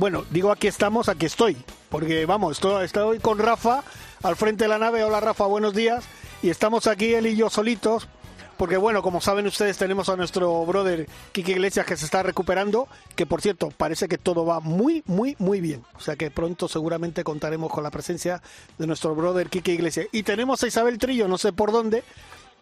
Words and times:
bueno, 0.00 0.24
digo 0.30 0.50
aquí 0.50 0.66
estamos, 0.66 1.10
aquí 1.10 1.26
estoy, 1.26 1.58
porque 1.90 2.24
vamos, 2.24 2.56
estoy, 2.56 2.86
estoy 2.86 3.18
con 3.18 3.38
Rafa 3.38 3.84
al 4.22 4.34
frente 4.34 4.64
de 4.64 4.68
la 4.68 4.78
nave. 4.78 5.04
Hola 5.04 5.20
Rafa, 5.20 5.44
buenos 5.44 5.74
días. 5.74 6.06
Y 6.42 6.48
estamos 6.48 6.86
aquí 6.86 7.12
él 7.12 7.26
y 7.26 7.36
yo 7.36 7.50
solitos, 7.50 8.08
porque 8.56 8.78
bueno, 8.78 9.02
como 9.02 9.20
saben 9.20 9.46
ustedes, 9.46 9.76
tenemos 9.76 10.08
a 10.08 10.16
nuestro 10.16 10.64
brother 10.64 11.06
Kike 11.32 11.52
Iglesias 11.52 11.84
que 11.84 11.98
se 11.98 12.06
está 12.06 12.22
recuperando, 12.22 12.88
que 13.14 13.26
por 13.26 13.42
cierto, 13.42 13.68
parece 13.76 14.08
que 14.08 14.16
todo 14.16 14.46
va 14.46 14.60
muy, 14.60 15.02
muy, 15.04 15.36
muy 15.38 15.60
bien. 15.60 15.84
O 15.94 16.00
sea 16.00 16.16
que 16.16 16.30
pronto 16.30 16.66
seguramente 16.66 17.22
contaremos 17.22 17.70
con 17.70 17.84
la 17.84 17.90
presencia 17.90 18.40
de 18.78 18.86
nuestro 18.86 19.14
brother 19.14 19.50
Kike 19.50 19.72
Iglesias. 19.74 20.06
Y 20.12 20.22
tenemos 20.22 20.62
a 20.62 20.66
Isabel 20.66 20.96
Trillo, 20.96 21.28
no 21.28 21.36
sé 21.36 21.52
por 21.52 21.72
dónde, 21.72 22.04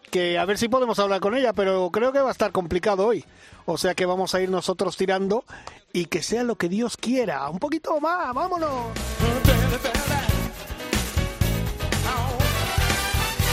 que 0.09 0.37
a 0.37 0.45
ver 0.45 0.57
si 0.57 0.67
podemos 0.67 0.99
hablar 0.99 1.21
con 1.21 1.35
ella, 1.35 1.53
pero 1.53 1.89
creo 1.89 2.11
que 2.11 2.19
va 2.19 2.29
a 2.29 2.33
estar 2.33 2.51
complicado 2.51 3.05
hoy. 3.05 3.23
O 3.71 3.77
sea 3.77 3.93
que 3.93 4.07
vamos 4.07 4.33
a 4.33 4.41
ir 4.41 4.49
nosotros 4.49 4.97
tirando 4.97 5.45
y 5.93 6.05
que 6.05 6.23
sea 6.23 6.41
lo 6.41 6.55
que 6.55 6.69
Dios 6.69 6.97
quiera. 6.97 7.47
Un 7.51 7.59
poquito 7.59 7.99
más, 7.99 8.33
vámonos. 8.33 8.87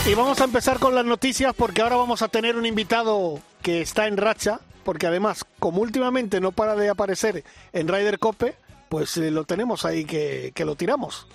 Y 0.06 0.14
vamos 0.14 0.40
a 0.40 0.44
empezar 0.44 0.78
con 0.78 0.94
las 0.94 1.04
noticias 1.04 1.52
porque 1.54 1.82
ahora 1.82 1.96
vamos 1.96 2.22
a 2.22 2.28
tener 2.28 2.56
un 2.56 2.64
invitado 2.64 3.40
que 3.60 3.82
está 3.82 4.06
en 4.06 4.16
racha, 4.16 4.60
porque 4.84 5.06
además, 5.06 5.44
como 5.58 5.82
últimamente 5.82 6.40
no 6.40 6.50
para 6.50 6.76
de 6.76 6.88
aparecer 6.88 7.44
en 7.74 7.86
Ryder 7.86 8.18
Cope, 8.18 8.56
pues 8.88 9.18
eh, 9.18 9.30
lo 9.30 9.44
tenemos 9.44 9.84
ahí 9.84 10.06
que, 10.06 10.52
que 10.54 10.64
lo 10.64 10.76
tiramos. 10.76 11.26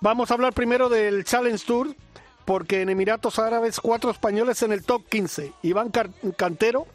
Vamos 0.00 0.30
a 0.30 0.34
hablar 0.34 0.52
primero 0.52 0.88
del 0.88 1.24
Challenge 1.24 1.66
Tour, 1.66 1.96
porque 2.44 2.82
en 2.82 2.88
Emiratos 2.88 3.40
Árabes 3.40 3.80
cuatro 3.80 4.12
españoles 4.12 4.62
en 4.62 4.70
el 4.70 4.84
top 4.84 5.08
15. 5.08 5.54
Iván 5.62 5.90
Cantero, 6.36 6.86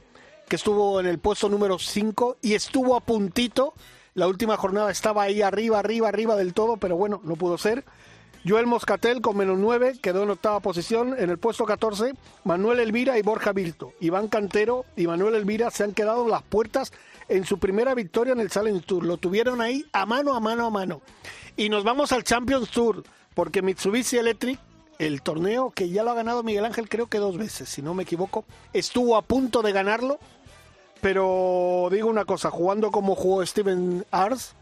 estuvo 0.56 1.00
en 1.00 1.06
el 1.06 1.20
puesto 1.20 1.50
número 1.50 1.80
5 1.80 2.38
y 2.42 2.54
estuvo 2.54 2.96
a 2.96 3.02
puntito. 3.02 3.74
La 4.14 4.28
última 4.28 4.58
jornada 4.58 4.92
estaba 4.92 5.24
ahí 5.24 5.42
arriba, 5.42 5.80
arriba, 5.80 6.10
arriba 6.10 6.36
del 6.36 6.54
todo, 6.54 6.78
pero 6.78 6.96
bueno, 6.96 7.22
no 7.24 7.36
pudo 7.36 7.58
ser. 7.58 7.84
Joel 8.46 8.68
Moscatel 8.68 9.22
con 9.22 9.38
menos 9.38 9.58
9 9.58 10.00
quedó 10.02 10.24
en 10.24 10.30
octava 10.30 10.60
posición. 10.60 11.16
En 11.18 11.30
el 11.30 11.38
puesto 11.38 11.66
14, 11.66 12.14
Manuel 12.44 12.82
Elvira 12.82 13.18
y 13.18 13.22
Borja 13.22 13.54
Virto. 13.54 13.94
Iván 14.02 14.28
Cantero 14.28 14.86
y 14.98 15.08
Manuel 15.08 15.36
Elvira 15.36 15.72
se 15.72 15.86
han 15.86 15.94
quedado 15.94 16.28
las 16.28 16.44
puertas 16.44 16.92
en 17.30 17.46
su 17.46 17.58
primera 17.58 17.96
victoria 17.96 18.34
en 18.34 18.42
el 18.42 18.50
Challenge 18.50 18.86
Tour. 18.86 19.06
Lo 19.06 19.18
tuvieron 19.18 19.62
ahí 19.62 19.86
a 19.94 20.06
mano, 20.06 20.36
a 20.36 20.42
mano, 20.42 20.66
a 20.66 20.70
mano. 20.70 21.02
Y 21.56 21.70
nos 21.70 21.86
vamos 21.86 22.12
al 22.12 22.26
Champions 22.26 22.70
Tour, 22.70 23.04
porque 23.34 23.62
Mitsubishi 23.62 24.18
Electric, 24.18 24.60
el 25.00 25.22
torneo 25.22 25.72
que 25.72 25.90
ya 25.90 26.04
lo 26.04 26.12
ha 26.12 26.16
ganado 26.16 26.44
Miguel 26.44 26.66
Ángel, 26.66 26.90
creo 26.90 27.08
que 27.08 27.20
dos 27.20 27.38
veces, 27.38 27.70
si 27.70 27.82
no 27.82 27.94
me 27.94 28.04
equivoco, 28.04 28.44
estuvo 28.74 29.16
a 29.16 29.22
punto 29.22 29.62
de 29.62 29.72
ganarlo. 29.72 30.20
Pero 31.04 31.90
digo 31.92 32.08
una 32.08 32.24
cosa, 32.24 32.50
jugando 32.50 32.90
como 32.90 33.14
jugó 33.14 33.46
Steven 33.46 34.06
Ars, 34.10 34.56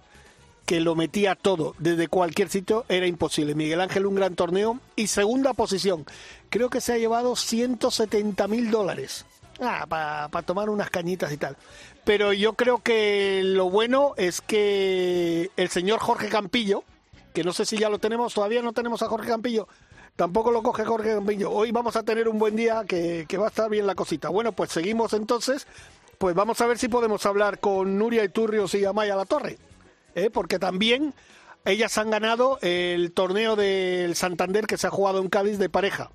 que 0.65 0.79
lo 0.79 0.95
metía 0.95 1.35
todo 1.35 1.75
desde 1.77 2.07
cualquier 2.07 2.49
sitio 2.49 2.83
era 2.89 3.05
imposible. 3.05 3.53
Miguel 3.53 3.79
Ángel 3.79 4.07
un 4.07 4.15
gran 4.15 4.33
torneo 4.33 4.79
y 4.95 5.05
segunda 5.05 5.53
posición. 5.53 6.03
Creo 6.49 6.71
que 6.71 6.81
se 6.81 6.93
ha 6.93 6.97
llevado 6.97 7.35
170 7.35 8.47
mil 8.47 8.71
dólares. 8.71 9.23
Ah, 9.59 9.85
para 9.87 10.41
tomar 10.41 10.71
unas 10.71 10.89
cañitas 10.89 11.31
y 11.31 11.37
tal. 11.37 11.57
Pero 12.05 12.33
yo 12.33 12.53
creo 12.53 12.79
que 12.79 13.41
lo 13.43 13.69
bueno 13.69 14.15
es 14.17 14.41
que 14.41 15.51
el 15.57 15.69
señor 15.69 15.99
Jorge 15.99 16.27
Campillo, 16.27 16.83
que 17.35 17.43
no 17.43 17.53
sé 17.53 17.65
si 17.67 17.77
ya 17.77 17.89
lo 17.89 17.99
tenemos, 17.99 18.33
todavía 18.33 18.63
no 18.63 18.73
tenemos 18.73 19.03
a 19.03 19.07
Jorge 19.07 19.29
Campillo, 19.29 19.67
tampoco 20.15 20.49
lo 20.49 20.63
coge 20.63 20.85
Jorge 20.85 21.13
Campillo. 21.13 21.51
Hoy 21.51 21.71
vamos 21.71 21.95
a 21.95 22.01
tener 22.01 22.27
un 22.27 22.39
buen 22.39 22.55
día 22.55 22.83
que, 22.87 23.27
que 23.29 23.37
va 23.37 23.45
a 23.45 23.49
estar 23.49 23.69
bien 23.69 23.85
la 23.85 23.93
cosita. 23.93 24.29
Bueno, 24.29 24.53
pues 24.53 24.71
seguimos 24.71 25.13
entonces. 25.13 25.67
Pues 26.21 26.35
vamos 26.35 26.61
a 26.61 26.67
ver 26.67 26.77
si 26.77 26.87
podemos 26.87 27.25
hablar 27.25 27.59
con 27.59 27.97
Nuria 27.97 28.23
Iturrios 28.23 28.75
y 28.75 28.85
Amaya 28.85 29.15
La 29.15 29.25
Torre. 29.25 29.57
¿eh? 30.13 30.29
porque 30.29 30.59
también 30.59 31.15
ellas 31.65 31.97
han 31.97 32.11
ganado 32.11 32.59
el 32.61 33.11
torneo 33.11 33.55
del 33.55 34.15
Santander 34.15 34.67
que 34.67 34.77
se 34.77 34.85
ha 34.85 34.91
jugado 34.91 35.19
en 35.19 35.29
Cádiz 35.29 35.57
de 35.57 35.67
pareja. 35.67 36.11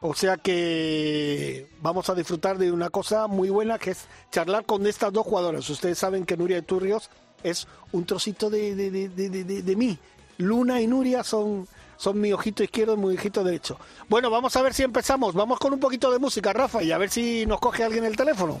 O 0.00 0.12
sea 0.12 0.38
que 0.38 1.68
vamos 1.80 2.10
a 2.10 2.16
disfrutar 2.16 2.58
de 2.58 2.72
una 2.72 2.90
cosa 2.90 3.28
muy 3.28 3.48
buena 3.48 3.78
que 3.78 3.92
es 3.92 4.08
charlar 4.32 4.66
con 4.66 4.88
estas 4.88 5.12
dos 5.12 5.24
jugadoras. 5.24 5.70
Ustedes 5.70 5.98
saben 5.98 6.26
que 6.26 6.36
Nuria 6.36 6.58
Iturrios 6.58 7.08
es 7.44 7.68
un 7.92 8.06
trocito 8.06 8.50
de, 8.50 8.74
de, 8.74 8.90
de, 8.90 9.62
de, 9.62 9.76
mí. 9.76 9.96
Luna 10.36 10.80
y 10.80 10.88
Nuria 10.88 11.22
son, 11.22 11.68
son 11.96 12.20
mi 12.20 12.32
ojito 12.32 12.64
izquierdo 12.64 12.94
y 12.94 12.96
mi 12.96 13.14
ojito 13.14 13.44
derecho. 13.44 13.78
Bueno, 14.08 14.30
vamos 14.30 14.56
a 14.56 14.62
ver 14.62 14.74
si 14.74 14.82
empezamos. 14.82 15.32
Vamos 15.32 15.60
con 15.60 15.72
un 15.72 15.78
poquito 15.78 16.10
de 16.10 16.18
música, 16.18 16.52
Rafa, 16.52 16.82
y 16.82 16.90
a 16.90 16.98
ver 16.98 17.08
si 17.08 17.46
nos 17.46 17.60
coge 17.60 17.84
alguien 17.84 18.04
el 18.04 18.16
teléfono. 18.16 18.60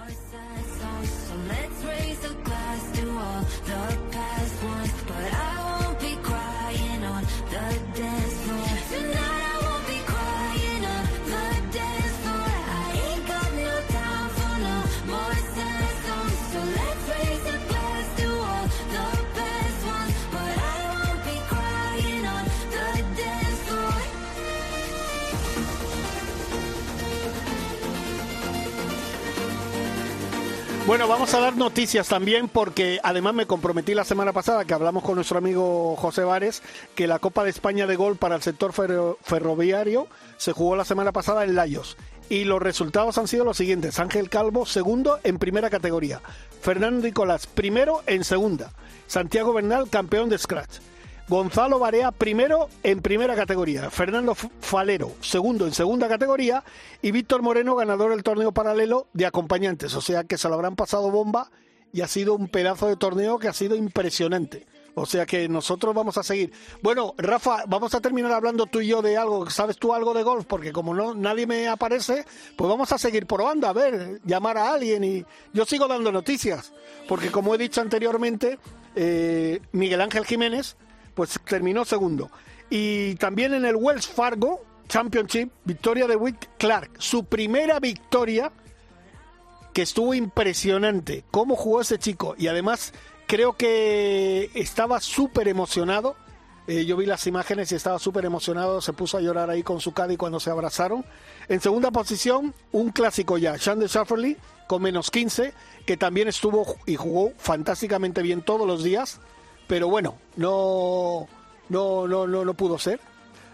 Bueno, 30.91 31.07
vamos 31.07 31.33
a 31.33 31.39
dar 31.39 31.55
noticias 31.55 32.09
también 32.09 32.49
porque 32.49 32.99
además 33.01 33.33
me 33.33 33.45
comprometí 33.45 33.93
la 33.95 34.03
semana 34.03 34.33
pasada 34.33 34.65
que 34.65 34.73
hablamos 34.73 35.03
con 35.03 35.15
nuestro 35.15 35.37
amigo 35.37 35.95
José 35.95 36.25
Vares 36.25 36.61
que 36.95 37.07
la 37.07 37.17
Copa 37.17 37.45
de 37.45 37.49
España 37.49 37.87
de 37.87 37.95
Gol 37.95 38.17
para 38.17 38.35
el 38.35 38.41
sector 38.41 38.73
ferro- 38.73 39.17
ferroviario 39.21 40.07
se 40.35 40.51
jugó 40.51 40.75
la 40.75 40.83
semana 40.83 41.13
pasada 41.13 41.45
en 41.45 41.55
Layos. 41.55 41.95
Y 42.27 42.43
los 42.43 42.61
resultados 42.61 43.17
han 43.17 43.29
sido 43.29 43.45
los 43.45 43.55
siguientes. 43.55 43.99
Ángel 43.99 44.29
Calvo, 44.29 44.65
segundo 44.65 45.17
en 45.23 45.39
primera 45.39 45.69
categoría. 45.69 46.21
Fernando 46.61 47.05
Nicolás, 47.07 47.47
primero 47.47 48.03
en 48.05 48.25
segunda. 48.25 48.73
Santiago 49.07 49.53
Bernal, 49.53 49.89
campeón 49.89 50.27
de 50.27 50.39
Scratch. 50.39 50.79
Gonzalo 51.31 51.79
Barea, 51.79 52.11
primero 52.11 52.67
en 52.83 53.01
primera 53.01 53.37
categoría. 53.37 53.89
Fernando 53.89 54.35
Falero, 54.35 55.13
segundo 55.21 55.65
en 55.65 55.73
segunda 55.73 56.09
categoría. 56.09 56.61
Y 57.01 57.11
Víctor 57.11 57.41
Moreno, 57.41 57.73
ganador 57.77 58.11
del 58.11 58.21
torneo 58.21 58.51
paralelo 58.51 59.07
de 59.13 59.25
acompañantes. 59.25 59.95
O 59.95 60.01
sea 60.01 60.25
que 60.25 60.37
se 60.37 60.49
lo 60.49 60.55
habrán 60.55 60.75
pasado 60.75 61.09
bomba 61.09 61.49
y 61.93 62.01
ha 62.01 62.09
sido 62.09 62.35
un 62.35 62.49
pedazo 62.49 62.87
de 62.87 62.97
torneo 62.97 63.39
que 63.39 63.47
ha 63.47 63.53
sido 63.53 63.77
impresionante. 63.77 64.67
O 64.93 65.05
sea 65.05 65.25
que 65.25 65.47
nosotros 65.47 65.95
vamos 65.95 66.17
a 66.17 66.23
seguir. 66.23 66.51
Bueno, 66.81 67.13
Rafa, 67.17 67.63
vamos 67.65 67.95
a 67.95 68.01
terminar 68.01 68.33
hablando 68.33 68.65
tú 68.65 68.81
y 68.81 68.87
yo 68.87 69.01
de 69.01 69.15
algo. 69.15 69.49
¿Sabes 69.49 69.77
tú 69.77 69.93
algo 69.93 70.13
de 70.13 70.23
golf? 70.23 70.45
Porque 70.45 70.73
como 70.73 70.93
no 70.93 71.15
nadie 71.15 71.47
me 71.47 71.69
aparece, 71.69 72.25
pues 72.57 72.69
vamos 72.69 72.91
a 72.91 72.97
seguir 72.97 73.25
probando, 73.25 73.67
a 73.67 73.71
ver, 73.71 74.19
llamar 74.25 74.57
a 74.57 74.73
alguien 74.73 75.01
y 75.05 75.25
yo 75.53 75.63
sigo 75.63 75.87
dando 75.87 76.11
noticias. 76.11 76.73
Porque 77.07 77.31
como 77.31 77.55
he 77.55 77.57
dicho 77.57 77.79
anteriormente, 77.79 78.59
eh, 78.97 79.61
Miguel 79.71 80.01
Ángel 80.01 80.25
Jiménez, 80.25 80.75
pues 81.13 81.39
terminó 81.45 81.85
segundo. 81.85 82.29
Y 82.69 83.15
también 83.15 83.53
en 83.53 83.65
el 83.65 83.75
Wells 83.75 84.07
Fargo 84.07 84.61
Championship, 84.87 85.51
victoria 85.63 86.07
de 86.07 86.15
Wick 86.15 86.49
Clark, 86.57 86.91
su 86.97 87.23
primera 87.23 87.79
victoria 87.79 88.51
que 89.73 89.81
estuvo 89.81 90.13
impresionante. 90.13 91.23
Cómo 91.31 91.55
jugó 91.55 91.81
ese 91.81 91.97
chico. 91.97 92.35
Y 92.37 92.47
además 92.47 92.93
creo 93.27 93.53
que 93.53 94.49
estaba 94.53 94.99
súper 94.99 95.47
emocionado. 95.47 96.15
Eh, 96.67 96.85
yo 96.85 96.95
vi 96.97 97.05
las 97.05 97.25
imágenes 97.27 97.71
y 97.71 97.75
estaba 97.75 97.99
súper 97.99 98.25
emocionado. 98.25 98.81
Se 98.81 98.93
puso 98.93 99.17
a 99.17 99.21
llorar 99.21 99.49
ahí 99.49 99.63
con 99.63 99.79
su 99.79 99.93
caddy 99.93 100.17
cuando 100.17 100.39
se 100.39 100.49
abrazaron. 100.49 101.05
En 101.47 101.61
segunda 101.61 101.91
posición, 101.91 102.53
un 102.71 102.91
clásico 102.91 103.37
ya, 103.37 103.57
Shandon 103.57 103.87
Shafferly, 103.87 104.37
con 104.67 104.81
menos 104.81 105.09
15, 105.11 105.53
que 105.85 105.97
también 105.97 106.27
estuvo 106.27 106.75
y 106.85 106.95
jugó 106.95 107.31
fantásticamente 107.37 108.21
bien 108.21 108.41
todos 108.41 108.67
los 108.67 108.83
días. 108.83 109.19
Pero 109.71 109.87
bueno, 109.87 110.17
no, 110.35 111.29
no, 111.69 112.05
no, 112.05 112.27
no, 112.27 112.43
no 112.43 112.53
pudo 112.55 112.77
ser. 112.77 112.99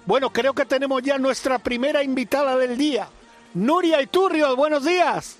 Bueno, 0.07 0.31
creo 0.31 0.51
que 0.55 0.65
tenemos 0.65 1.03
ya 1.03 1.19
nuestra 1.19 1.59
primera 1.59 2.01
invitada 2.01 2.57
del 2.57 2.75
día. 2.75 3.07
Nuria 3.53 4.01
Iturrio, 4.01 4.55
buenos 4.55 4.83
días. 4.83 5.37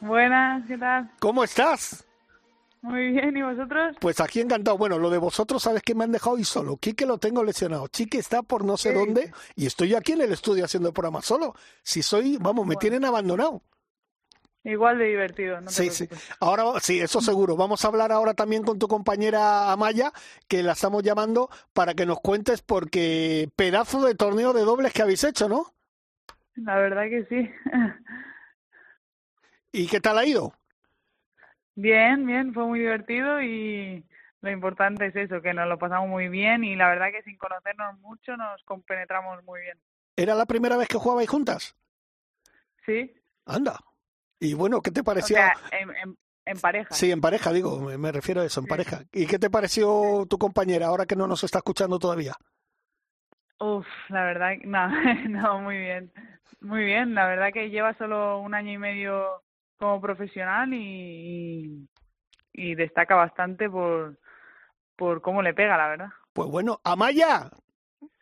Buenas, 0.00 0.66
¿qué 0.66 0.78
tal? 0.78 1.10
¿Cómo 1.20 1.44
estás? 1.44 2.06
Muy 2.80 3.08
bien, 3.08 3.36
¿y 3.36 3.42
vosotros? 3.42 3.94
Pues 4.00 4.18
aquí 4.20 4.40
encantado. 4.40 4.78
Bueno, 4.78 4.96
lo 4.98 5.10
de 5.10 5.18
vosotros, 5.18 5.62
¿sabes 5.62 5.82
que 5.82 5.94
me 5.94 6.04
han 6.04 6.12
dejado 6.12 6.38
y 6.38 6.44
solo? 6.44 6.78
Quique 6.78 7.04
lo 7.04 7.18
tengo 7.18 7.44
lesionado. 7.44 7.86
Chique 7.88 8.16
está 8.16 8.40
por 8.42 8.64
no 8.64 8.78
sé 8.78 8.92
Sí. 8.92 8.94
dónde 8.98 9.30
y 9.56 9.66
estoy 9.66 9.88
yo 9.90 9.98
aquí 9.98 10.12
en 10.12 10.22
el 10.22 10.32
estudio 10.32 10.64
haciendo 10.64 10.88
el 10.88 10.94
programa 10.94 11.20
solo. 11.20 11.54
Si 11.82 12.02
soy, 12.02 12.38
vamos, 12.38 12.66
me 12.66 12.76
tienen 12.76 13.04
abandonado. 13.04 13.60
Igual 14.64 14.98
de 14.98 15.06
divertido, 15.06 15.60
no 15.60 15.70
Sí, 15.70 15.90
sí. 15.90 16.08
Ahora, 16.38 16.78
sí, 16.80 17.00
eso 17.00 17.20
seguro. 17.20 17.56
Vamos 17.56 17.84
a 17.84 17.88
hablar 17.88 18.12
ahora 18.12 18.34
también 18.34 18.62
con 18.62 18.78
tu 18.78 18.86
compañera 18.86 19.72
Amaya, 19.72 20.12
que 20.46 20.62
la 20.62 20.72
estamos 20.72 21.02
llamando 21.02 21.50
para 21.72 21.94
que 21.94 22.06
nos 22.06 22.20
cuentes 22.20 22.62
porque 22.62 23.48
pedazo 23.56 24.04
de 24.04 24.14
torneo 24.14 24.52
de 24.52 24.62
dobles 24.62 24.92
que 24.92 25.02
habéis 25.02 25.24
hecho, 25.24 25.48
¿no? 25.48 25.74
La 26.54 26.76
verdad 26.76 27.04
que 27.04 27.24
sí. 27.24 27.50
¿Y 29.72 29.88
qué 29.88 30.00
tal 30.00 30.18
ha 30.18 30.26
ido? 30.26 30.52
Bien, 31.74 32.24
bien, 32.24 32.54
fue 32.54 32.64
muy 32.64 32.78
divertido 32.78 33.42
y 33.42 34.04
lo 34.42 34.50
importante 34.50 35.06
es 35.06 35.16
eso, 35.16 35.42
que 35.42 35.54
nos 35.54 35.66
lo 35.66 35.78
pasamos 35.78 36.08
muy 36.08 36.28
bien 36.28 36.62
y 36.62 36.76
la 36.76 36.88
verdad 36.88 37.10
que 37.10 37.22
sin 37.22 37.36
conocernos 37.36 37.98
mucho 37.98 38.36
nos 38.36 38.62
compenetramos 38.64 39.42
muy 39.44 39.60
bien. 39.62 39.78
¿Era 40.14 40.34
la 40.34 40.46
primera 40.46 40.76
vez 40.76 40.86
que 40.86 40.98
jugabais 40.98 41.28
juntas? 41.28 41.74
¿Sí? 42.84 43.12
Anda. 43.46 43.78
Y 44.42 44.54
bueno, 44.54 44.82
¿qué 44.82 44.90
te 44.90 45.04
O 45.04 45.04
pareció? 45.04 45.36
sea, 45.36 45.52
en, 45.70 45.90
en, 45.96 46.18
en 46.46 46.60
pareja. 46.60 46.94
Sí, 46.96 47.10
en 47.10 47.20
pareja, 47.20 47.52
digo, 47.52 47.80
me, 47.80 47.96
me 47.96 48.12
refiero 48.12 48.40
a 48.40 48.44
eso, 48.44 48.60
en 48.60 48.66
Sí. 48.66 48.70
pareja. 48.70 49.04
¿Y 49.12 49.26
qué 49.26 49.38
te 49.38 49.50
pareció 49.50 50.26
tu 50.28 50.36
compañera 50.38 50.86
ahora 50.88 51.06
que 51.06 51.16
no 51.16 51.26
nos 51.26 51.44
está 51.44 51.58
escuchando 51.58 51.98
todavía? 51.98 52.34
Uf, 53.60 53.86
la 54.08 54.24
verdad, 54.24 54.52
no, 54.64 54.88
no, 55.28 55.60
muy 55.60 55.78
bien. 55.78 56.12
Muy 56.60 56.84
bien, 56.84 57.14
la 57.14 57.26
verdad 57.26 57.52
que 57.52 57.70
lleva 57.70 57.94
solo 57.98 58.38
un 58.40 58.54
año 58.54 58.72
y 58.72 58.78
medio 58.78 59.42
como 59.78 60.00
profesional 60.00 60.72
y, 60.74 61.88
y, 62.54 62.70
y 62.72 62.74
destaca 62.74 63.14
bastante 63.16 63.68
por, 63.70 64.18
por 64.96 65.22
cómo 65.22 65.42
le 65.42 65.54
pega, 65.54 65.76
la 65.78 65.88
verdad. 65.88 66.10
Pues 66.34 66.48
bueno, 66.50 66.80
Amaya, 66.84 67.50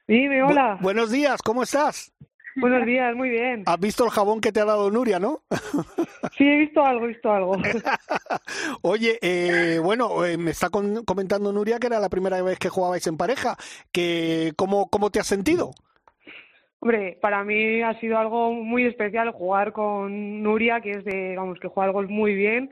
Dime, 0.09 0.43
bu- 0.43 0.51
hola. 0.51 0.79
buenos 0.79 1.11
días, 1.11 1.41
¿cómo 1.43 1.63
estás? 1.63 2.13
Buenos 2.61 2.87
días, 2.87 3.15
muy 3.17 3.31
bien. 3.31 3.63
¿Has 3.67 3.81
visto 3.81 4.05
el 4.05 4.11
jabón 4.11 4.41
que 4.41 4.53
te 4.53 4.61
ha 4.61 4.65
dado 4.65 4.91
Nuria, 4.91 5.19
no? 5.19 5.43
Sí, 6.37 6.45
he 6.47 6.59
visto 6.59 6.85
algo, 6.85 7.05
he 7.05 7.09
visto 7.09 7.31
algo. 7.33 7.57
Oye, 8.83 9.19
eh, 9.21 9.79
bueno, 9.83 10.25
eh, 10.25 10.37
me 10.39 10.51
está 10.53 10.71
con- 10.71 11.05
comentando 11.05 11.53
Nuria 11.53 11.79
que 11.79 11.87
era 11.89 11.99
la 12.01 12.09
primera 12.09 12.41
vez 12.43 12.59
que 12.59 12.69
jugabais 12.69 13.07
en 13.07 13.17
pareja. 13.17 13.57
Que, 13.93 14.53
¿cómo, 14.57 14.89
¿Cómo 14.89 15.11
te 15.11 15.21
has 15.21 15.27
sentido? 15.27 15.73
Hombre, 16.79 17.19
para 17.21 17.45
mí 17.45 17.83
ha 17.83 17.99
sido 18.01 18.17
algo 18.19 18.53
muy 18.53 18.87
especial 18.87 19.33
jugar 19.33 19.73
con 19.73 20.43
Nuria, 20.43 20.81
que 20.81 20.93
es 20.93 21.05
de, 21.05 21.35
vamos, 21.37 21.59
que 21.61 21.69
juega 21.69 21.89
el 21.89 21.93
golf 21.93 22.11
muy 22.11 22.35
bien. 22.35 22.71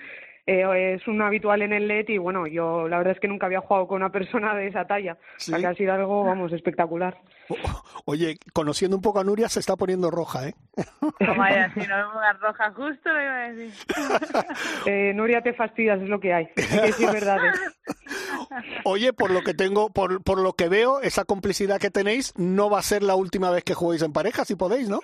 Eh, 0.51 0.95
es 0.95 1.07
un 1.07 1.21
habitual 1.21 1.61
en 1.61 1.75
el 1.75 1.87
LED 1.89 2.09
y 2.09 2.17
bueno, 2.17 2.47
yo 2.47 2.89
la 2.89 2.97
verdad 2.97 3.13
es 3.13 3.21
que 3.21 3.29
nunca 3.29 3.45
había 3.45 3.61
jugado 3.61 3.87
con 3.87 3.97
una 3.97 4.11
persona 4.13 4.55
de 4.55 4.69
esa 4.69 4.87
talla. 4.87 5.13
O 5.13 5.17
sea 5.37 5.57
Sí. 5.57 5.61
que 5.61 5.67
ha 5.67 5.75
sido 5.75 5.93
algo, 5.93 6.25
vamos, 6.25 6.53
espectacular. 6.55 7.19
O- 7.51 7.57
Oye, 8.07 8.39
conociendo 8.55 8.97
un 8.97 9.03
poco 9.03 9.21
a 9.21 9.25
Nuria 9.25 9.51
se 9.51 9.61
está 9.61 9.77
poniendo 9.77 10.11
roja, 10.11 10.49
¿eh? 10.49 10.55
Vaya, 11.37 11.71
si 11.75 11.81
no 11.81 11.97
me 11.99 12.05
pongas 12.15 12.41
roja 12.41 12.73
justo, 12.73 13.13
lo 13.13 13.23
iba 13.23 13.45
a 13.45 13.53
decir. 13.53 13.75
Eh, 14.87 15.13
Nuria, 15.15 15.43
te 15.43 15.53
fastidias, 15.53 16.01
es 16.01 16.09
lo 16.09 16.19
que 16.19 16.33
hay. 16.33 16.49
Decir 16.57 17.11
verdades. 17.11 17.55
Oye, 18.85 19.13
por 19.13 19.31
lo 19.31 19.43
que 19.43 19.53
tengo, 19.55 19.91
por, 19.91 20.23
por 20.23 20.39
lo 20.41 20.55
que 20.55 20.69
veo, 20.71 21.01
esa 21.03 21.25
complicidad 21.25 21.79
que 21.79 21.91
tenéis 21.91 22.33
no 22.39 22.71
va 22.71 22.79
a 22.79 22.83
ser 22.83 23.03
la 23.03 23.15
última 23.17 23.51
vez 23.51 23.65
que 23.65 23.75
juguéis 23.75 24.03
en 24.03 24.13
pareja, 24.15 24.45
si 24.47 24.55
podéis, 24.57 24.89
¿no? 24.89 25.01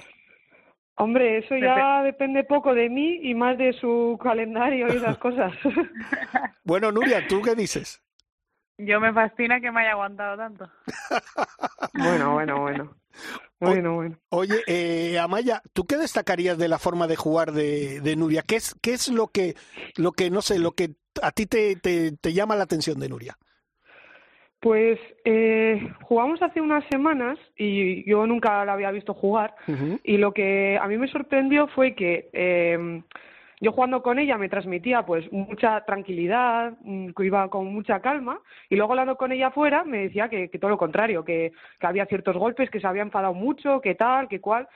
Hombre, 0.96 1.38
eso 1.38 1.56
ya 1.56 2.02
depende 2.02 2.44
poco 2.44 2.72
de 2.74 2.88
mí 2.88 3.18
y 3.22 3.34
más 3.34 3.58
de 3.58 3.72
su 3.72 4.18
calendario 4.22 4.86
y 4.88 4.96
esas 4.96 5.18
cosas. 5.18 5.52
Bueno, 6.66 6.90
Nuria, 6.90 7.26
¿tú 7.28 7.42
qué 7.42 7.54
dices? 7.54 8.02
Yo 8.78 8.98
me 8.98 9.12
fascina 9.12 9.60
que 9.60 9.70
me 9.70 9.82
haya 9.82 9.92
aguantado 9.92 10.34
tanto. 10.38 10.70
bueno, 11.92 12.32
bueno, 12.32 12.60
bueno. 12.62 12.96
Bueno, 13.60 13.94
bueno. 13.96 14.18
Oye, 14.30 14.62
eh, 14.66 15.18
Amaya, 15.18 15.60
¿tú 15.74 15.84
qué 15.84 15.98
destacarías 15.98 16.56
de 16.56 16.68
la 16.68 16.78
forma 16.78 17.06
de 17.06 17.16
jugar 17.16 17.52
de, 17.52 18.00
de 18.00 18.16
Nuria? 18.16 18.42
¿Qué 18.42 18.56
es, 18.56 18.74
qué 18.80 18.94
es 18.94 19.08
lo 19.08 19.28
que, 19.28 19.56
lo 19.96 20.12
que, 20.12 20.30
no 20.30 20.40
sé, 20.40 20.58
lo 20.58 20.72
que 20.72 20.94
a 21.22 21.32
ti 21.32 21.44
te, 21.44 21.76
te, 21.76 22.12
te 22.12 22.32
llama 22.32 22.56
la 22.56 22.64
atención 22.64 22.98
de 22.98 23.10
Nuria? 23.10 23.36
Pues 24.64 24.98
eh, 25.26 25.92
jugamos 26.04 26.40
hace 26.40 26.58
unas 26.58 26.82
semanas 26.90 27.38
y 27.54 28.02
yo 28.08 28.26
nunca 28.26 28.64
la 28.64 28.72
había 28.72 28.90
visto 28.92 29.12
jugar 29.12 29.54
y 30.02 30.16
lo 30.16 30.32
que 30.32 30.78
a 30.80 30.88
mí 30.88 30.96
me 30.96 31.06
sorprendió 31.06 31.66
fue 31.66 31.94
que 31.94 32.30
eh, 32.32 33.02
yo 33.60 33.72
jugando 33.72 34.02
con 34.02 34.18
ella 34.18 34.38
me 34.38 34.48
transmitía 34.48 35.04
pues 35.04 35.30
mucha 35.30 35.84
tranquilidad, 35.84 36.72
mm, 36.80 37.08
que 37.10 37.26
iba 37.26 37.46
con 37.50 37.74
mucha 37.74 38.00
calma 38.00 38.40
y 38.70 38.76
luego 38.76 38.92
hablando 38.92 39.18
con 39.18 39.32
ella 39.32 39.48
afuera 39.48 39.84
me 39.84 39.98
decía 39.98 40.30
que, 40.30 40.48
que 40.48 40.58
todo 40.58 40.70
lo 40.70 40.78
contrario, 40.78 41.26
que, 41.26 41.52
que 41.78 41.86
había 41.86 42.06
ciertos 42.06 42.34
golpes, 42.34 42.70
que 42.70 42.80
se 42.80 42.86
había 42.86 43.02
enfadado 43.02 43.34
mucho, 43.34 43.82
que 43.82 43.94
tal, 43.94 44.28
que 44.28 44.40
cual. 44.40 44.66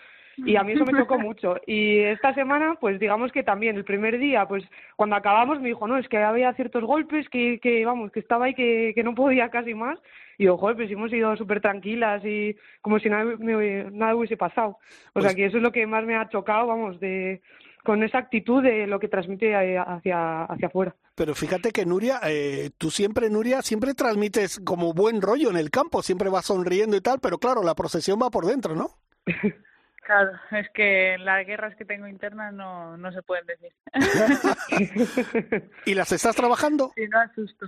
Y 0.44 0.56
a 0.56 0.62
mí 0.62 0.72
eso 0.72 0.84
me 0.84 0.96
chocó 0.98 1.18
mucho. 1.18 1.56
Y 1.66 1.98
esta 1.98 2.32
semana, 2.34 2.76
pues 2.80 2.98
digamos 3.00 3.32
que 3.32 3.42
también, 3.42 3.76
el 3.76 3.84
primer 3.84 4.18
día, 4.18 4.46
pues 4.46 4.64
cuando 4.96 5.16
acabamos 5.16 5.60
me 5.60 5.68
dijo, 5.68 5.86
no, 5.88 5.98
es 5.98 6.08
que 6.08 6.18
había 6.18 6.52
ciertos 6.54 6.84
golpes 6.84 7.28
que, 7.28 7.58
que 7.60 7.84
vamos, 7.84 8.12
que 8.12 8.20
estaba 8.20 8.46
ahí 8.46 8.54
que, 8.54 8.92
que 8.94 9.02
no 9.02 9.14
podía 9.14 9.50
casi 9.50 9.74
más. 9.74 9.98
Y 10.38 10.44
yo, 10.44 10.56
joder, 10.56 10.76
pues 10.76 10.90
hemos 10.90 11.12
ido 11.12 11.36
súper 11.36 11.60
tranquilas 11.60 12.24
y 12.24 12.56
como 12.80 12.98
si 13.00 13.08
nada, 13.10 13.24
me- 13.38 13.90
nada 13.90 14.14
hubiese 14.14 14.36
pasado. 14.36 14.78
O 15.14 15.20
sea 15.20 15.30
Pues- 15.30 15.34
que 15.34 15.46
eso 15.46 15.56
es 15.56 15.62
lo 15.62 15.72
que 15.72 15.86
más 15.86 16.04
me 16.04 16.14
ha 16.16 16.28
chocado, 16.28 16.66
vamos, 16.68 17.00
de 17.00 17.40
con 17.84 18.02
esa 18.02 18.18
actitud 18.18 18.62
de 18.62 18.86
lo 18.86 19.00
que 19.00 19.08
transmite 19.08 19.50
eh, 19.50 19.78
hacia, 19.78 20.44
hacia 20.44 20.66
afuera. 20.68 20.94
Pero 21.14 21.34
fíjate 21.34 21.70
que 21.70 21.86
Nuria, 21.86 22.20
eh, 22.26 22.70
tú 22.76 22.90
siempre, 22.90 23.30
Nuria, 23.30 23.62
siempre 23.62 23.94
transmites 23.94 24.60
como 24.60 24.92
buen 24.92 25.22
rollo 25.22 25.48
en 25.50 25.56
el 25.56 25.70
campo, 25.70 26.02
siempre 26.02 26.28
vas 26.28 26.44
sonriendo 26.46 26.96
y 26.96 27.00
tal, 27.00 27.18
pero 27.20 27.38
claro, 27.38 27.62
la 27.62 27.74
procesión 27.74 28.18
va 28.22 28.30
por 28.30 28.44
dentro, 28.46 28.74
¿no? 28.74 28.90
Claro, 30.08 30.32
es 30.52 30.70
que 30.70 31.18
las 31.18 31.46
guerras 31.46 31.76
que 31.76 31.84
tengo 31.84 32.08
internas 32.08 32.50
no, 32.54 32.96
no 32.96 33.12
se 33.12 33.20
pueden 33.20 33.44
decir. 33.44 33.74
¿Y 35.84 35.92
las 35.92 36.10
estás 36.12 36.34
trabajando? 36.34 36.92
Si 36.94 37.06
no 37.08 37.20
asusto. 37.20 37.66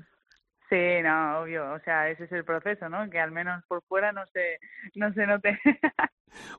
Sí, 0.71 1.03
no, 1.03 1.41
obvio, 1.41 1.73
o 1.73 1.81
sea, 1.81 2.09
ese 2.11 2.25
es 2.25 2.33
el 2.33 2.45
proceso, 2.45 2.89
¿no? 2.89 3.11
Que 3.11 3.19
al 3.19 3.33
menos 3.33 3.65
por 3.67 3.83
fuera 3.89 4.12
no 4.12 4.25
se, 4.33 4.61
no 4.95 5.12
se 5.12 5.27
note. 5.27 5.59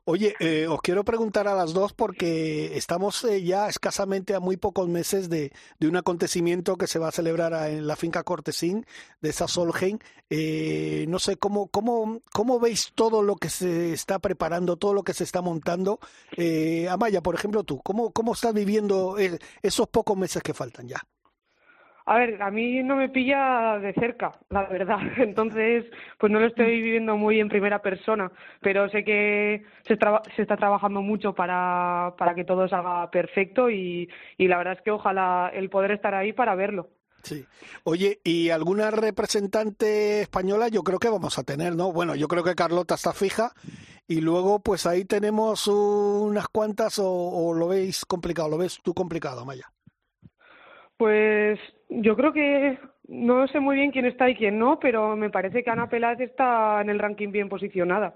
Oye, 0.04 0.34
eh, 0.38 0.66
os 0.68 0.82
quiero 0.82 1.02
preguntar 1.02 1.48
a 1.48 1.54
las 1.54 1.72
dos 1.72 1.94
porque 1.94 2.76
estamos 2.76 3.24
eh, 3.24 3.42
ya 3.42 3.68
escasamente 3.68 4.34
a 4.34 4.40
muy 4.40 4.58
pocos 4.58 4.86
meses 4.86 5.30
de, 5.30 5.50
de 5.78 5.88
un 5.88 5.96
acontecimiento 5.96 6.76
que 6.76 6.88
se 6.88 6.98
va 6.98 7.08
a 7.08 7.12
celebrar 7.12 7.54
en 7.70 7.86
la 7.86 7.96
finca 7.96 8.22
Cortesín 8.22 8.84
de 9.22 9.32
Sasolheim. 9.32 9.98
Eh, 10.28 11.06
no 11.08 11.18
sé, 11.18 11.38
¿cómo, 11.38 11.68
cómo, 11.68 12.20
¿cómo 12.34 12.60
veis 12.60 12.92
todo 12.94 13.22
lo 13.22 13.36
que 13.36 13.48
se 13.48 13.94
está 13.94 14.18
preparando, 14.18 14.76
todo 14.76 14.92
lo 14.92 15.04
que 15.04 15.14
se 15.14 15.24
está 15.24 15.40
montando? 15.40 16.00
Eh, 16.36 16.86
Amaya, 16.90 17.22
por 17.22 17.34
ejemplo, 17.34 17.64
tú, 17.64 17.80
¿cómo, 17.82 18.12
cómo 18.12 18.34
estás 18.34 18.52
viviendo 18.52 19.18
eh, 19.18 19.38
esos 19.62 19.88
pocos 19.88 20.18
meses 20.18 20.42
que 20.42 20.52
faltan 20.52 20.86
ya? 20.86 21.00
A 22.06 22.18
ver, 22.18 22.42
a 22.42 22.50
mí 22.50 22.82
no 22.82 22.96
me 22.96 23.08
pilla 23.08 23.78
de 23.78 23.92
cerca, 23.94 24.32
la 24.50 24.64
verdad. 24.64 24.98
Entonces, 25.18 25.84
pues 26.18 26.32
no 26.32 26.40
lo 26.40 26.46
estoy 26.46 26.66
viviendo 26.82 27.16
muy 27.16 27.40
en 27.40 27.48
primera 27.48 27.80
persona, 27.80 28.30
pero 28.60 28.88
sé 28.88 29.04
que 29.04 29.64
se, 29.86 29.96
traba- 29.96 30.22
se 30.34 30.42
está 30.42 30.56
trabajando 30.56 31.00
mucho 31.02 31.34
para, 31.34 32.14
para 32.18 32.34
que 32.34 32.44
todo 32.44 32.66
salga 32.68 33.10
perfecto 33.10 33.70
y, 33.70 34.08
y 34.36 34.48
la 34.48 34.58
verdad 34.58 34.74
es 34.74 34.82
que 34.82 34.90
ojalá 34.90 35.50
el 35.54 35.70
poder 35.70 35.92
estar 35.92 36.14
ahí 36.14 36.32
para 36.32 36.54
verlo. 36.54 36.90
Sí. 37.22 37.46
Oye, 37.84 38.20
¿y 38.24 38.50
alguna 38.50 38.90
representante 38.90 40.22
española? 40.22 40.66
Yo 40.68 40.82
creo 40.82 40.98
que 40.98 41.08
vamos 41.08 41.38
a 41.38 41.44
tener, 41.44 41.76
¿no? 41.76 41.92
Bueno, 41.92 42.16
yo 42.16 42.26
creo 42.26 42.42
que 42.42 42.56
Carlota 42.56 42.96
está 42.96 43.12
fija 43.12 43.52
y 44.08 44.20
luego 44.20 44.60
pues 44.60 44.86
ahí 44.86 45.04
tenemos 45.04 45.68
unas 45.68 46.48
cuantas 46.48 46.98
o, 46.98 47.08
o 47.08 47.54
lo 47.54 47.68
veis 47.68 48.04
complicado, 48.04 48.48
lo 48.48 48.58
ves 48.58 48.80
tú 48.82 48.92
complicado, 48.92 49.44
Maya. 49.44 49.72
Pues 50.96 51.58
yo 52.00 52.16
creo 52.16 52.32
que 52.32 52.78
no 53.08 53.46
sé 53.48 53.60
muy 53.60 53.76
bien 53.76 53.90
quién 53.90 54.06
está 54.06 54.30
y 54.30 54.34
quién 54.34 54.58
no, 54.58 54.78
pero 54.78 55.16
me 55.16 55.30
parece 55.30 55.62
que 55.62 55.70
Ana 55.70 55.88
Peláez 55.88 56.20
está 56.20 56.80
en 56.80 56.88
el 56.88 56.98
ranking 56.98 57.30
bien 57.30 57.48
posicionada. 57.48 58.14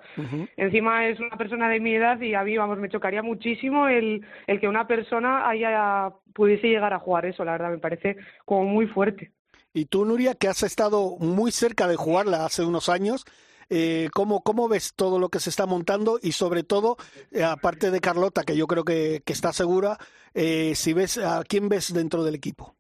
Encima 0.57 1.07
es 1.07 1.21
una 1.21 1.37
persona 1.37 1.69
de 1.69 1.81
mi 1.81 1.95
edad 1.95 2.21
y 2.21 2.35
a 2.35 2.43
mí, 2.43 2.57
vamos, 2.57 2.79
me 2.79 2.89
chocaría 2.89 3.23
muchísimo 3.23 3.89
el, 3.89 4.25
el 4.47 4.61
que 4.61 4.69
una 4.69 4.87
persona 4.87 5.49
haya 5.49 6.11
pudiese 6.33 6.69
llegar 6.69 6.95
a 6.95 6.99
jugar 6.99 7.27
eso, 7.27 7.45
la 7.45 7.53
verdad, 7.53 7.71
me 7.71 7.79
parece 7.79 8.17
como 8.45 8.65
muy 8.65 8.87
fuerte. 8.87 9.33
Y 9.73 9.87
tú, 9.87 10.05
Nuria, 10.05 10.35
que 10.35 10.49
has 10.49 10.63
estado 10.63 11.17
muy 11.19 11.51
cerca 11.51 11.87
de 11.87 11.97
jugarla 11.97 12.47
hace 12.47 12.65
unos 12.65 12.89
años, 12.89 13.27
eh, 13.69 14.09
¿cómo, 14.15 14.43
¿cómo 14.43 14.69
ves 14.69 14.95
todo 14.95 15.19
lo 15.19 15.29
que 15.29 15.41
se 15.41 15.51
está 15.51 15.67
montando? 15.67 16.19
Y 16.23 16.33
sobre 16.33 16.63
todo, 16.63 16.97
eh, 17.33 17.43
aparte 17.43 17.91
de 17.91 18.01
Carlota, 18.01 18.45
que 18.45 18.57
yo 18.57 18.67
creo 18.67 18.85
que, 18.85 19.23
que 19.25 19.33
está 19.33 19.53
segura, 19.53 19.99
eh, 20.35 20.75
si 20.75 20.93
ves 20.93 21.19
a 21.19 21.43
quién 21.45 21.69
ves 21.69 21.93
dentro 21.93 22.23
del 22.25 22.37
equipo. 22.37 22.75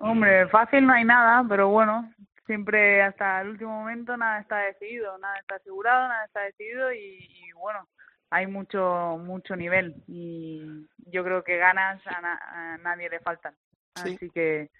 Hombre, 0.00 0.48
fácil 0.48 0.86
no 0.86 0.92
hay 0.92 1.04
nada, 1.04 1.44
pero 1.48 1.68
bueno, 1.68 2.12
siempre 2.46 3.02
hasta 3.02 3.40
el 3.40 3.50
último 3.50 3.70
momento 3.80 4.16
nada 4.16 4.40
está 4.40 4.58
decidido, 4.58 5.16
nada 5.18 5.38
está 5.38 5.56
asegurado, 5.56 6.08
nada 6.08 6.24
está 6.24 6.40
decidido 6.42 6.92
y, 6.92 6.98
y 7.30 7.52
bueno, 7.52 7.86
hay 8.30 8.46
mucho 8.46 9.18
mucho 9.22 9.54
nivel 9.56 9.94
y 10.08 10.86
yo 11.10 11.22
creo 11.24 11.44
que 11.44 11.56
ganas 11.58 12.00
a, 12.06 12.20
na- 12.20 12.40
a 12.74 12.78
nadie 12.78 13.08
le 13.08 13.20
faltan. 13.20 13.54
Sí. 13.94 14.14
Así 14.14 14.30
que 14.30 14.70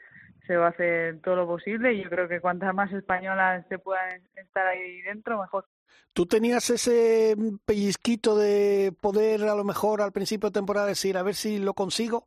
se 0.46 0.56
va 0.56 0.66
a 0.66 0.70
hacer 0.70 1.20
todo 1.22 1.36
lo 1.36 1.46
posible 1.46 1.92
y 1.92 2.02
yo 2.04 2.10
creo 2.10 2.28
que 2.28 2.40
cuantas 2.40 2.74
más 2.74 2.92
españolas 2.92 3.64
se 3.68 3.78
puedan 3.78 4.20
estar 4.36 4.66
ahí 4.66 5.02
dentro, 5.02 5.40
mejor. 5.40 5.66
¿Tú 6.12 6.26
tenías 6.26 6.70
ese 6.70 7.36
pellizquito 7.64 8.36
de 8.36 8.92
poder 9.00 9.42
a 9.44 9.54
lo 9.54 9.64
mejor 9.64 10.00
al 10.02 10.12
principio 10.12 10.48
de 10.50 10.54
temporada 10.54 10.86
decir 10.86 11.16
a 11.18 11.22
ver 11.22 11.34
si 11.34 11.58
lo 11.58 11.74
consigo? 11.74 12.24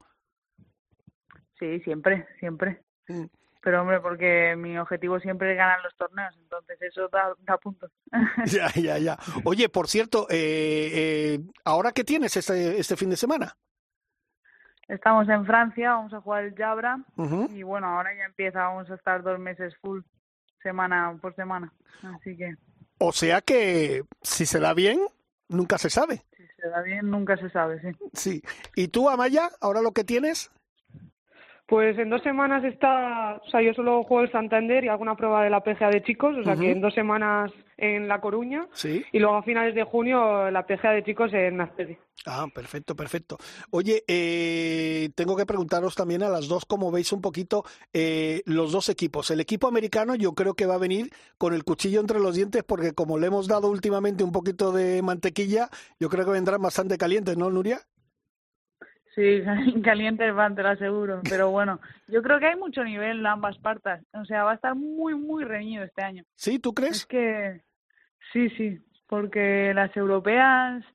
Sí, 1.60 1.80
siempre, 1.82 2.28
siempre. 2.40 2.82
Mm. 3.08 3.26
Pero 3.62 3.82
hombre, 3.82 4.00
porque 4.00 4.56
mi 4.58 4.78
objetivo 4.78 5.20
siempre 5.20 5.52
es 5.52 5.58
ganar 5.58 5.82
los 5.84 5.94
torneos, 5.98 6.34
entonces 6.38 6.82
eso 6.82 7.10
da, 7.10 7.34
da 7.40 7.58
puntos. 7.58 7.92
Ya, 8.46 8.70
ya, 8.74 8.98
ya. 8.98 9.18
Oye, 9.44 9.68
por 9.70 9.88
cierto, 9.88 10.28
eh, 10.30 10.90
eh, 10.94 11.40
¿ahora 11.66 11.92
qué 11.92 12.04
tienes 12.04 12.38
este, 12.38 12.80
este 12.80 12.96
fin 12.96 13.10
de 13.10 13.18
semana? 13.18 13.58
Estamos 14.88 15.30
en 15.30 15.46
Francia, 15.46 15.92
vamos 15.92 16.14
a 16.14 16.22
jugar 16.22 16.46
el 16.46 16.56
Jabra 16.56 16.98
y 17.52 17.62
bueno, 17.62 17.88
ahora 17.88 18.10
ya 18.18 18.24
empieza, 18.24 18.64
vamos 18.64 18.90
a 18.90 18.96
estar 18.96 19.22
dos 19.22 19.38
meses 19.38 19.76
full, 19.82 20.02
semana 20.64 21.16
por 21.22 21.36
semana. 21.36 21.72
Así 22.02 22.36
que 22.36 22.56
O 22.98 23.12
sea 23.12 23.42
que 23.42 24.04
si 24.24 24.48
se 24.48 24.60
da 24.60 24.74
bien, 24.74 25.00
nunca 25.48 25.78
se 25.78 25.92
sabe. 25.92 26.24
si 26.36 26.44
se 26.60 26.70
da 26.70 26.82
bien, 26.82 27.08
nunca 27.12 27.38
se 27.38 27.52
sabe, 27.52 27.80
sí. 27.82 27.90
Sí. 28.14 28.42
¿Y 28.76 28.88
tú, 28.88 29.12
Amaya, 29.12 29.52
ahora 29.62 29.82
lo 29.84 29.92
que 29.92 30.04
tienes? 30.04 30.50
Pues 31.70 31.98
en 32.00 32.10
dos 32.10 32.24
semanas 32.24 32.64
está, 32.64 33.40
o 33.46 33.50
sea, 33.52 33.62
yo 33.62 33.74
solo 33.76 34.04
juego 34.04 34.24
el 34.24 34.32
Santander 34.32 34.84
y 34.84 34.88
alguna 34.88 35.16
prueba 35.16 35.44
de 35.44 35.52
la 35.52 35.62
PGA 35.62 35.90
de 35.92 36.02
chicos, 36.02 36.36
o 36.36 36.44
sea 36.44 36.56
que 36.56 36.72
en 36.72 36.82
dos 36.82 36.96
semanas 36.96 37.52
en 37.78 38.08
La 38.08 38.20
Coruña 38.20 38.68
Sí. 38.74 39.06
y 39.12 39.20
luego 39.20 39.36
a 39.36 39.44
finales 39.44 39.76
de 39.76 39.84
junio 39.84 40.50
la 40.50 40.66
PGA 40.66 40.92
de 40.94 41.04
chicos 41.04 41.32
en 41.32 41.58
Nazpedi. 41.58 41.96
Ah, 42.26 42.48
perfecto, 42.54 42.96
perfecto. 42.96 43.38
Oye, 43.70 44.04
eh, 44.08 45.10
tengo 45.16 45.38
que 45.38 45.46
preguntaros 45.46 45.96
también 45.96 46.24
a 46.24 46.30
las 46.30 46.48
dos 46.48 46.66
cómo 46.66 46.92
veis 46.92 47.14
un 47.14 47.22
poquito 47.22 47.64
eh, 47.94 48.42
los 48.46 48.72
dos 48.72 48.90
equipos. 48.90 49.30
El 49.30 49.40
equipo 49.40 49.68
americano 49.68 50.16
yo 50.16 50.34
creo 50.34 50.56
que 50.56 50.66
va 50.66 50.74
a 50.76 50.80
venir 50.80 51.12
con 51.38 51.54
el 51.54 51.64
cuchillo 51.64 52.02
entre 52.02 52.20
los 52.20 52.36
dientes 52.36 52.64
porque 52.64 52.94
como 52.94 53.20
le 53.20 53.28
hemos 53.28 53.48
dado 53.48 53.70
últimamente 53.70 54.24
un 54.24 54.32
poquito 54.32 54.72
de 54.72 55.02
mantequilla, 55.04 55.70
yo 56.00 56.10
creo 56.10 56.26
que 56.26 56.32
vendrán 56.32 56.62
bastante 56.62 56.98
calientes, 56.98 57.38
¿no, 57.38 57.50
Nuria? 57.52 57.80
Sí, 59.20 59.44
calientes 59.84 60.34
van, 60.34 60.56
te 60.56 60.64
lo 60.64 60.70
aseguro. 60.70 61.22
Pero 61.30 61.50
bueno, 61.52 61.82
yo 62.08 62.22
creo 62.22 62.40
que 62.40 62.46
hay 62.48 62.56
mucho 62.56 62.84
nivel 62.86 63.20
en 63.20 63.28
ambas 63.28 63.58
partes. 63.58 64.02
O 64.14 64.24
sea, 64.24 64.44
va 64.46 64.52
a 64.52 64.56
estar 64.56 64.76
muy, 64.76 65.14
muy 65.14 65.44
reñido 65.44 65.84
este 65.84 66.02
año. 66.02 66.24
¿Sí? 66.36 66.58
¿Tú 66.58 66.70
Es 66.70 66.76
crees? 66.76 67.06
que 67.06 67.62
sí, 68.32 68.50
sí, 68.52 68.80
porque 69.08 69.74
las 69.76 69.96
europeas, 69.98 70.86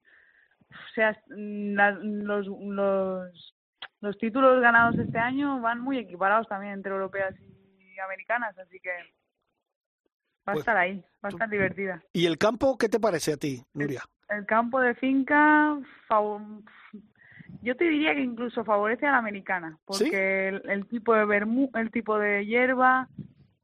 o 0.71 0.95
sea, 0.95 1.13
mm, 1.29 1.75
la- 1.75 1.91
los, 2.03 2.47
los, 2.47 3.55
los 4.01 4.19
títulos 4.19 4.63
ganados 4.63 4.97
este 4.99 5.19
año 5.19 5.61
van 5.61 5.81
muy 5.81 5.99
equiparados 5.99 6.49
también 6.49 6.73
entre 6.73 6.93
europeas 6.93 7.35
y 7.41 7.99
americanas, 7.99 8.57
así 8.59 8.81
que 8.81 8.91
va 10.49 10.53
a 10.53 10.53
Pues, 10.53 10.59
estar 10.61 10.77
ahí, 10.79 10.99
va 11.23 11.29
a 11.29 11.33
estar 11.33 11.49
divertida. 11.51 12.03
¿Y 12.15 12.25
el 12.27 12.39
campo 12.39 12.79
qué 12.79 12.89
te 12.89 12.99
parece 13.01 13.35
a 13.35 13.37
ti, 13.37 13.63
Nuria? 13.75 14.03
El 14.31 14.47
campo 14.47 14.81
de 14.81 14.95
finca, 14.95 15.79
yo 17.65 17.77
te 17.77 17.85
diría 17.85 18.15
que 18.15 18.21
incluso 18.21 18.65
favorece 18.65 19.07
a 19.07 19.13
la 19.13 19.19
americana, 19.19 19.79
¿Sí? 19.91 20.05
porque 20.05 20.49
el, 20.49 20.63
el 20.71 20.87
tipo 20.87 21.15
de 21.15 21.25
vermú, 21.25 21.71
el 21.75 21.91
tipo 21.91 22.19
de 22.19 22.47
hierba 22.47 23.09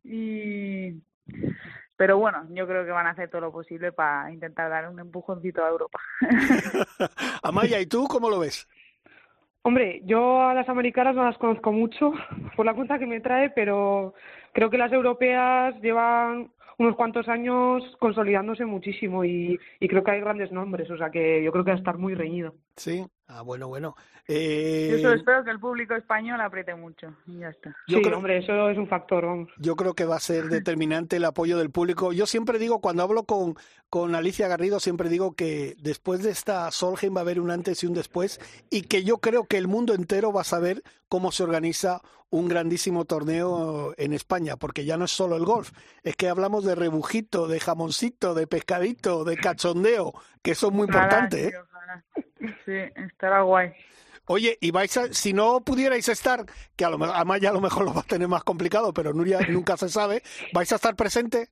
y 0.02 0.94
pero 2.00 2.16
bueno, 2.16 2.46
yo 2.48 2.66
creo 2.66 2.86
que 2.86 2.92
van 2.92 3.06
a 3.06 3.10
hacer 3.10 3.28
todo 3.28 3.42
lo 3.42 3.52
posible 3.52 3.92
para 3.92 4.32
intentar 4.32 4.70
dar 4.70 4.88
un 4.88 4.98
empujoncito 4.98 5.62
a 5.62 5.68
Europa. 5.68 6.00
Amaya, 7.42 7.78
¿y 7.78 7.84
tú 7.84 8.06
cómo 8.08 8.30
lo 8.30 8.38
ves? 8.38 8.66
Hombre, 9.62 10.00
yo 10.06 10.40
a 10.40 10.54
las 10.54 10.66
americanas 10.70 11.14
no 11.14 11.24
las 11.24 11.36
conozco 11.36 11.72
mucho 11.72 12.12
por 12.56 12.64
la 12.64 12.72
cuenta 12.72 12.98
que 12.98 13.06
me 13.06 13.20
trae, 13.20 13.50
pero 13.50 14.14
creo 14.54 14.70
que 14.70 14.78
las 14.78 14.90
europeas 14.92 15.74
llevan 15.82 16.50
unos 16.78 16.96
cuantos 16.96 17.28
años 17.28 17.84
consolidándose 17.98 18.64
muchísimo 18.64 19.22
y, 19.22 19.60
y 19.78 19.88
creo 19.88 20.02
que 20.02 20.12
hay 20.12 20.20
grandes 20.20 20.50
nombres, 20.50 20.90
o 20.90 20.96
sea 20.96 21.10
que 21.10 21.44
yo 21.44 21.52
creo 21.52 21.64
que 21.64 21.72
va 21.72 21.76
a 21.76 21.80
estar 21.80 21.98
muy 21.98 22.14
reñido. 22.14 22.54
Sí. 22.76 23.04
Ah, 23.32 23.42
bueno, 23.42 23.68
bueno. 23.68 23.94
Yo 24.26 24.34
Eh, 24.34 24.98
solo 25.00 25.14
espero 25.14 25.44
que 25.44 25.50
el 25.50 25.60
público 25.60 25.94
español 25.94 26.40
apriete 26.40 26.74
mucho 26.74 27.14
y 27.26 27.38
ya 27.38 27.48
está. 27.50 27.70
Yo 27.86 27.98
sí, 27.98 28.02
creo- 28.02 28.16
hombre, 28.16 28.38
eso 28.38 28.68
es 28.70 28.76
un 28.76 28.88
factor, 28.88 29.24
vamos. 29.24 29.48
Yo 29.58 29.76
creo 29.76 29.94
que 29.94 30.04
va 30.04 30.16
a 30.16 30.20
ser 30.20 30.48
determinante 30.48 31.16
el 31.16 31.24
apoyo 31.24 31.56
del 31.56 31.70
público. 31.70 32.12
Yo 32.12 32.26
siempre 32.26 32.58
digo, 32.58 32.80
cuando 32.80 33.04
hablo 33.04 33.22
con, 33.24 33.56
con 33.88 34.14
Alicia 34.16 34.48
Garrido, 34.48 34.80
siempre 34.80 35.08
digo 35.08 35.34
que 35.34 35.76
después 35.80 36.22
de 36.24 36.30
esta 36.30 36.70
Solheim 36.72 37.14
va 37.14 37.20
a 37.20 37.22
haber 37.22 37.40
un 37.40 37.50
antes 37.52 37.82
y 37.84 37.86
un 37.86 37.94
después 37.94 38.40
y 38.68 38.82
que 38.82 39.04
yo 39.04 39.18
creo 39.18 39.44
que 39.44 39.58
el 39.58 39.68
mundo 39.68 39.94
entero 39.94 40.32
va 40.32 40.40
a 40.40 40.44
saber 40.44 40.82
cómo 41.08 41.30
se 41.30 41.44
organiza 41.44 42.00
un 42.30 42.46
grandísimo 42.48 43.04
torneo 43.04 43.92
en 43.96 44.12
España, 44.12 44.56
porque 44.56 44.84
ya 44.84 44.96
no 44.96 45.04
es 45.06 45.10
solo 45.10 45.36
el 45.36 45.44
golf, 45.44 45.72
es 46.04 46.14
que 46.14 46.28
hablamos 46.28 46.64
de 46.64 46.76
rebujito, 46.76 47.48
de 47.48 47.58
jamoncito, 47.58 48.34
de 48.34 48.46
pescadito, 48.46 49.24
de 49.24 49.36
cachondeo, 49.36 50.14
que 50.42 50.52
eso 50.52 50.68
es 50.68 50.72
muy 50.72 50.84
importante. 50.86 51.48
¿eh? 51.48 51.52
Sí, 52.64 52.72
estará 52.96 53.42
guay. 53.42 53.72
Oye, 54.26 54.56
y 54.60 54.70
vais 54.70 54.96
a, 54.96 55.12
si 55.12 55.32
no 55.32 55.60
pudierais 55.60 56.08
estar, 56.08 56.44
que 56.76 56.84
a 56.84 56.90
lo 56.90 56.98
mejor, 56.98 57.16
Amaya 57.16 57.50
a 57.50 57.52
lo 57.52 57.60
mejor 57.60 57.84
lo 57.84 57.92
va 57.94 58.00
a 58.00 58.04
tener 58.04 58.28
más 58.28 58.44
complicado, 58.44 58.92
pero 58.94 59.12
Nuria 59.12 59.38
nunca 59.48 59.76
se 59.76 59.88
sabe, 59.88 60.22
¿vais 60.52 60.70
a 60.72 60.76
estar 60.76 60.94
presente? 60.94 61.48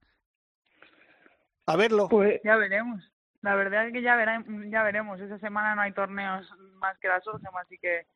A 1.67 1.77
verlo. 1.77 2.09
Pues 2.09 2.41
Ya 2.45 2.57
veremos. 2.57 3.03
La 3.43 3.55
verdad 3.55 3.87
es 3.87 3.93
que 3.93 4.03
ya, 4.03 4.17
verá, 4.17 4.43
ya 4.71 4.83
veremos. 4.83 5.21
Esa 5.21 5.39
semana 5.39 5.75
no 5.75 5.83
hay 5.83 5.93
torneos 5.93 6.47
más 6.75 6.99
que 6.99 7.09
la 7.09 7.21
Solheim, 7.21 7.57
así 7.57 7.79
que 7.79 8.07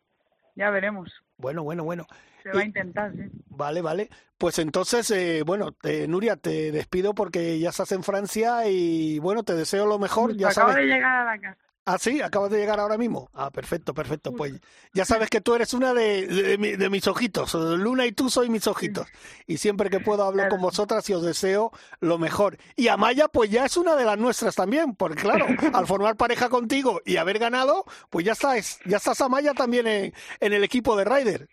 ya 0.57 0.71
veremos. 0.71 1.13
Bueno, 1.37 1.63
bueno, 1.63 1.85
bueno. 1.85 2.07
Se 2.43 2.51
va 2.51 2.61
a 2.61 2.65
intentar, 2.65 3.13
sí. 3.13 3.31
Vale, 3.51 3.83
vale. 3.83 4.09
Pues 4.37 4.59
entonces, 4.59 5.09
eh, 5.13 5.43
bueno, 5.47 5.77
eh, 5.85 6.07
Nuria, 6.09 6.37
te 6.37 6.73
despido 6.73 7.15
porque 7.15 7.59
ya 7.61 7.69
estás 7.71 7.93
en 7.93 8.03
Francia 8.03 8.67
y 8.67 9.21
bueno, 9.21 9.45
te 9.45 9.55
deseo 9.55 9.87
lo 9.87 9.99
mejor. 9.99 10.37
Ya 10.37 10.49
Acabo 10.49 10.71
sabes. 10.73 10.85
de 10.87 10.93
llegar 10.95 11.15
a 11.15 11.25
la 11.25 11.41
casa. 11.41 11.62
Ah, 11.85 11.99
sí, 11.99 12.21
acabas 12.23 12.51
de 12.53 12.59
llegar 12.59 12.79
ahora 12.79 12.97
mismo. 12.97 13.29
Ah, 13.35 13.51
perfecto, 13.51 13.93
perfecto. 13.93 14.33
Pues 14.33 14.53
ya 14.95 15.05
sabes 15.05 15.29
que 15.29 15.41
tú 15.41 15.55
eres 15.57 15.75
una 15.75 15.93
de, 15.93 16.29
de, 16.29 16.77
de 16.77 16.91
mis 16.91 17.09
ojitos. 17.09 17.55
Luna 17.55 18.07
y 18.07 18.13
tú 18.13 18.31
soy 18.31 18.49
mis 18.49 18.69
ojitos. 18.69 19.09
Y 19.49 19.57
siempre 19.57 19.91
que 19.91 19.99
puedo 19.99 20.23
hablo 20.23 20.49
con 20.49 20.61
vosotras 20.61 21.11
y 21.11 21.15
os 21.15 21.25
deseo 21.25 21.73
lo 21.99 22.19
mejor. 22.19 22.57
Y 22.77 22.87
Amaya, 22.87 23.27
pues 23.27 23.51
ya 23.51 23.65
es 23.65 23.77
una 23.77 23.97
de 23.97 24.05
las 24.05 24.17
nuestras 24.17 24.55
también, 24.55 24.95
porque 24.95 25.23
claro, 25.23 25.47
al 25.73 25.87
formar 25.89 26.17
pareja 26.17 26.49
contigo 26.49 27.01
y 27.05 27.17
haber 27.17 27.41
ganado, 27.41 27.85
pues 28.11 28.25
ya 28.25 28.33
estás, 28.33 28.79
ya 28.87 28.99
estás 28.99 29.21
Amaya 29.21 29.53
también 29.53 29.89
en, 29.89 30.15
en 30.39 30.53
el 30.53 30.63
equipo 30.63 30.97
de 30.97 31.05
Ryder. 31.05 31.49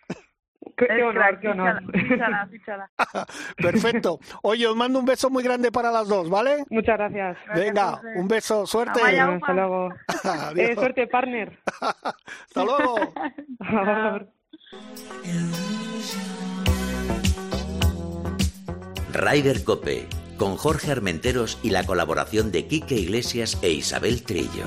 Qué, 0.77 0.87
qué 0.87 1.03
honor, 1.03 1.39
honor. 1.45 1.81
Perfecto. 3.57 4.19
Oye, 4.41 4.67
os 4.67 4.75
mando 4.75 4.99
un 4.99 5.05
beso 5.05 5.29
muy 5.29 5.43
grande 5.43 5.71
para 5.71 5.91
las 5.91 6.07
dos, 6.07 6.29
¿vale? 6.29 6.63
Muchas 6.69 6.97
gracias. 6.97 7.37
Venga, 7.55 8.01
un 8.15 8.27
beso, 8.27 8.65
suerte. 8.65 8.99
Bueno, 8.99 9.33
hasta 9.33 9.53
luego. 9.53 9.89
Adiós. 10.23 10.69
Eh, 10.69 10.75
suerte, 10.75 11.07
partner. 11.07 11.59
Hasta 11.81 12.63
luego. 12.63 12.95
Ryder 19.13 19.63
Cope, 19.63 20.07
con 20.37 20.55
Jorge 20.55 20.91
Armenteros 20.91 21.59
y 21.63 21.71
la 21.71 21.83
colaboración 21.83 22.51
de 22.51 22.67
Quique 22.67 22.95
Iglesias 22.95 23.59
e 23.63 23.71
Isabel 23.71 24.23
Trillo. 24.23 24.65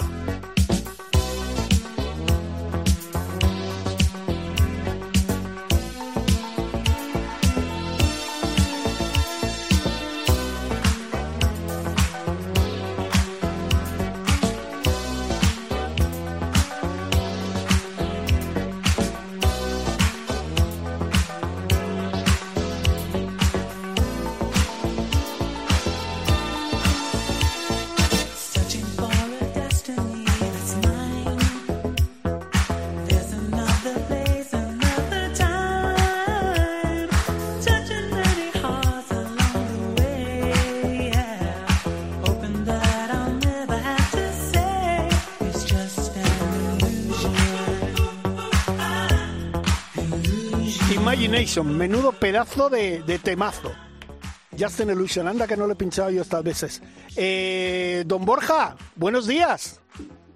Pedazo 52.52 52.70
de, 52.70 53.02
de 53.02 53.18
temazo. 53.18 53.72
Justin 54.58 54.90
Illusion. 54.90 55.28
Anda 55.28 55.46
que 55.46 55.56
no 55.56 55.66
lo 55.66 55.72
he 55.72 55.76
pinchado 55.76 56.10
yo 56.10 56.22
estas 56.22 56.42
veces. 56.42 56.82
Eh, 57.16 58.04
don 58.06 58.24
Borja, 58.24 58.76
buenos 58.96 59.26
días. 59.26 59.80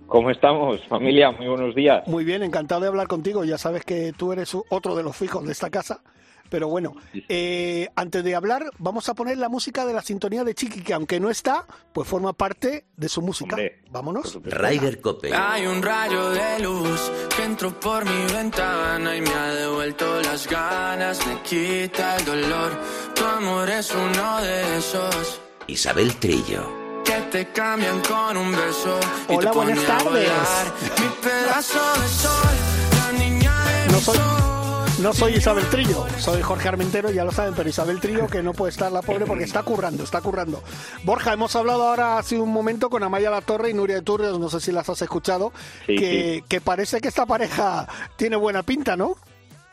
¿Cómo 0.06 0.30
estamos, 0.30 0.80
familia? 0.86 1.32
Muy 1.32 1.48
buenos 1.48 1.74
días. 1.74 2.06
Muy 2.06 2.24
bien, 2.24 2.42
encantado 2.42 2.80
de 2.82 2.88
hablar 2.88 3.08
contigo. 3.08 3.44
Ya 3.44 3.58
sabes 3.58 3.84
que 3.84 4.12
tú 4.16 4.32
eres 4.32 4.56
otro 4.70 4.94
de 4.94 5.02
los 5.02 5.16
fijos 5.16 5.44
de 5.44 5.52
esta 5.52 5.68
casa. 5.68 6.00
Pero 6.48 6.68
bueno, 6.68 6.94
eh, 7.28 7.88
antes 7.96 8.22
de 8.24 8.34
hablar, 8.34 8.70
vamos 8.78 9.08
a 9.08 9.14
poner 9.14 9.38
la 9.38 9.48
música 9.48 9.84
de 9.84 9.92
la 9.92 10.02
sintonía 10.02 10.44
de 10.44 10.54
Chiqui, 10.54 10.82
que 10.82 10.94
aunque 10.94 11.18
no 11.20 11.30
está, 11.30 11.66
pues 11.92 12.08
forma 12.08 12.32
parte 12.32 12.84
de 12.96 13.08
su 13.08 13.22
música. 13.22 13.54
Hombre, 13.56 13.82
Vámonos. 13.90 14.38
Ryder 14.44 15.00
Cope, 15.00 15.34
Hay 15.34 15.66
un 15.66 15.80
rayo 15.82 16.30
de 16.30 16.58
luz 16.60 17.00
que 17.36 17.44
entró 17.44 17.78
por 17.80 18.04
mi 18.04 18.32
ventana 18.32 19.16
y 19.16 19.20
me 19.22 19.30
ha 19.30 19.46
devuelto 19.54 20.20
las 20.22 20.46
ganas, 20.48 21.26
me 21.26 21.40
quita 21.42 22.16
el 22.16 22.24
dolor. 22.24 22.72
Tu 23.14 23.24
amor 23.24 23.68
es 23.70 23.90
uno 23.94 24.40
de 24.42 24.78
esos 24.78 25.40
Isabel 25.68 26.14
Trillo, 26.16 27.02
que 27.04 27.20
te 27.32 27.52
cambian 27.52 28.00
con 28.02 28.36
un 28.36 28.52
beso. 28.52 29.00
y 29.30 29.34
Hola, 29.34 29.50
te 29.50 29.56
buenas 29.56 29.78
a 29.84 29.86
tardes. 29.98 30.04
volar. 30.04 30.74
Mi 31.00 31.08
pedazo 31.28 32.00
de 32.02 32.08
sol, 32.08 32.56
la 32.98 33.12
niña 33.18 33.64
de 33.64 33.92
No 33.92 34.00
soy- 34.00 34.16
ojos. 34.18 34.55
No 35.02 35.12
soy 35.12 35.34
Isabel 35.34 35.64
Trillo, 35.70 36.08
soy 36.16 36.40
Jorge 36.40 36.68
Armentero, 36.68 37.10
ya 37.10 37.22
lo 37.22 37.30
saben, 37.30 37.52
pero 37.54 37.68
Isabel 37.68 38.00
Trillo 38.00 38.28
que 38.28 38.42
no 38.42 38.54
puede 38.54 38.70
estar 38.70 38.90
la 38.90 39.02
pobre 39.02 39.26
porque 39.26 39.44
está 39.44 39.62
currando, 39.62 40.02
está 40.04 40.22
currando. 40.22 40.62
Borja, 41.04 41.34
hemos 41.34 41.54
hablado 41.54 41.82
ahora 41.82 42.16
hace 42.16 42.38
un 42.38 42.50
momento 42.50 42.88
con 42.88 43.02
Amaya 43.02 43.30
La 43.30 43.42
Torre 43.42 43.68
y 43.68 43.74
Nuria 43.74 43.96
de 43.96 44.02
Turrios, 44.02 44.40
no 44.40 44.48
sé 44.48 44.58
si 44.58 44.72
las 44.72 44.88
has 44.88 45.02
escuchado, 45.02 45.52
Sí, 45.84 45.96
que, 45.96 46.44
que 46.48 46.62
parece 46.62 47.02
que 47.02 47.08
esta 47.08 47.26
pareja 47.26 47.86
tiene 48.16 48.36
buena 48.36 48.62
pinta, 48.62 48.96
¿no? 48.96 49.16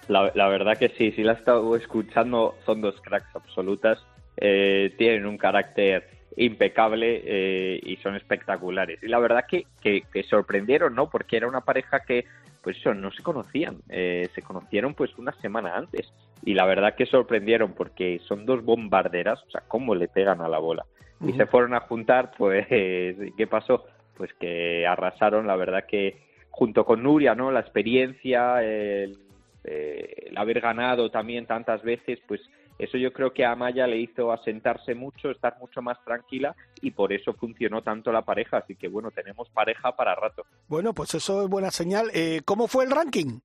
La, 0.09 0.29
la 0.35 0.49
verdad 0.49 0.77
que 0.77 0.89
sí, 0.89 1.13
sí 1.13 1.23
la 1.23 1.31
he 1.31 1.35
estado 1.35 1.73
escuchando, 1.77 2.55
son 2.65 2.81
dos 2.81 2.95
cracks 3.01 3.33
absolutas, 3.33 3.99
eh, 4.35 4.93
tienen 4.97 5.25
un 5.25 5.37
carácter 5.37 6.09
impecable 6.35 7.21
eh, 7.25 7.79
y 7.81 7.95
son 7.97 8.17
espectaculares. 8.17 9.01
Y 9.01 9.07
la 9.07 9.19
verdad 9.19 9.45
que, 9.47 9.67
que, 9.81 10.01
que 10.11 10.23
sorprendieron, 10.23 10.95
¿no? 10.95 11.09
Porque 11.09 11.37
era 11.37 11.47
una 11.47 11.61
pareja 11.61 12.01
que, 12.01 12.25
pues 12.63 12.77
eso, 12.77 12.93
no 12.93 13.11
se 13.11 13.21
conocían, 13.21 13.81
eh, 13.89 14.29
se 14.33 14.41
conocieron 14.41 14.93
pues 14.93 15.15
una 15.17 15.33
semana 15.41 15.75
antes. 15.75 16.11
Y 16.45 16.53
la 16.53 16.65
verdad 16.65 16.95
que 16.95 17.05
sorprendieron 17.05 17.73
porque 17.73 18.19
son 18.27 18.45
dos 18.45 18.63
bombarderas, 18.63 19.43
o 19.43 19.49
sea, 19.51 19.61
cómo 19.67 19.93
le 19.95 20.07
pegan 20.07 20.41
a 20.41 20.47
la 20.47 20.59
bola. 20.59 20.85
Y 21.25 21.33
se 21.33 21.45
fueron 21.45 21.73
a 21.73 21.81
juntar, 21.81 22.31
pues, 22.37 22.67
¿qué 23.37 23.47
pasó? 23.49 23.85
Pues 24.15 24.33
que 24.33 24.87
arrasaron, 24.87 25.45
la 25.45 25.55
verdad 25.55 25.85
que 25.87 26.21
junto 26.49 26.85
con 26.85 27.03
Nuria, 27.03 27.35
¿no? 27.35 27.51
La 27.51 27.61
experiencia, 27.61 28.63
el, 28.63 29.17
eh, 29.63 30.27
el 30.27 30.37
haber 30.37 30.61
ganado 30.61 31.09
también 31.09 31.45
tantas 31.45 31.81
veces, 31.83 32.19
pues 32.27 32.41
eso 32.79 32.97
yo 32.97 33.13
creo 33.13 33.33
que 33.33 33.45
a 33.45 33.51
Amaya 33.51 33.87
le 33.87 33.97
hizo 33.97 34.31
asentarse 34.31 34.95
mucho, 34.95 35.31
estar 35.31 35.57
mucho 35.59 35.81
más 35.81 36.03
tranquila 36.03 36.55
y 36.81 36.91
por 36.91 37.13
eso 37.13 37.33
funcionó 37.33 37.81
tanto 37.81 38.11
la 38.11 38.23
pareja. 38.23 38.57
Así 38.57 38.75
que 38.75 38.87
bueno, 38.87 39.11
tenemos 39.11 39.49
pareja 39.49 39.95
para 39.95 40.15
rato. 40.15 40.43
Bueno, 40.67 40.93
pues 40.93 41.13
eso 41.15 41.43
es 41.43 41.49
buena 41.49 41.71
señal. 41.71 42.09
Eh, 42.13 42.41
¿Cómo 42.45 42.67
fue 42.67 42.85
el 42.85 42.91
ranking? 42.91 43.39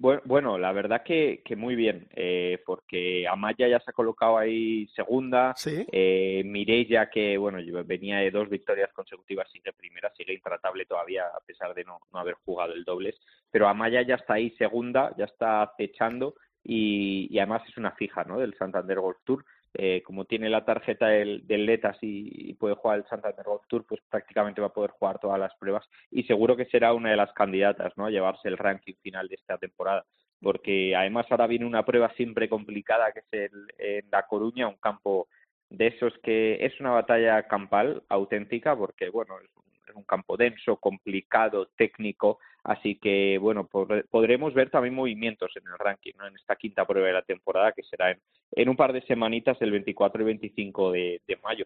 Bueno, 0.00 0.22
bueno 0.24 0.58
la 0.58 0.70
verdad 0.70 1.02
que, 1.02 1.42
que 1.44 1.56
muy 1.56 1.74
bien, 1.74 2.06
eh, 2.14 2.62
porque 2.64 3.26
Amaya 3.26 3.66
ya 3.66 3.80
se 3.80 3.90
ha 3.90 3.92
colocado 3.92 4.38
ahí 4.38 4.86
segunda, 4.94 5.54
Sí. 5.56 5.84
eh, 5.90 6.42
Mireia, 6.44 7.10
que 7.10 7.36
bueno, 7.36 7.58
venía 7.84 8.18
de 8.18 8.30
dos 8.30 8.48
victorias 8.48 8.92
consecutivas, 8.92 9.50
sigue 9.50 9.72
primera, 9.72 10.12
sigue 10.16 10.34
intratable 10.34 10.86
todavía 10.86 11.24
a 11.26 11.40
pesar 11.40 11.74
de 11.74 11.82
no, 11.82 11.98
no 12.12 12.18
haber 12.20 12.34
jugado 12.44 12.74
el 12.74 12.84
dobles, 12.84 13.16
pero 13.50 13.66
Amaya 13.66 14.02
ya 14.02 14.14
está 14.14 14.34
ahí 14.34 14.50
segunda, 14.50 15.12
ya 15.18 15.24
está 15.24 15.62
acechando 15.62 16.36
y, 16.68 17.28
y 17.30 17.38
además 17.38 17.62
es 17.66 17.78
una 17.78 17.92
fija 17.92 18.24
¿no? 18.24 18.38
del 18.38 18.54
Santander 18.54 19.00
Golf 19.00 19.16
Tour. 19.24 19.44
Eh, 19.74 20.02
como 20.02 20.24
tiene 20.24 20.48
la 20.48 20.64
tarjeta 20.64 21.08
del, 21.08 21.46
del 21.46 21.66
Letas 21.66 21.96
y, 22.00 22.54
puede 22.54 22.74
jugar 22.74 22.98
el 22.98 23.06
Santander 23.06 23.44
Golf 23.44 23.62
Tour, 23.68 23.86
pues 23.86 24.00
prácticamente 24.08 24.60
va 24.60 24.68
a 24.68 24.72
poder 24.72 24.90
jugar 24.90 25.18
todas 25.18 25.38
las 25.38 25.54
pruebas 25.56 25.86
y 26.10 26.24
seguro 26.24 26.56
que 26.56 26.66
será 26.66 26.94
una 26.94 27.10
de 27.10 27.16
las 27.16 27.32
candidatas 27.32 27.92
¿no? 27.96 28.06
a 28.06 28.10
llevarse 28.10 28.48
el 28.48 28.58
ranking 28.58 28.94
final 29.02 29.28
de 29.28 29.34
esta 29.34 29.58
temporada 29.58 30.04
porque 30.40 30.96
además 30.96 31.26
ahora 31.30 31.46
viene 31.46 31.66
una 31.66 31.84
prueba 31.84 32.10
siempre 32.14 32.48
complicada 32.48 33.12
que 33.12 33.20
es 33.20 33.50
el, 33.52 33.66
en 33.78 34.10
La 34.10 34.24
Coruña, 34.26 34.68
un 34.68 34.76
campo 34.76 35.28
de 35.68 35.88
esos 35.88 36.14
que 36.22 36.64
es 36.64 36.80
una 36.80 36.92
batalla 36.92 37.46
campal 37.46 38.02
auténtica 38.08 38.74
porque 38.74 39.10
bueno 39.10 39.34
es 39.38 39.94
un 39.94 40.04
campo 40.04 40.36
denso, 40.36 40.76
complicado, 40.76 41.68
técnico, 41.76 42.38
así 42.64 42.96
que 42.96 43.38
bueno 43.38 43.66
por- 43.66 44.06
podremos 44.08 44.52
ver 44.54 44.70
también 44.70 44.94
movimientos 44.94 45.50
en 45.56 45.62
el 45.66 45.78
ranking, 45.78 46.12
¿no? 46.18 46.26
en 46.26 46.36
esta 46.36 46.56
quinta 46.56 46.84
prueba 46.86 47.06
de 47.08 47.14
la 47.14 47.22
temporada 47.22 47.72
que 47.72 47.82
será 47.82 48.10
en, 48.10 48.20
en 48.52 48.68
un 48.68 48.76
par 48.76 48.92
de 48.92 49.02
semanitas 49.02 49.56
el 49.60 49.70
24 49.70 50.22
y 50.22 50.24
25 50.26 50.92
de, 50.92 51.20
de 51.26 51.36
mayo. 51.42 51.64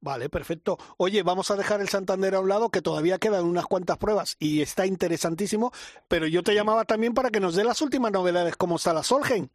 Vale, 0.00 0.28
perfecto. 0.28 0.76
Oye, 0.96 1.24
vamos 1.24 1.50
a 1.50 1.56
dejar 1.56 1.80
el 1.80 1.88
Santander 1.88 2.36
a 2.36 2.40
un 2.40 2.48
lado, 2.48 2.70
que 2.70 2.82
todavía 2.82 3.18
quedan 3.18 3.44
unas 3.44 3.66
cuantas 3.66 3.98
pruebas 3.98 4.36
y 4.38 4.62
está 4.62 4.86
interesantísimo, 4.86 5.72
pero 6.06 6.28
yo 6.28 6.44
te 6.44 6.54
llamaba 6.54 6.84
también 6.84 7.14
para 7.14 7.30
que 7.30 7.40
nos 7.40 7.56
dé 7.56 7.64
las 7.64 7.82
últimas 7.82 8.12
novedades, 8.12 8.54
cómo 8.56 8.76
está 8.76 8.92
la 8.92 9.02
Solgen. 9.02 9.50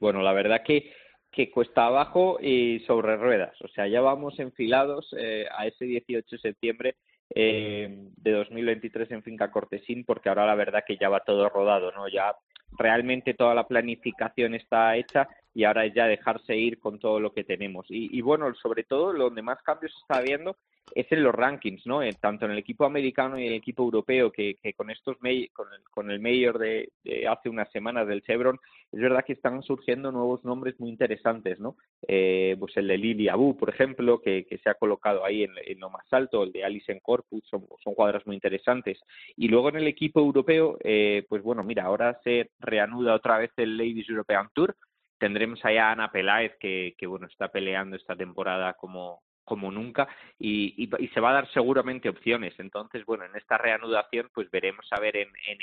Bueno, 0.00 0.22
la 0.22 0.32
verdad 0.32 0.62
que, 0.64 0.90
que 1.30 1.50
cuesta 1.50 1.84
abajo 1.84 2.38
y 2.40 2.80
sobre 2.86 3.16
ruedas. 3.18 3.60
O 3.60 3.68
sea, 3.68 3.86
ya 3.88 4.00
vamos 4.00 4.38
enfilados 4.38 5.14
eh, 5.18 5.44
a 5.54 5.66
ese 5.66 5.84
18 5.84 6.26
de 6.30 6.38
septiembre 6.38 6.96
eh, 7.34 7.88
de 8.16 8.32
2023 8.32 9.10
en 9.10 9.22
Finca 9.22 9.50
Cortesín, 9.50 10.04
porque 10.04 10.28
ahora 10.28 10.46
la 10.46 10.54
verdad 10.54 10.84
que 10.86 10.96
ya 10.96 11.08
va 11.08 11.20
todo 11.20 11.48
rodado, 11.48 11.92
¿no? 11.92 12.08
Ya 12.08 12.34
realmente 12.78 13.34
toda 13.34 13.54
la 13.54 13.66
planificación 13.66 14.54
está 14.54 14.96
hecha 14.96 15.28
y 15.54 15.64
ahora 15.64 15.84
es 15.84 15.94
ya 15.94 16.06
dejarse 16.06 16.56
ir 16.56 16.78
con 16.78 16.98
todo 16.98 17.20
lo 17.20 17.32
que 17.32 17.44
tenemos. 17.44 17.86
Y, 17.90 18.16
y 18.16 18.20
bueno, 18.20 18.54
sobre 18.54 18.84
todo, 18.84 19.12
donde 19.12 19.42
más 19.42 19.62
cambios 19.62 19.92
se 19.92 20.00
está 20.00 20.20
viendo 20.20 20.56
es 20.94 21.10
en 21.12 21.22
los 21.22 21.34
rankings, 21.34 21.86
¿no? 21.86 22.02
Eh, 22.02 22.14
tanto 22.20 22.46
en 22.46 22.52
el 22.52 22.58
equipo 22.58 22.84
americano 22.84 23.38
y 23.38 23.42
en 23.42 23.52
el 23.52 23.58
equipo 23.58 23.82
europeo, 23.82 24.30
que, 24.30 24.56
que 24.62 24.72
con 24.74 24.90
estos 24.90 25.16
con 25.16 25.28
el, 25.72 25.82
con 25.90 26.10
el 26.10 26.20
mayor 26.20 26.58
de, 26.58 26.90
de 27.04 27.28
hace 27.28 27.48
unas 27.48 27.70
semanas 27.72 28.06
del 28.06 28.22
Chevron, 28.22 28.58
es 28.90 29.00
verdad 29.00 29.24
que 29.26 29.34
están 29.34 29.62
surgiendo 29.62 30.10
nuevos 30.10 30.44
nombres 30.44 30.78
muy 30.80 30.88
interesantes, 30.88 31.60
¿no? 31.60 31.76
Eh, 32.06 32.56
pues 32.58 32.76
el 32.76 32.88
de 32.88 32.96
Lily 32.96 33.28
Abu, 33.28 33.56
por 33.56 33.68
ejemplo, 33.68 34.20
que, 34.20 34.46
que 34.46 34.58
se 34.58 34.70
ha 34.70 34.74
colocado 34.74 35.24
ahí 35.24 35.42
en, 35.42 35.52
en 35.66 35.78
lo 35.78 35.90
más 35.90 36.06
alto, 36.10 36.42
el 36.42 36.52
de 36.52 36.64
Alison 36.64 37.00
Corpus, 37.00 37.44
son, 37.48 37.66
son 37.82 37.94
cuadras 37.94 38.26
muy 38.26 38.36
interesantes. 38.36 38.98
Y 39.36 39.48
luego 39.48 39.68
en 39.68 39.76
el 39.76 39.86
equipo 39.86 40.20
europeo, 40.20 40.78
eh, 40.82 41.24
pues 41.28 41.42
bueno, 41.42 41.62
mira, 41.62 41.84
ahora 41.84 42.18
se 42.24 42.50
reanuda 42.60 43.14
otra 43.14 43.38
vez 43.38 43.50
el 43.56 43.76
Ladies 43.76 44.08
European 44.08 44.48
Tour. 44.54 44.74
Tendremos 45.18 45.64
allá 45.64 45.88
a 45.88 45.92
Ana 45.92 46.12
Peláez, 46.12 46.56
que, 46.58 46.94
que 46.96 47.06
bueno, 47.06 47.26
está 47.26 47.48
peleando 47.48 47.96
esta 47.96 48.16
temporada 48.16 48.74
como, 48.74 49.22
como 49.44 49.72
nunca 49.72 50.06
y, 50.38 50.74
y, 50.76 51.08
se 51.08 51.20
va 51.20 51.30
a 51.30 51.34
dar 51.34 51.52
seguramente 51.52 52.08
opciones. 52.08 52.54
Entonces, 52.58 53.04
bueno, 53.04 53.24
en 53.24 53.34
esta 53.34 53.58
reanudación, 53.58 54.30
pues 54.32 54.50
veremos 54.50 54.86
a 54.92 55.00
ver 55.00 55.16
en, 55.16 55.28
en 55.46 55.58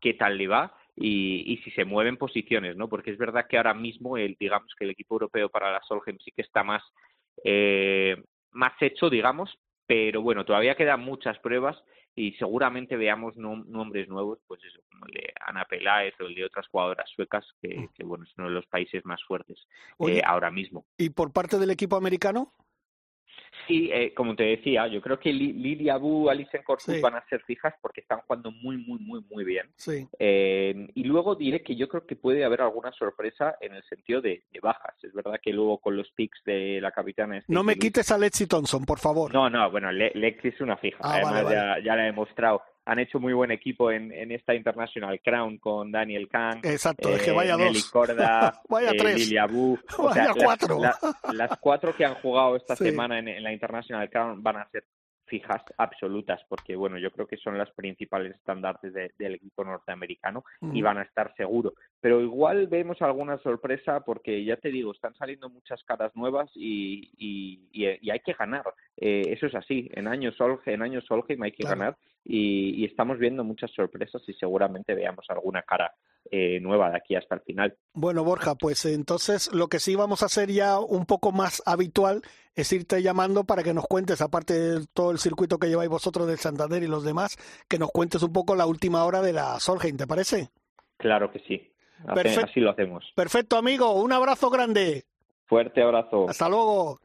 qué 0.00 0.14
tal 0.14 0.36
le 0.36 0.48
va 0.48 0.74
y, 0.96 1.52
y 1.52 1.56
si 1.58 1.70
se 1.70 1.84
mueven 1.84 2.16
posiciones, 2.16 2.76
¿no? 2.76 2.88
Porque 2.88 3.10
es 3.10 3.18
verdad 3.18 3.46
que 3.48 3.56
ahora 3.56 3.74
mismo, 3.74 4.16
el, 4.16 4.36
digamos 4.38 4.74
que 4.76 4.84
el 4.84 4.90
equipo 4.90 5.14
europeo 5.14 5.48
para 5.48 5.72
la 5.72 5.82
Solheim 5.82 6.18
sí 6.18 6.30
que 6.30 6.42
está 6.42 6.62
más, 6.62 6.82
eh, 7.44 8.22
más 8.50 8.72
hecho, 8.80 9.08
digamos, 9.08 9.58
pero 9.86 10.22
bueno, 10.22 10.44
todavía 10.44 10.74
quedan 10.74 11.00
muchas 11.00 11.38
pruebas 11.38 11.76
y 12.14 12.32
seguramente 12.32 12.96
veamos 12.96 13.36
nom- 13.36 13.64
nombres 13.66 14.08
nuevos, 14.08 14.40
pues 14.46 14.62
eso, 14.64 14.80
como 14.90 15.06
el 15.06 15.12
de 15.12 15.32
Ana 15.46 15.64
Peláez 15.64 16.14
o 16.20 16.24
el 16.26 16.34
de 16.34 16.44
otras 16.44 16.66
jugadoras 16.68 17.08
suecas, 17.14 17.46
que, 17.62 17.88
que 17.94 18.04
bueno, 18.04 18.24
es 18.24 18.30
uno 18.36 18.48
de 18.48 18.54
los 18.54 18.66
países 18.66 19.04
más 19.04 19.22
fuertes 19.24 19.66
Oye. 19.98 20.18
eh, 20.18 20.22
ahora 20.24 20.50
mismo. 20.50 20.84
¿Y 20.98 21.10
por 21.10 21.32
parte 21.32 21.58
del 21.58 21.70
equipo 21.70 21.96
americano? 21.96 22.52
Sí, 23.66 23.90
eh, 23.92 24.12
como 24.14 24.34
te 24.34 24.44
decía, 24.44 24.86
yo 24.88 25.00
creo 25.00 25.18
que 25.18 25.32
Li- 25.32 25.52
Lidia 25.52 25.94
Abu, 25.94 26.28
Alison 26.30 26.62
Corpus 26.64 26.94
Sí. 26.94 27.00
van 27.00 27.14
a 27.16 27.24
ser 27.28 27.40
fijas 27.42 27.74
porque 27.80 28.00
están 28.00 28.20
jugando 28.22 28.50
muy, 28.50 28.76
muy, 28.78 28.98
muy, 29.00 29.22
muy 29.30 29.44
bien. 29.44 29.66
Sí. 29.76 30.06
Eh, 30.18 30.88
y 30.94 31.04
luego 31.04 31.34
diré 31.34 31.62
que 31.62 31.76
yo 31.76 31.88
creo 31.88 32.06
que 32.06 32.16
puede 32.16 32.44
haber 32.44 32.62
alguna 32.62 32.92
sorpresa 32.92 33.56
en 33.60 33.74
el 33.74 33.82
sentido 33.84 34.20
de, 34.20 34.42
de 34.52 34.60
bajas. 34.60 34.94
Es 35.02 35.12
verdad 35.14 35.40
que 35.42 35.52
luego 35.52 35.78
con 35.78 35.96
los 35.96 36.10
picks 36.12 36.42
de 36.44 36.80
la 36.80 36.90
capitana... 36.90 37.34
No 37.48 37.60
Stacey 37.60 37.64
me 37.64 37.74
quites 37.76 38.10
a 38.10 38.18
Lexi 38.18 38.46
Thompson, 38.46 38.84
por 38.84 38.98
favor. 38.98 39.32
No, 39.32 39.48
no, 39.50 39.70
bueno, 39.70 39.90
Le- 39.92 40.12
Lexi 40.14 40.48
es 40.48 40.60
una 40.60 40.76
fija. 40.76 40.98
Ah, 41.02 41.14
Además, 41.14 41.44
vale, 41.44 41.56
Ya, 41.56 41.78
ya 41.84 41.96
la 41.96 42.02
he 42.02 42.06
demostrado. 42.06 42.62
Han 42.86 42.98
hecho 42.98 43.20
muy 43.20 43.32
buen 43.32 43.50
equipo 43.50 43.90
en, 43.90 44.10
en 44.12 44.32
esta 44.32 44.54
International 44.54 45.20
Crown 45.20 45.58
con 45.58 45.92
Daniel 45.92 46.28
Kahn. 46.28 46.60
Exacto, 46.64 47.10
es 47.10 47.22
que 47.22 47.30
eh, 47.30 47.34
vaya 47.34 47.56
Nelly 47.56 47.74
dos. 47.74 47.90
Corda, 47.90 48.60
Vaya 48.68 48.90
eh, 48.90 48.96
tres. 48.98 49.16
Lilia. 49.18 49.44
O 49.46 49.78
Vaya 50.04 50.14
sea, 50.14 50.34
las- 50.34 50.44
cuatro. 50.44 50.78
la- 50.80 50.98
las 51.32 51.58
cuatro 51.60 51.94
que 51.94 52.04
han 52.04 52.14
jugado 52.14 52.56
esta 52.56 52.74
Sí. 52.76 52.84
semana 52.86 53.18
en, 53.18 53.28
en 53.28 53.42
la 53.42 53.52
International 53.52 54.08
Crown 54.10 54.42
van 54.42 54.56
a 54.56 54.68
ser 54.70 54.84
fijas 55.26 55.62
absolutas 55.78 56.40
porque 56.48 56.74
bueno 56.74 56.98
yo 56.98 57.12
creo 57.12 57.24
que 57.24 57.36
son 57.36 57.56
las 57.56 57.70
principales 57.70 58.34
estandartes 58.34 58.92
de- 58.92 59.12
del 59.16 59.36
equipo 59.36 59.62
norteamericano 59.62 60.42
y 60.72 60.82
van 60.82 60.98
a 60.98 61.02
estar 61.02 61.32
seguro 61.36 61.74
pero 62.00 62.20
igual 62.20 62.66
vemos 62.66 63.00
alguna 63.00 63.38
sorpresa 63.38 64.00
porque 64.00 64.44
ya 64.44 64.56
te 64.56 64.70
digo 64.70 64.90
están 64.90 65.14
saliendo 65.14 65.48
muchas 65.48 65.84
caras 65.84 66.10
nuevas 66.16 66.50
y, 66.56 67.12
y, 67.16 67.60
y- 67.70 67.98
y 68.02 68.10
hay 68.10 68.18
que 68.18 68.32
ganar 68.32 68.64
Eh, 68.96 69.22
eso 69.28 69.46
es 69.46 69.54
así 69.54 69.88
en 69.94 70.08
años 70.08 70.34
Solheim 70.36 70.60
en 70.74 70.82
años 70.82 71.04
Solheim 71.06 71.40
hay 71.44 71.52
que 71.52 71.62
Claro. 71.62 71.78
ganar 71.78 71.96
y, 72.24 72.82
y 72.82 72.84
estamos 72.84 73.18
viendo 73.18 73.44
muchas 73.44 73.70
sorpresas 73.72 74.22
y 74.26 74.34
seguramente 74.34 74.94
veamos 74.94 75.24
alguna 75.28 75.62
cara 75.62 75.94
eh, 76.30 76.60
nueva 76.60 76.90
de 76.90 76.96
aquí 76.96 77.16
hasta 77.16 77.34
el 77.34 77.40
final. 77.40 77.76
Bueno, 77.92 78.22
Borja, 78.22 78.54
pues 78.54 78.84
entonces 78.84 79.52
lo 79.52 79.68
que 79.68 79.80
sí 79.80 79.96
vamos 79.96 80.22
a 80.22 80.26
hacer 80.26 80.50
ya 80.50 80.78
un 80.78 81.06
poco 81.06 81.32
más 81.32 81.62
habitual 81.66 82.22
es 82.54 82.72
irte 82.72 83.02
llamando 83.02 83.44
para 83.44 83.62
que 83.62 83.74
nos 83.74 83.86
cuentes, 83.86 84.20
aparte 84.20 84.54
de 84.54 84.86
todo 84.92 85.10
el 85.10 85.18
circuito 85.18 85.58
que 85.58 85.68
lleváis 85.68 85.90
vosotros 85.90 86.26
del 86.26 86.38
Santander 86.38 86.82
y 86.82 86.88
los 86.88 87.04
demás, 87.04 87.36
que 87.68 87.78
nos 87.78 87.90
cuentes 87.90 88.22
un 88.22 88.32
poco 88.32 88.54
la 88.54 88.66
última 88.66 89.04
hora 89.04 89.22
de 89.22 89.32
la 89.32 89.58
Solheim, 89.58 89.96
¿te 89.96 90.06
parece? 90.06 90.50
Claro 90.98 91.32
que 91.32 91.40
sí. 91.40 91.72
Perfecto. 92.14 92.46
Así 92.46 92.60
lo 92.60 92.70
hacemos. 92.70 93.04
Perfecto, 93.14 93.56
amigo, 93.56 93.92
un 93.92 94.12
abrazo 94.12 94.50
grande. 94.50 95.04
Fuerte 95.46 95.82
abrazo. 95.82 96.28
Hasta 96.28 96.48
luego. 96.48 97.00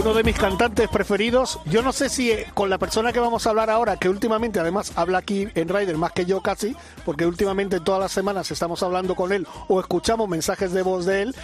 Uno 0.00 0.14
de 0.14 0.24
mis 0.24 0.38
cantantes 0.38 0.88
preferidos, 0.88 1.60
yo 1.66 1.82
no 1.82 1.92
sé 1.92 2.08
si 2.08 2.30
eh, 2.30 2.46
con 2.54 2.70
la 2.70 2.78
persona 2.78 3.12
que 3.12 3.20
vamos 3.20 3.46
a 3.46 3.50
hablar 3.50 3.68
ahora, 3.68 3.98
que 3.98 4.08
últimamente 4.08 4.58
además 4.58 4.96
habla 4.96 5.18
aquí 5.18 5.46
en 5.54 5.68
Rider 5.68 5.98
más 5.98 6.12
que 6.12 6.24
yo 6.24 6.40
casi, 6.40 6.74
porque 7.04 7.26
últimamente 7.26 7.80
todas 7.80 8.00
las 8.00 8.10
semanas 8.10 8.50
estamos 8.50 8.82
hablando 8.82 9.14
con 9.14 9.30
él 9.30 9.46
o 9.68 9.78
escuchamos 9.78 10.26
mensajes 10.26 10.72
de 10.72 10.80
voz 10.80 11.04
de 11.04 11.20
él, 11.20 11.34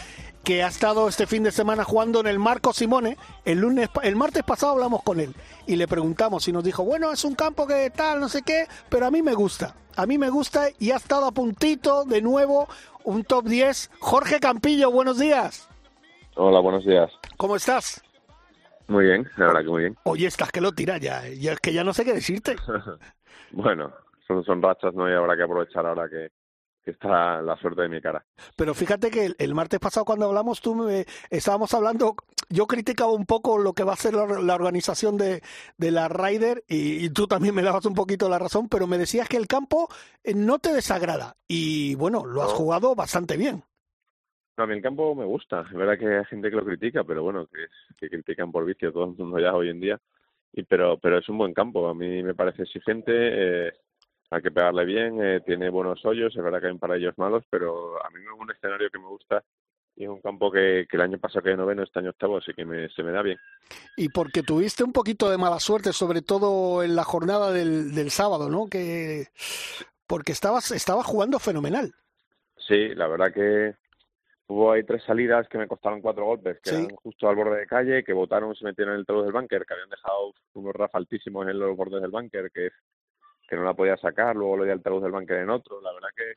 que 0.42 0.62
ha 0.62 0.68
estado 0.68 1.06
este 1.06 1.26
fin 1.26 1.42
de 1.42 1.52
semana 1.52 1.84
jugando 1.84 2.18
en 2.20 2.28
el 2.28 2.38
Marco 2.38 2.72
Simone. 2.72 3.18
El 3.44 3.58
lunes, 3.58 3.90
el 4.02 4.16
martes 4.16 4.42
pasado 4.42 4.72
hablamos 4.72 5.02
con 5.02 5.20
él 5.20 5.34
y 5.66 5.76
le 5.76 5.86
preguntamos 5.86 6.48
y 6.48 6.52
nos 6.52 6.64
dijo, 6.64 6.82
bueno, 6.82 7.12
es 7.12 7.26
un 7.26 7.34
campo 7.34 7.66
que 7.66 7.90
tal, 7.90 8.20
no 8.20 8.30
sé 8.30 8.40
qué, 8.40 8.68
pero 8.88 9.04
a 9.04 9.10
mí 9.10 9.20
me 9.20 9.34
gusta. 9.34 9.74
A 9.96 10.06
mí 10.06 10.16
me 10.16 10.30
gusta 10.30 10.68
y 10.78 10.92
ha 10.92 10.96
estado 10.96 11.26
a 11.26 11.32
puntito 11.32 12.06
de 12.06 12.22
nuevo 12.22 12.68
un 13.04 13.22
top 13.22 13.44
10. 13.44 13.90
Jorge 14.00 14.40
Campillo, 14.40 14.90
buenos 14.90 15.18
días. 15.18 15.68
Hola, 16.36 16.60
buenos 16.60 16.86
días. 16.86 17.10
¿Cómo 17.36 17.54
estás? 17.56 18.02
Muy 18.88 19.04
bien, 19.06 19.28
la 19.36 19.46
verdad 19.46 19.60
que 19.62 19.68
muy 19.68 19.82
bien. 19.82 19.96
Oye, 20.04 20.26
estás 20.26 20.52
que 20.52 20.60
lo 20.60 20.72
tira 20.72 20.98
ya. 20.98 21.28
Ya 21.28 21.52
es 21.52 21.60
que 21.60 21.72
ya 21.72 21.84
no 21.84 21.92
sé 21.92 22.04
qué 22.04 22.12
decirte. 22.12 22.56
Bueno, 23.52 23.92
son, 24.26 24.44
son 24.44 24.60
rachas, 24.60 24.92
¿no? 24.92 25.08
Y 25.08 25.14
habrá 25.14 25.36
que 25.36 25.44
aprovechar 25.44 25.86
ahora 25.86 26.08
que, 26.08 26.30
que 26.84 26.90
está 26.90 27.40
la 27.42 27.56
suerte 27.56 27.82
de 27.82 27.88
mi 27.88 28.00
cara. 28.00 28.24
Pero 28.56 28.74
fíjate 28.74 29.10
que 29.10 29.26
el, 29.26 29.36
el 29.38 29.54
martes 29.54 29.78
pasado 29.80 30.04
cuando 30.04 30.26
hablamos, 30.26 30.60
tú 30.60 30.74
me, 30.74 31.06
estábamos 31.30 31.72
hablando, 31.74 32.16
yo 32.48 32.66
criticaba 32.66 33.12
un 33.12 33.24
poco 33.24 33.56
lo 33.58 33.72
que 33.72 33.84
va 33.84 33.92
a 33.92 33.96
ser 33.96 34.14
la, 34.14 34.26
la 34.26 34.54
organización 34.54 35.16
de, 35.16 35.42
de 35.78 35.90
la 35.90 36.08
Ryder 36.08 36.64
y, 36.68 37.04
y 37.04 37.10
tú 37.10 37.26
también 37.28 37.54
me 37.54 37.62
dabas 37.62 37.86
un 37.86 37.94
poquito 37.94 38.28
la 38.28 38.38
razón, 38.38 38.68
pero 38.68 38.86
me 38.86 38.98
decías 38.98 39.28
que 39.28 39.36
el 39.36 39.46
campo 39.46 39.88
eh, 40.24 40.34
no 40.34 40.58
te 40.58 40.72
desagrada 40.72 41.36
y 41.48 41.94
bueno, 41.94 42.24
lo 42.26 42.42
has 42.42 42.52
jugado 42.52 42.94
bastante 42.96 43.36
bien. 43.36 43.64
No, 44.56 44.64
a 44.64 44.66
mí 44.66 44.74
el 44.74 44.82
campo 44.82 45.14
me 45.14 45.24
gusta. 45.24 45.62
Es 45.68 45.72
verdad 45.76 45.98
que 45.98 46.06
hay 46.18 46.24
gente 46.26 46.50
que 46.50 46.56
lo 46.56 46.64
critica, 46.64 47.04
pero 47.04 47.22
bueno, 47.22 47.46
que, 47.46 47.64
es- 47.64 47.96
que 47.98 48.08
critican 48.08 48.50
por 48.50 48.64
vicio 48.64 48.92
todo 48.92 49.04
el 49.04 49.10
mundo 49.16 49.38
ya 49.38 49.54
hoy 49.54 49.68
en 49.70 49.80
día. 49.80 50.00
Y 50.52 50.62
pero, 50.62 50.98
pero 50.98 51.18
es 51.18 51.28
un 51.28 51.38
buen 51.38 51.52
campo. 51.52 51.88
A 51.88 51.94
mí 51.94 52.22
me 52.22 52.34
parece 52.34 52.62
exigente. 52.62 53.12
eh, 53.68 53.72
hay 54.30 54.42
que 54.42 54.50
pegarle 54.50 54.84
bien. 54.84 55.22
eh, 55.22 55.40
tiene 55.44 55.68
buenos 55.70 56.04
hoyos. 56.04 56.34
Es 56.34 56.42
verdad 56.42 56.60
que 56.60 56.66
hay 56.66 56.72
un 56.72 56.78
par 56.78 56.90
de 56.92 56.98
ellos 56.98 57.14
malos, 57.18 57.44
pero 57.50 58.02
a 58.04 58.08
mí 58.10 58.20
es 58.20 58.40
un 58.40 58.50
escenario 58.50 58.90
que 58.90 58.98
me 58.98 59.06
gusta. 59.06 59.42
Y 59.98 60.04
es 60.04 60.10
un 60.10 60.20
campo 60.20 60.50
que, 60.52 60.86
que 60.90 60.96
el 60.96 61.02
año 61.02 61.18
pasado 61.18 61.42
quedé 61.42 61.56
noveno, 61.56 61.82
este 61.82 62.00
año 62.00 62.10
octavo, 62.10 62.36
así 62.36 62.52
que 62.52 62.66
me, 62.66 62.88
se 62.90 63.02
me 63.02 63.12
da 63.12 63.22
bien. 63.22 63.38
Y 63.96 64.10
porque 64.10 64.42
tuviste 64.42 64.84
un 64.84 64.92
poquito 64.92 65.30
de 65.30 65.38
mala 65.38 65.58
suerte, 65.58 65.92
sobre 65.94 66.20
todo 66.20 66.82
en 66.82 66.94
la 66.96 67.04
jornada 67.04 67.50
del, 67.50 67.94
del 67.94 68.10
sábado, 68.10 68.50
¿no? 68.50 68.66
Que 68.66 69.28
porque 70.06 70.32
estabas, 70.32 70.70
estabas 70.70 71.06
jugando 71.06 71.38
fenomenal. 71.38 71.94
Sí, 72.58 72.94
la 72.94 73.06
verdad 73.06 73.32
que 73.32 73.74
hubo 74.48 74.72
ahí 74.72 74.84
tres 74.84 75.02
salidas 75.04 75.48
que 75.48 75.58
me 75.58 75.66
costaron 75.66 76.00
cuatro 76.00 76.24
golpes, 76.24 76.60
que 76.60 76.70
Sí. 76.70 76.76
eran 76.76 76.96
justo 76.96 77.28
al 77.28 77.36
borde 77.36 77.58
de 77.60 77.66
calle, 77.66 78.04
que 78.04 78.12
botaron, 78.12 78.54
se 78.54 78.64
metieron 78.64 78.94
en 78.94 79.00
el 79.00 79.06
talud 79.06 79.24
del 79.24 79.32
bunker, 79.32 79.64
que 79.66 79.74
habían 79.74 79.88
dejado 79.90 80.32
unos 80.54 80.74
raf 80.74 80.94
altísimos 80.94 81.48
en 81.48 81.58
los 81.58 81.76
bordes 81.76 82.00
del 82.02 82.10
bunker, 82.10 82.50
que, 82.52 82.70
que 83.48 83.56
no 83.56 83.64
la 83.64 83.74
podía 83.74 83.96
sacar, 83.96 84.36
luego 84.36 84.58
lo 84.58 84.64
di 84.64 84.70
al 84.70 84.82
talud 84.82 85.02
del 85.02 85.12
bunker 85.12 85.38
en 85.38 85.50
otro. 85.50 85.80
La 85.80 85.92
verdad 85.92 86.08
que, 86.16 86.34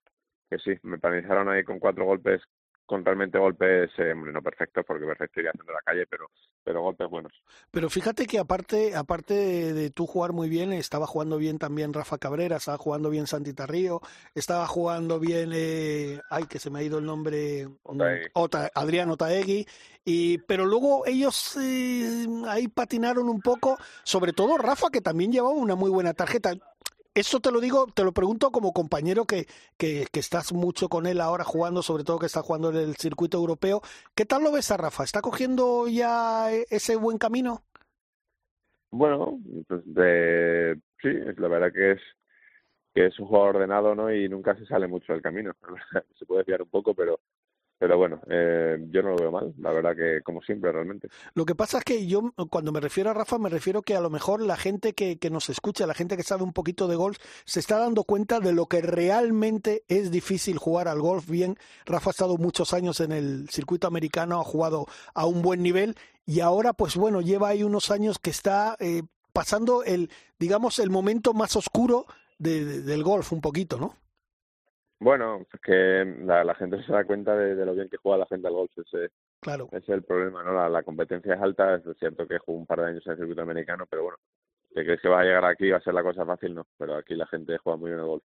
que 0.49 0.59
sí, 0.59 0.79
me 0.83 0.97
penalizaron 0.97 1.49
ahí 1.49 1.63
con 1.63 1.79
cuatro 1.79 2.05
golpes, 2.05 2.41
con 2.89 3.05
realmente 3.05 3.37
golpes, 3.37 3.91
eh, 3.99 4.15
no 4.15 4.41
perfectos, 4.41 4.83
porque 4.83 5.05
perfecto 5.05 5.39
iría 5.39 5.51
haciendo 5.51 5.73
la 5.73 5.81
calle, 5.85 6.07
pero, 6.07 6.31
pero 6.63 6.81
golpes 6.81 7.07
buenos. 7.07 7.31
Pero 7.69 7.87
fíjate 7.87 8.25
que 8.25 8.39
aparte, 8.39 8.95
aparte 8.95 9.35
de, 9.35 9.73
de 9.73 9.89
tú 9.91 10.07
jugar 10.07 10.33
muy 10.33 10.49
bien, 10.49 10.73
estaba 10.73 11.05
jugando 11.05 11.37
bien 11.37 11.59
también 11.59 11.93
Rafa 11.93 12.17
Cabrera, 12.17 12.57
estaba 12.57 12.79
jugando 12.79 13.11
bien 13.11 13.27
Santita 13.27 13.67
Río, 13.67 14.01
estaba 14.33 14.65
jugando 14.65 15.19
bien, 15.19 15.51
eh, 15.53 16.19
ay, 16.31 16.45
que 16.47 16.57
se 16.57 16.71
me 16.71 16.79
ha 16.79 16.83
ido 16.83 16.97
el 16.97 17.05
nombre, 17.05 17.67
Otaegui. 17.83 18.25
Ota- 18.33 18.71
Adrián 18.73 19.11
Otaegui, 19.11 19.67
y, 20.03 20.39
pero 20.39 20.65
luego 20.65 21.05
ellos 21.05 21.57
eh, 21.61 22.25
ahí 22.47 22.67
patinaron 22.69 23.29
un 23.29 23.39
poco, 23.39 23.77
sobre 24.03 24.33
todo 24.33 24.57
Rafa, 24.57 24.89
que 24.89 25.01
también 25.01 25.31
llevaba 25.31 25.53
una 25.53 25.75
muy 25.75 25.91
buena 25.91 26.15
tarjeta. 26.15 26.53
Esto 27.15 27.39
te 27.39 27.51
lo 27.51 27.59
digo, 27.59 27.87
te 27.93 28.03
lo 28.03 28.11
pregunto 28.11 28.51
como 28.51 28.71
compañero 28.71 29.25
que, 29.25 29.45
que, 29.77 30.05
que 30.11 30.19
estás 30.19 30.53
mucho 30.53 30.89
con 30.89 31.07
él 31.07 31.19
ahora 31.21 31.43
jugando, 31.43 31.81
sobre 31.81 32.03
todo 32.03 32.19
que 32.19 32.27
está 32.27 32.41
jugando 32.41 32.69
en 32.69 32.77
el 32.77 32.95
circuito 32.95 33.37
europeo. 33.37 33.81
¿Qué 34.15 34.25
tal 34.25 34.43
lo 34.43 34.51
ves 34.51 34.71
a 34.71 34.77
Rafa? 34.77 35.03
¿Está 35.03 35.21
cogiendo 35.21 35.87
ya 35.87 36.53
eh, 36.53 36.65
ese 36.69 36.95
buen 36.95 37.17
camino? 37.17 37.63
Bueno, 38.91 39.39
pues 39.67 39.81
de, 39.85 40.79
sí, 41.01 41.09
la 41.37 41.47
verdad 41.47 41.71
que 41.73 41.91
es 41.91 42.01
que 42.93 43.05
es 43.07 43.19
un 43.19 43.27
jugador 43.27 43.55
ordenado, 43.57 43.95
¿no? 43.95 44.13
Y 44.13 44.27
nunca 44.29 44.55
se 44.55 44.65
sale 44.65 44.87
mucho 44.87 45.13
del 45.13 45.21
camino. 45.21 45.53
se 46.17 46.25
puede 46.25 46.39
desviar 46.39 46.61
un 46.61 46.69
poco, 46.69 46.93
pero 46.93 47.19
pero 47.79 47.97
bueno, 47.97 48.19
eh, 48.29 48.77
yo 48.91 49.01
no 49.01 49.11
lo 49.11 49.15
veo 49.15 49.31
mal. 49.31 49.53
La 49.57 49.71
verdad 49.71 49.95
que 49.95 50.21
como 50.21 50.41
siempre, 50.41 50.71
realmente. 50.71 51.07
Lo 51.33 51.45
que 51.45 51.55
pasa 51.55 51.77
es 51.79 51.83
que 51.85 52.05
yo, 52.05 52.33
cuando 52.49 52.71
me 52.73 52.79
refiero 52.81 53.09
a 53.09 53.13
Rafa, 53.13 53.37
me 53.39 53.49
refiero 53.49 53.81
que 53.81 53.95
a 53.95 54.01
lo 54.01 54.09
mejor 54.09 54.41
la 54.41 54.57
gente 54.57 54.93
que, 54.93 55.17
que 55.17 55.29
nos 55.29 55.49
escucha, 55.49 55.87
la 55.87 55.93
gente 55.93 56.17
que 56.17 56.23
sabe 56.23 56.43
un 56.43 56.51
poquito 56.53 56.87
de 56.87 56.95
golf, 56.97 57.17
se 57.45 57.59
está 57.61 57.79
dando 57.79 58.03
cuenta 58.03 58.39
de 58.41 58.51
lo 58.53 58.65
que 58.67 58.81
realmente 58.81 59.83
es 59.87 60.11
difícil 60.11 60.57
jugar 60.57 60.87
al 60.87 60.99
golf 60.99 61.29
bien. 61.29 61.57
Rafa 61.85 62.09
ha 62.09 62.11
estado 62.11 62.37
muchos 62.37 62.73
años 62.73 62.99
en 62.99 63.11
el 63.11 63.49
circuito 63.49 63.87
americano, 63.87 64.39
ha 64.39 64.43
jugado 64.43 64.85
a 65.13 65.25
un 65.25 65.41
buen 65.41 65.63
nivel 65.63 65.95
y 66.25 66.41
ahora, 66.41 66.73
pues 66.73 66.95
bueno, 66.97 67.21
lleva 67.21 67.47
ahí 67.49 67.63
unos 67.63 67.89
años 67.91 68.19
que 68.19 68.29
está 68.29 68.75
eh, 68.79 69.03
pasando 69.33 69.83
el, 69.83 70.09
digamos, 70.37 70.79
el 70.79 70.89
momento 70.89 71.33
más 71.33 71.55
oscuro 71.55 72.05
de- 72.37 72.65
de- 72.65 72.81
del 72.81 73.03
golf, 73.03 73.31
un 73.31 73.41
poquito, 73.41 73.77
¿no? 73.79 73.95
Bueno, 74.99 75.45
es 75.53 75.61
que 75.61 76.05
la, 76.25 76.43
la 76.43 76.55
gente 76.55 76.83
se 76.83 76.91
da 76.91 77.05
cuenta 77.05 77.35
de, 77.35 77.55
de 77.55 77.65
lo 77.65 77.73
bien 77.73 77.89
que 77.89 77.97
juega 77.97 78.17
la 78.19 78.25
gente 78.25 78.47
al 78.47 78.53
golf. 78.53 78.71
Ese, 78.77 79.09
Claro. 79.41 79.67
ese 79.71 79.77
es 79.77 79.89
el 79.89 80.03
problema, 80.03 80.43
¿no? 80.43 80.53
La, 80.53 80.67
la 80.69 80.83
competencia 80.83 81.35
es 81.35 81.41
alta. 81.41 81.75
Es 81.75 81.83
cierto 81.99 82.27
que 82.27 82.37
jugó 82.39 82.57
un 82.59 82.65
par 82.65 82.81
de 82.81 82.87
años 82.87 83.03
en 83.05 83.13
el 83.13 83.17
circuito 83.19 83.41
americano, 83.41 83.85
pero 83.89 84.03
bueno, 84.03 84.17
¿te 84.73 84.83
crees 84.83 84.99
que 85.01 85.07
va 85.07 85.21
a 85.21 85.23
llegar 85.23 85.45
aquí 85.45 85.65
y 85.67 85.71
va 85.71 85.77
a 85.77 85.81
ser 85.81 85.93
la 85.93 86.03
cosa 86.03 86.25
fácil? 86.25 86.53
No, 86.53 86.67
pero 86.77 86.95
aquí 86.97 87.15
la 87.15 87.27
gente 87.27 87.57
juega 87.57 87.77
muy 87.77 87.89
bien 87.91 88.01
al 88.01 88.07
golf. 88.07 88.23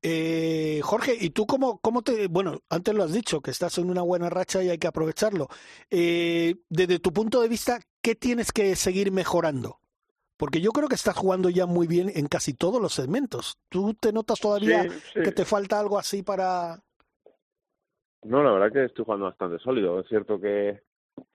Eh, 0.00 0.80
Jorge, 0.84 1.16
¿y 1.18 1.30
tú 1.30 1.44
cómo, 1.46 1.80
cómo 1.80 2.02
te... 2.02 2.28
Bueno, 2.28 2.60
antes 2.70 2.94
lo 2.94 3.02
has 3.02 3.12
dicho, 3.12 3.40
que 3.40 3.50
estás 3.50 3.78
en 3.78 3.90
una 3.90 4.02
buena 4.02 4.30
racha 4.30 4.62
y 4.62 4.70
hay 4.70 4.78
que 4.78 4.86
aprovecharlo. 4.86 5.48
Eh, 5.90 6.54
desde 6.68 7.00
tu 7.00 7.12
punto 7.12 7.42
de 7.42 7.48
vista, 7.48 7.80
¿qué 8.00 8.14
tienes 8.14 8.52
que 8.52 8.76
seguir 8.76 9.10
mejorando? 9.10 9.80
Porque 10.38 10.60
yo 10.60 10.70
creo 10.70 10.88
que 10.88 10.94
estás 10.94 11.16
jugando 11.16 11.50
ya 11.50 11.66
muy 11.66 11.86
bien 11.86 12.10
en 12.14 12.26
casi 12.28 12.54
todos 12.54 12.80
los 12.80 12.94
segmentos. 12.94 13.58
¿Tú 13.68 13.94
te 13.94 14.12
notas 14.12 14.40
todavía 14.40 14.84
Sí, 14.84 14.90
sí. 15.14 15.20
que 15.22 15.32
te 15.32 15.44
falta 15.44 15.78
algo 15.78 15.98
así 15.98 16.22
para...? 16.22 16.78
No, 18.22 18.42
la 18.42 18.52
verdad 18.52 18.72
que 18.72 18.84
estoy 18.84 19.04
jugando 19.04 19.26
bastante 19.26 19.58
sólido. 19.58 20.00
Es 20.00 20.08
cierto 20.08 20.40
que, 20.40 20.80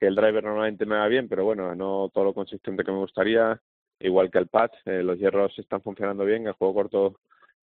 que 0.00 0.06
el 0.06 0.14
driver 0.14 0.42
normalmente 0.44 0.86
me 0.86 0.96
va 0.96 1.06
bien, 1.08 1.28
pero 1.28 1.44
bueno, 1.44 1.74
no 1.74 2.10
todo 2.12 2.24
lo 2.24 2.34
consistente 2.34 2.82
que 2.82 2.92
me 2.92 2.98
gustaría. 2.98 3.60
Igual 4.00 4.30
que 4.30 4.38
el 4.38 4.48
pad, 4.48 4.70
eh, 4.86 5.02
los 5.02 5.18
hierros 5.18 5.58
están 5.58 5.82
funcionando 5.82 6.24
bien. 6.24 6.46
El 6.46 6.54
juego 6.54 6.74
corto 6.74 7.20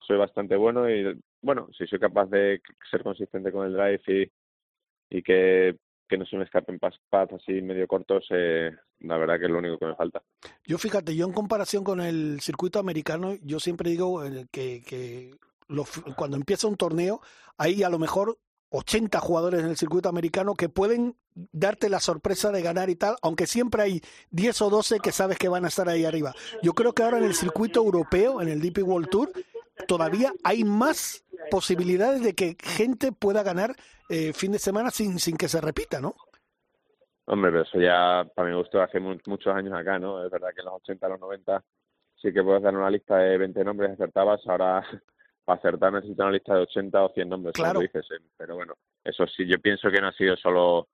soy 0.01 0.17
bastante 0.17 0.57
bueno 0.57 0.89
y 0.89 1.19
bueno, 1.43 1.69
si 1.77 1.87
soy 1.87 1.99
capaz 1.99 2.27
de 2.27 2.61
ser 2.91 3.03
consistente 3.03 3.53
con 3.53 3.67
el 3.67 3.75
drive 3.75 4.03
y, 5.11 5.19
y 5.19 5.23
que, 5.23 5.77
que 6.09 6.19
no 6.19 6.25
se 6.25 6.37
me 6.37 6.45
escapen 6.45 6.79
pads 6.79 7.33
así 7.35 7.61
medio 7.61 7.87
cortos, 7.87 8.27
eh, 8.31 8.75
la 9.01 9.17
verdad 9.17 9.39
que 9.39 9.47
es 9.47 9.51
lo 9.51 9.59
único 9.59 9.79
que 9.79 9.87
me 9.87 9.95
falta. 9.95 10.23
Yo 10.65 10.79
fíjate, 10.79 11.15
yo 11.15 11.27
en 11.27 11.33
comparación 11.33 11.85
con 11.85 12.01
el 12.01 12.41
circuito 12.41 12.79
americano, 12.79 13.35
yo 13.43 13.61
siempre 13.61 13.91
digo 13.91 14.25
eh, 14.25 14.47
que, 14.51 14.83
que 14.83 15.35
cuando 16.17 16.37
empieza 16.37 16.67
un 16.67 16.77
torneo, 16.77 17.21
hay 17.57 17.83
a 17.83 17.91
lo 17.91 17.99
mejor 17.99 18.39
80 18.71 19.19
jugadores 19.21 19.61
en 19.61 19.71
el 19.71 19.77
circuito 19.77 20.09
americano 20.09 20.55
que 20.55 20.69
pueden 20.69 21.17
darte 21.53 21.89
la 21.89 22.01
sorpresa 22.01 22.51
de 22.51 22.63
ganar 22.63 22.91
y 22.91 22.97
tal, 22.97 23.17
aunque 23.23 23.47
siempre 23.47 23.83
hay 23.83 24.03
10 24.31 24.63
o 24.63 24.71
12 24.71 25.01
que 25.01 25.13
sabes 25.13 25.39
que 25.39 25.49
van 25.49 25.65
a 25.65 25.69
estar 25.69 25.89
ahí 25.89 26.05
arriba. 26.05 26.35
Yo 26.63 26.75
creo 26.75 26.93
que 26.93 27.03
ahora 27.03 27.19
en 27.19 27.25
el 27.25 27.35
circuito 27.35 27.81
europeo, 27.81 28.43
en 28.43 28.49
el 28.49 28.61
DP 28.61 28.83
World 28.83 29.09
Tour, 29.09 29.33
todavía 29.87 30.33
hay 30.43 30.65
más 30.65 31.25
posibilidades 31.51 32.23
de 32.23 32.35
que 32.35 32.57
gente 32.61 33.13
pueda 33.13 33.43
ganar 33.43 33.77
eh, 34.09 34.33
fin 34.33 34.53
de 34.53 34.59
semana 34.59 34.91
sin, 34.91 35.19
sin 35.19 35.37
que 35.37 35.49
se 35.49 35.61
repita, 35.61 36.01
¿no? 36.01 36.17
Hombre, 37.31 37.51
pero 37.51 37.63
eso 37.63 37.79
ya 37.81 38.27
para 38.35 38.49
mi 38.49 38.55
gusto 38.57 38.81
hace 38.81 38.99
mu- 38.99 39.19
muchos 39.27 39.55
años 39.55 39.75
acá, 39.75 39.99
¿no? 39.99 40.25
Es 40.25 40.31
verdad 40.31 40.49
que 40.55 40.61
en 40.61 40.67
los 40.67 40.75
80, 40.77 41.09
los 41.09 41.21
90 41.21 41.63
sí 42.17 42.33
que 42.33 42.43
puedes 42.43 42.63
dar 42.63 42.75
una 42.75 42.91
lista 42.91 43.19
de 43.19 43.37
20 43.39 43.63
nombres 43.65 43.93
acertabas, 43.93 44.41
ahora 44.47 44.83
para 45.45 45.59
acertar 45.59 45.93
necesitas 45.93 46.25
una 46.25 46.33
lista 46.33 46.55
de 46.55 46.61
80 46.63 47.05
o 47.05 47.13
100 47.13 47.29
nombres, 47.29 47.55
como 47.55 47.65
Claro. 47.67 47.81
dices, 47.81 48.07
eh, 48.13 48.23
pero 48.37 48.57
bueno, 48.57 48.75
eso 49.05 49.27
sí, 49.27 49.47
yo 49.47 49.59
pienso 49.61 49.91
que 49.91 50.01
no 50.01 50.09
ha 50.09 50.13
sido 50.13 50.37
solo 50.37 50.89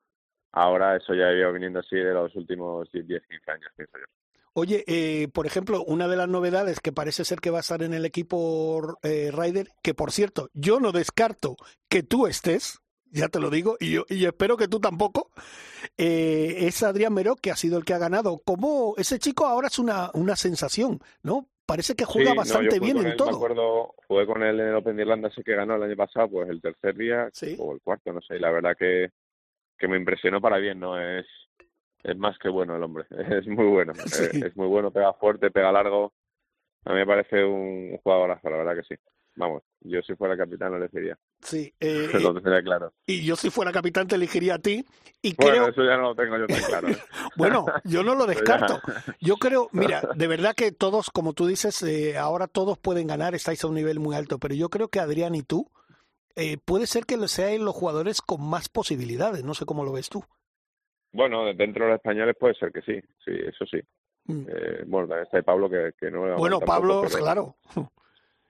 ahora, 0.52 0.96
eso 0.96 1.14
ya 1.14 1.26
ha 1.28 1.32
ido 1.32 1.52
viniendo 1.52 1.78
así 1.80 1.96
de 1.96 2.12
los 2.12 2.34
últimos 2.34 2.90
10, 2.90 3.04
15 3.26 3.50
años, 3.50 3.70
pienso 3.76 3.98
yo. 3.98 4.04
Oye, 4.56 4.84
eh, 4.86 5.26
por 5.32 5.46
ejemplo, 5.46 5.82
una 5.84 6.06
de 6.06 6.16
las 6.16 6.28
novedades 6.28 6.78
que 6.78 6.92
parece 6.92 7.24
ser 7.24 7.40
que 7.40 7.50
va 7.50 7.58
a 7.58 7.60
estar 7.60 7.82
en 7.82 7.92
el 7.92 8.04
equipo 8.04 8.98
eh, 9.02 9.30
Ryder, 9.32 9.68
que 9.82 9.94
por 9.94 10.12
cierto, 10.12 10.48
yo 10.52 10.78
no 10.78 10.92
descarto 10.92 11.56
que 11.88 12.04
tú 12.04 12.28
estés, 12.28 12.78
ya 13.14 13.28
te 13.28 13.40
lo 13.40 13.50
digo, 13.50 13.76
y 13.80 13.92
yo, 13.92 14.04
y 14.08 14.18
yo 14.20 14.28
espero 14.28 14.56
que 14.56 14.68
tú 14.68 14.80
tampoco, 14.80 15.30
eh, 15.96 16.66
es 16.66 16.82
Adrián 16.82 17.14
Meró, 17.14 17.36
que 17.36 17.50
ha 17.50 17.56
sido 17.56 17.78
el 17.78 17.84
que 17.84 17.94
ha 17.94 17.98
ganado. 17.98 18.38
Como 18.44 18.94
ese 18.96 19.18
chico 19.18 19.46
ahora 19.46 19.68
es 19.68 19.78
una, 19.78 20.10
una 20.14 20.36
sensación, 20.36 21.00
¿no? 21.22 21.48
Parece 21.66 21.94
que 21.94 22.04
juega 22.04 22.32
Sí, 22.32 22.36
bastante 22.36 22.78
bien 22.78 22.98
en 22.98 23.06
él, 23.06 23.16
todo. 23.16 23.30
Me 23.30 23.36
acuerdo, 23.36 23.94
jugué 24.06 24.26
con 24.26 24.42
él 24.42 24.60
en 24.60 24.68
el 24.68 24.74
Open 24.74 24.96
de 24.96 25.02
Irlanda, 25.02 25.28
ese 25.28 25.42
que 25.42 25.54
ganó 25.54 25.76
el 25.76 25.82
año 25.84 25.96
pasado, 25.96 26.28
pues 26.28 26.48
el 26.50 26.60
tercer 26.60 26.94
día 26.94 27.30
Sí. 27.32 27.56
o 27.58 27.72
el 27.72 27.80
cuarto, 27.80 28.12
no 28.12 28.20
sé. 28.20 28.36
Y 28.36 28.40
la 28.40 28.50
verdad 28.50 28.76
que, 28.78 29.08
que 29.78 29.88
me 29.88 29.96
impresionó 29.96 30.42
para 30.42 30.58
bien, 30.58 30.78
¿no? 30.80 31.00
Es, 31.00 31.24
es 32.02 32.16
más 32.18 32.36
que 32.38 32.50
bueno 32.50 32.76
el 32.76 32.82
hombre, 32.82 33.06
es 33.40 33.46
muy 33.46 33.66
bueno. 33.66 33.94
Sí. 34.06 34.24
Eh, 34.24 34.46
Es 34.48 34.56
muy 34.56 34.66
bueno, 34.66 34.90
pega 34.90 35.14
fuerte, 35.14 35.50
pega 35.50 35.72
largo. 35.72 36.12
A 36.84 36.90
mí 36.90 36.96
me 36.96 37.06
parece 37.06 37.42
un 37.42 37.96
jugadorazo, 38.02 38.50
la 38.50 38.58
verdad 38.58 38.74
que 38.76 38.94
sí. 38.94 39.00
Vamos, 39.36 39.62
yo 39.84 40.02
si 40.02 40.14
fuera 40.16 40.36
capitán 40.36 40.72
lo 40.72 40.78
elegiría. 40.78 41.16
Sí, 41.40 41.72
eh, 41.80 42.08
lo 42.20 42.34
tendría 42.34 42.62
claro. 42.62 42.92
y 43.06 43.24
yo 43.24 43.36
si 43.36 43.50
fuera 43.50 43.70
capitán 43.70 44.08
te 44.08 44.16
elegiría 44.16 44.54
a 44.54 44.58
ti. 44.58 44.84
Y 45.22 45.34
Bueno, 45.36 45.52
creo, 45.52 45.68
eso 45.68 45.84
ya 45.84 45.96
no 45.96 46.02
lo 46.08 46.14
tengo 46.14 46.36
yo 46.36 46.46
tan 46.46 46.62
claro. 46.62 46.88
¿eh? 46.88 46.98
Bueno, 47.36 47.66
yo 47.84 48.02
no 48.02 48.14
lo 48.14 48.26
descarto. 48.26 48.80
Yo 49.20 49.36
creo, 49.36 49.68
mira, 49.72 50.02
de 50.14 50.26
verdad 50.28 50.54
que 50.54 50.70
todos, 50.70 51.10
como 51.10 51.32
tú 51.32 51.46
dices, 51.46 51.82
eh, 51.82 52.16
ahora 52.16 52.46
todos 52.46 52.78
pueden 52.78 53.06
ganar, 53.06 53.34
estáis 53.34 53.64
a 53.64 53.66
un 53.68 53.74
nivel 53.74 53.98
muy 53.98 54.14
alto, 54.14 54.38
pero 54.38 54.54
yo 54.54 54.68
creo 54.68 54.88
que 54.88 55.00
Adrián 55.00 55.34
y 55.34 55.42
tú, 55.42 55.68
eh, 56.36 56.58
puede 56.64 56.86
ser 56.86 57.06
que 57.06 57.16
lo 57.16 57.26
sean 57.26 57.64
los 57.64 57.74
jugadores 57.74 58.20
con 58.20 58.42
más 58.48 58.68
posibilidades, 58.68 59.42
no 59.44 59.54
sé 59.54 59.64
cómo 59.66 59.84
lo 59.84 59.92
ves 59.92 60.08
tú. 60.10 60.24
Bueno, 61.12 61.44
dentro 61.54 61.84
de 61.86 61.92
los 61.92 61.96
españoles 61.98 62.36
puede 62.38 62.54
ser 62.54 62.70
que 62.72 62.82
sí, 62.82 63.00
sí, 63.24 63.32
eso 63.32 63.64
sí. 63.66 63.78
Mm. 64.26 64.46
Eh, 64.48 64.84
bueno, 64.86 65.16
está 65.16 65.36
ahí 65.36 65.42
Pablo 65.42 65.68
que, 65.68 65.92
que 65.98 66.10
no 66.10 66.36
Bueno, 66.36 66.60
Pablo, 66.60 67.02
pero- 67.06 67.18
claro. 67.18 67.56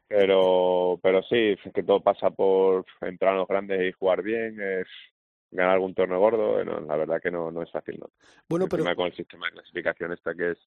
Pero 0.08 0.98
pero 1.02 1.22
sí 1.22 1.56
es 1.64 1.72
que 1.72 1.82
todo 1.82 2.00
pasa 2.00 2.30
por 2.30 2.84
entrar 3.00 3.34
a 3.34 3.38
los 3.38 3.48
grandes 3.48 3.80
y 3.82 3.92
jugar 3.92 4.22
bien 4.22 4.60
es 4.60 4.86
ganar 5.50 5.74
algún 5.74 5.94
torneo 5.94 6.18
gordo 6.18 6.60
eh, 6.60 6.64
no, 6.64 6.80
la 6.80 6.96
verdad 6.96 7.20
que 7.22 7.30
no 7.30 7.50
no 7.50 7.62
es 7.62 7.70
fácil 7.70 7.98
no 8.00 8.10
Bueno, 8.48 8.68
pero 8.68 8.84
con 8.94 9.06
el 9.06 9.16
sistema 9.16 9.46
de 9.46 9.52
clasificación 9.52 10.12
esta 10.12 10.34
que 10.34 10.52
es 10.52 10.58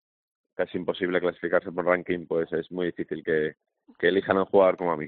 casi 0.56 0.78
imposible 0.78 1.19
clasificarse 1.19 1.71
por 1.71 1.86
ranking 1.86 2.26
pues 2.26 2.52
es 2.54 2.71
muy 2.71 2.88
difícil 2.88 3.23
que 3.23 3.56
que 4.00 4.08
elijan 4.08 4.38
a 4.38 4.41
un 4.41 4.45
jugador 4.47 4.78
como 4.78 4.91
a 4.91 4.97
mí 4.97 5.08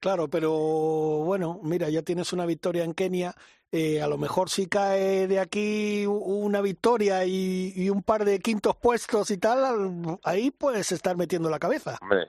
claro, 0.00 0.28
pero 0.28 0.52
bueno, 0.52 1.60
mira, 1.62 1.88
ya 1.88 2.02
tienes 2.02 2.32
una 2.32 2.46
victoria 2.46 2.84
en 2.84 2.94
Kenia. 2.94 3.34
eh, 3.72 4.00
a 4.00 4.06
lo 4.06 4.16
mejor 4.16 4.48
si 4.48 4.66
cae 4.66 5.26
de 5.26 5.40
aquí 5.40 6.04
una 6.06 6.60
victoria 6.60 7.24
y, 7.26 7.72
y 7.74 7.90
un 7.90 8.02
par 8.02 8.24
de 8.24 8.38
quintos 8.38 8.76
puestos 8.76 9.30
y 9.30 9.38
tal, 9.38 9.64
al- 9.64 10.18
ahí 10.24 10.50
puedes 10.50 10.92
estar 10.92 11.16
metiendo 11.16 11.50
la 11.50 11.58
cabeza. 11.58 11.98
hombre 12.00 12.28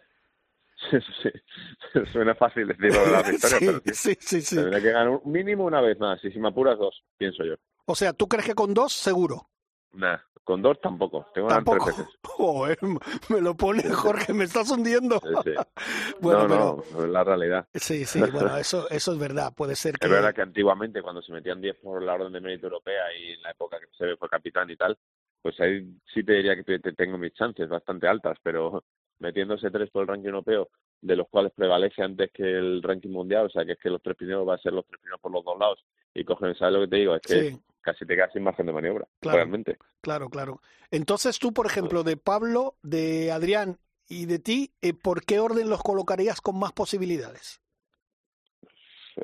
sí, 0.92 0.98
sí, 1.94 2.00
suena 2.12 2.36
fácil 2.36 2.68
decirlo 2.68 3.06
de 3.06 3.12
la 3.12 3.22
victoria 3.30 3.60
Sí, 3.60 3.66
pero 3.66 3.82
sí, 3.86 3.94
sí, 3.94 4.18
sí, 4.20 4.42
sí. 4.42 4.56
tendría 4.56 4.82
que 4.82 4.92
ganar 4.92 5.10
un 5.10 5.32
mínimo 5.32 5.66
una 5.66 5.82
vez 5.82 6.00
más 6.00 6.24
y 6.24 6.32
si 6.32 6.40
me 6.40 6.50
apuras 6.50 6.78
dos 6.78 7.04
pienso 7.18 7.44
yo 7.44 7.56
O 7.86 7.96
sea, 7.96 8.14
¿tú 8.14 8.28
crees 8.28 8.46
que 8.46 8.56
con 8.56 8.74
dos, 8.74 8.94
seguro? 8.94 9.50
Nah, 9.94 10.18
con 10.44 10.62
dos 10.62 10.80
tampoco 10.80 11.26
tengo 11.34 11.48
Tampoco. 11.48 11.86
tres 11.86 11.98
veces 11.98 12.16
Joder, 12.24 12.78
me 13.30 13.42
lo 13.42 13.56
pone 13.56 13.84
Jorge, 13.90 14.34
me 14.34 14.46
estás 14.46 14.70
hundiendo. 14.72 15.20
Sí, 15.20 15.52
sí. 15.52 15.52
Bueno, 16.22 16.48
no, 16.48 16.48
pero 16.48 16.86
no, 16.92 17.04
es 17.06 17.10
la 17.12 17.24
realidad. 17.24 17.68
sí, 17.74 18.06
sí, 18.06 18.20
bueno, 18.32 18.56
eso, 18.58 18.90
eso 18.90 19.12
es 19.14 19.20
verdad. 19.20 19.54
Puede 19.56 19.76
ser 19.76 19.98
que. 19.98 20.06
Es 20.06 20.12
verdad 20.12 20.34
que 20.34 20.42
antiguamente, 20.42 21.02
cuando 21.02 21.22
se 21.22 21.34
metían 21.34 21.60
10 21.60 21.76
por 21.78 22.02
la 22.02 22.14
orden 22.14 22.32
de 22.32 22.40
mérito 22.42 22.68
europea 22.68 23.04
y 23.20 23.32
en 23.34 23.42
la 23.42 23.52
época 23.52 23.78
que 23.80 23.88
se 23.98 24.16
fue 24.16 24.30
capitán 24.30 24.70
y 24.70 24.78
tal, 24.78 24.98
pues 25.42 25.60
ahí 25.60 25.86
sí 26.14 26.24
te 26.24 26.34
diría 26.34 26.56
que 26.56 26.64
te- 26.64 26.80
te 26.80 26.94
tengo 26.94 27.18
mis 27.18 27.34
chances 27.34 27.68
bastante 27.68 28.08
altas, 28.08 28.38
pero 28.42 28.84
metiéndose 29.20 29.70
tres 29.72 29.90
por 29.90 30.02
el 30.04 30.08
ranking 30.08 30.28
europeo, 30.30 30.70
de 31.02 31.16
los 31.16 31.28
cuales 31.30 31.52
prevalece 31.56 32.02
antes 32.02 32.32
que 32.32 32.44
el 32.44 32.82
ranking 32.82 33.10
mundial, 33.10 33.46
o 33.46 33.50
sea, 33.50 33.66
que 33.66 33.74
es 33.74 33.80
que 33.80 33.90
los 33.90 34.02
tres 34.02 34.16
primeros 34.18 34.48
va 34.48 34.56
a 34.56 34.60
ser 34.60 34.74
los 34.74 34.86
tres 34.86 35.00
primeros 35.00 35.22
por 35.22 35.32
los 35.32 35.44
dos 35.44 35.58
lados, 35.60 35.86
y 36.14 36.24
cogen, 36.24 36.56
¿sabes 36.56 36.74
lo 36.74 36.82
que 36.82 36.88
te 36.88 36.96
digo? 36.98 37.16
Es 37.16 37.22
que 37.22 37.52
Sí, 37.52 37.60
casi 37.82 38.06
te 38.06 38.16
quedas 38.16 38.32
sin 38.34 38.44
margen 38.44 38.66
de 38.66 38.74
maniobra, 38.74 39.08
Claro. 39.20 39.38
realmente. 39.38 39.78
claro, 40.02 40.30
claro. 40.30 40.62
Entonces 40.92 41.40
tú, 41.40 41.54
por 41.54 41.66
ejemplo, 41.66 42.04
de 42.04 42.18
Pablo, 42.18 42.76
de 42.82 43.32
Adrián 43.32 43.78
y 44.08 44.26
de 44.26 44.40
ti, 44.40 44.74
eh, 44.82 44.94
¿por 44.94 45.24
qué 45.24 45.40
orden 45.40 45.70
los 45.70 45.84
colocarías 45.84 46.42
con 46.42 46.58
más 46.60 46.74
posibilidades? 46.74 47.62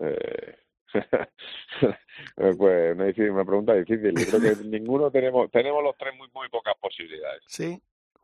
Eh, 0.02 0.56
pues 2.58 3.18
una 3.18 3.46
pregunta 3.46 3.74
difícil. 3.74 4.14
Yo 4.16 4.40
creo 4.40 4.56
que 4.56 4.64
ninguno 4.64 5.12
tenemos, 5.12 5.50
tenemos 5.52 5.84
los 5.84 5.98
tres 5.98 6.16
muy, 6.16 6.30
muy 6.34 6.50
pocas 6.50 6.76
posibilidades. 6.80 7.44
Sí, 7.48 7.82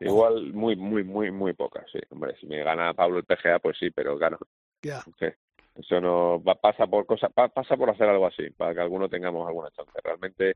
Igual 0.08 0.54
muy, 0.54 0.76
muy, 0.76 1.04
muy, 1.04 1.32
muy 1.32 1.54
pocas, 1.54 1.86
sí. 1.92 2.00
Hombre, 2.10 2.36
si 2.40 2.48
me 2.48 2.64
gana 2.64 2.94
Pablo 2.94 3.18
el 3.20 3.26
PGA, 3.26 3.60
pues 3.60 3.78
sí, 3.78 3.92
pero 3.92 4.18
claro, 4.18 4.38
ya. 4.82 5.02
sí. 5.20 5.28
eso 5.76 6.02
no 6.02 6.42
va- 6.44 6.56
pasa 6.56 6.88
por 6.88 7.06
cosa, 7.06 7.30
pa- 7.30 7.50
pasa 7.50 7.78
por 7.78 7.90
hacer 7.90 8.10
algo 8.10 8.26
así, 8.28 8.50
para 8.52 8.74
que 8.74 8.82
alguno 8.82 9.08
tengamos 9.10 9.48
alguna 9.48 9.70
chance. 9.72 9.92
Realmente 10.04 10.56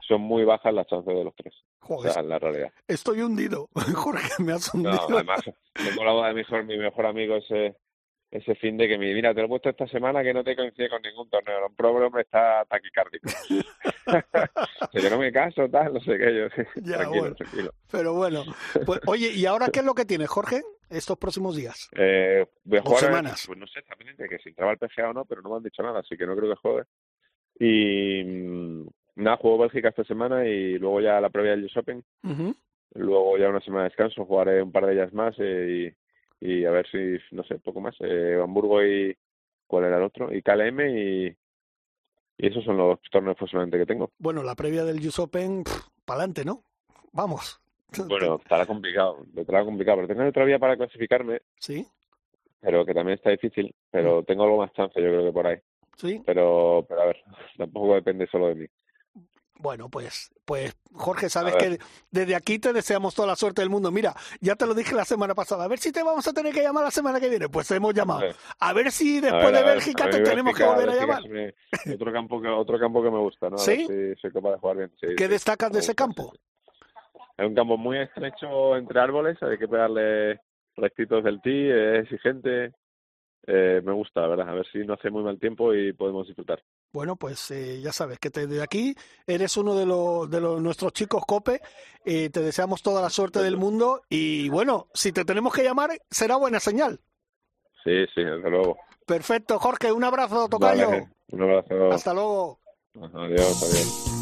son 0.00 0.20
muy 0.22 0.44
bajas 0.44 0.72
las 0.72 0.86
chances 0.86 1.14
de 1.14 1.24
los 1.24 1.34
tres, 1.34 1.54
o 1.80 1.86
Joder, 1.86 2.12
sea, 2.12 2.22
en 2.22 2.28
la 2.28 2.38
realidad. 2.38 2.72
estoy 2.86 3.20
hundido. 3.20 3.68
Jorge, 3.94 4.42
me 4.42 4.52
has 4.52 4.72
hundido. 4.72 5.06
No, 5.08 5.16
además, 5.16 5.40
tengo 5.74 6.04
la 6.04 6.12
boda 6.12 6.28
de 6.28 6.34
mi 6.34 6.40
mejor, 6.40 6.64
mi 6.64 6.78
mejor 6.78 7.06
amigo 7.06 7.36
ese 7.36 7.76
ese 8.30 8.54
fin 8.56 8.76
de 8.76 8.86
que 8.86 8.98
me 8.98 9.14
mira, 9.14 9.32
te 9.32 9.40
lo 9.40 9.46
he 9.46 9.48
puesto 9.48 9.70
esta 9.70 9.86
semana 9.86 10.22
que 10.22 10.34
no 10.34 10.44
te 10.44 10.54
coincide 10.54 10.90
con 10.90 11.00
ningún 11.00 11.30
torneo. 11.30 11.66
Un 11.66 12.02
hombre 12.02 12.22
está 12.22 12.64
taquicárdico. 12.66 13.28
que 14.92 15.00
yo 15.00 15.10
no 15.10 15.18
me 15.18 15.32
caso, 15.32 15.68
tal, 15.68 15.94
no 15.94 16.00
sé 16.00 16.18
qué. 16.18 16.34
Yo, 16.36 16.62
Ya, 16.82 16.98
tranquilo, 16.98 17.20
bueno. 17.20 17.34
tranquilo. 17.34 17.74
Pero 17.90 18.14
bueno, 18.14 18.44
pues, 18.84 19.00
oye, 19.06 19.30
¿y 19.34 19.46
ahora 19.46 19.68
qué 19.72 19.80
es 19.80 19.84
lo 19.86 19.94
que 19.94 20.04
tienes, 20.04 20.28
Jorge, 20.28 20.62
estos 20.90 21.16
próximos 21.16 21.56
días? 21.56 21.88
Eh, 21.96 22.46
voy 22.64 22.78
a 22.78 22.82
jugar, 22.82 23.00
semanas. 23.00 23.44
pues 23.46 23.58
no 23.58 23.66
sé 23.66 23.78
exactamente 23.78 24.28
que 24.28 24.38
si 24.38 24.50
entraba 24.50 24.72
el 24.72 24.78
PGA 24.78 25.10
o 25.10 25.14
no, 25.14 25.24
pero 25.24 25.40
no 25.40 25.50
me 25.50 25.56
han 25.56 25.62
dicho 25.62 25.82
nada, 25.82 26.00
así 26.00 26.16
que 26.16 26.26
no 26.26 26.36
creo 26.36 26.50
que 26.50 26.60
juegue. 26.60 26.82
Y 27.60 28.24
mm, 28.24 28.88
nada, 29.16 29.38
juego 29.38 29.58
Bélgica 29.58 29.88
esta 29.88 30.04
semana 30.04 30.46
y 30.46 30.78
luego 30.78 31.00
ya 31.00 31.18
la 31.18 31.30
previa 31.30 31.52
del 31.52 31.64
US 31.64 31.76
Open. 31.78 32.04
Luego 32.94 33.38
ya 33.38 33.48
una 33.48 33.60
semana 33.60 33.84
de 33.84 33.90
descanso, 33.90 34.24
jugaré 34.26 34.62
un 34.62 34.72
par 34.72 34.86
de 34.86 34.92
ellas 34.94 35.12
más 35.12 35.34
eh, 35.38 35.92
y, 35.94 36.07
y 36.40 36.64
a 36.64 36.70
ver 36.70 36.86
si, 36.90 37.18
no 37.34 37.42
sé, 37.44 37.58
poco 37.58 37.80
más. 37.80 37.94
Eh, 38.00 38.38
Hamburgo 38.42 38.84
y, 38.84 39.16
¿cuál 39.66 39.84
era 39.84 39.96
el 39.98 40.04
otro? 40.04 40.32
Y 40.34 40.42
KLM 40.42 40.80
y, 40.88 41.26
y 42.38 42.46
esos 42.46 42.64
son 42.64 42.76
los 42.76 43.00
torneos 43.10 43.36
posiblemente 43.36 43.78
que 43.78 43.86
tengo. 43.86 44.10
Bueno, 44.18 44.42
la 44.42 44.54
previa 44.54 44.84
del 44.84 45.04
US 45.06 45.18
Open, 45.18 45.64
para 46.04 46.20
adelante, 46.20 46.44
¿no? 46.44 46.62
Vamos. 47.12 47.60
Bueno, 48.06 48.36
estará 48.36 48.66
complicado, 48.66 49.24
estará 49.34 49.64
complicado, 49.64 49.96
pero 49.98 50.08
tengo 50.08 50.28
otra 50.28 50.44
vía 50.44 50.58
para 50.58 50.76
clasificarme, 50.76 51.40
Sí, 51.58 51.86
pero 52.60 52.84
que 52.84 52.92
también 52.92 53.16
está 53.16 53.30
difícil, 53.30 53.74
pero 53.90 54.22
tengo 54.24 54.44
algo 54.44 54.58
más 54.58 54.72
chance 54.74 55.00
yo 55.00 55.08
creo 55.08 55.24
que 55.24 55.32
por 55.32 55.46
ahí. 55.46 55.56
sí. 55.96 56.22
Pero, 56.26 56.84
pero 56.86 57.00
a 57.00 57.06
ver, 57.06 57.16
tampoco 57.56 57.94
depende 57.94 58.26
solo 58.26 58.48
de 58.48 58.54
mí. 58.56 58.66
Bueno, 59.58 59.88
pues, 59.88 60.30
pues 60.44 60.76
Jorge, 60.92 61.28
sabes 61.28 61.56
que 61.56 61.78
desde 62.10 62.36
aquí 62.36 62.58
te 62.58 62.72
deseamos 62.72 63.14
toda 63.14 63.26
la 63.26 63.36
suerte 63.36 63.60
del 63.60 63.70
mundo. 63.70 63.90
Mira, 63.90 64.14
ya 64.40 64.54
te 64.54 64.66
lo 64.66 64.74
dije 64.74 64.94
la 64.94 65.04
semana 65.04 65.34
pasada. 65.34 65.64
A 65.64 65.68
ver 65.68 65.78
si 65.78 65.90
te 65.90 66.02
vamos 66.02 66.26
a 66.28 66.32
tener 66.32 66.54
que 66.54 66.62
llamar 66.62 66.84
la 66.84 66.90
semana 66.90 67.18
que 67.18 67.28
viene. 67.28 67.48
Pues 67.48 67.66
te 67.66 67.74
hemos 67.74 67.92
llamado. 67.92 68.22
A 68.60 68.72
ver 68.72 68.92
si 68.92 69.20
después 69.20 69.44
ver, 69.44 69.54
de 69.54 69.62
ver, 69.62 69.74
Bélgica 69.74 70.08
te 70.08 70.20
tenemos 70.20 70.56
que 70.56 70.64
volver 70.64 70.90
a 70.90 70.94
llamar. 70.94 71.22
otro 71.94 72.12
campo 72.12 72.40
que 72.40 72.48
otro 72.48 72.78
campo 72.78 73.02
que 73.02 73.10
me 73.10 73.18
gusta, 73.18 73.50
¿no? 73.50 73.58
¿Sí? 73.58 73.86
si 73.86 74.20
soy 74.20 74.32
capaz 74.32 74.52
de 74.52 74.58
jugar 74.58 74.76
bien. 74.76 74.92
Sí, 75.00 75.08
¿Qué 75.16 75.24
sí, 75.24 75.30
destacas 75.30 75.72
de 75.72 75.80
ese 75.80 75.94
campo? 75.94 76.32
Es 77.36 77.46
un 77.46 77.54
campo 77.54 77.76
muy 77.76 77.98
estrecho 77.98 78.76
entre 78.76 79.00
árboles, 79.00 79.40
hay 79.42 79.58
que 79.58 79.68
pegarle 79.68 80.40
rectitos 80.76 81.22
del 81.22 81.40
tee, 81.40 81.98
es 81.98 82.04
exigente. 82.04 82.72
Eh, 83.46 83.80
me 83.84 83.92
gusta, 83.92 84.20
la 84.20 84.28
verdad, 84.28 84.48
a 84.48 84.54
ver 84.54 84.66
si 84.70 84.78
no 84.78 84.94
hace 84.94 85.10
muy 85.10 85.22
mal 85.22 85.38
tiempo 85.38 85.72
y 85.74 85.92
podemos 85.92 86.26
disfrutar. 86.26 86.62
Bueno, 86.92 87.16
pues 87.16 87.50
eh, 87.50 87.80
ya 87.82 87.92
sabes 87.92 88.18
que 88.18 88.30
te- 88.30 88.46
desde 88.46 88.62
aquí 88.62 88.94
eres 89.26 89.56
uno 89.56 89.74
de 89.74 89.84
los 89.86 90.30
de 90.30 90.40
los 90.40 90.60
nuestros 90.62 90.92
chicos 90.92 91.22
Cope. 91.26 91.60
Eh, 92.04 92.30
te 92.30 92.40
deseamos 92.40 92.82
toda 92.82 93.02
la 93.02 93.10
suerte 93.10 93.40
del 93.42 93.56
mundo 93.58 94.02
y 94.08 94.48
bueno, 94.48 94.88
si 94.94 95.12
te 95.12 95.24
tenemos 95.24 95.52
que 95.52 95.62
llamar 95.64 95.90
será 96.10 96.36
buena 96.36 96.60
señal. 96.60 97.00
Sí, 97.84 98.06
sí, 98.14 98.22
desde 98.24 98.50
luego. 98.50 98.78
Perfecto, 99.06 99.58
Jorge, 99.58 99.92
un 99.92 100.04
abrazo, 100.04 100.48
tocayo. 100.48 100.88
Vale, 100.90 101.08
un 101.32 101.42
abrazo. 101.42 101.92
Hasta 101.92 102.14
luego. 102.14 102.60
Adiós, 102.94 103.62
adiós. 103.62 104.14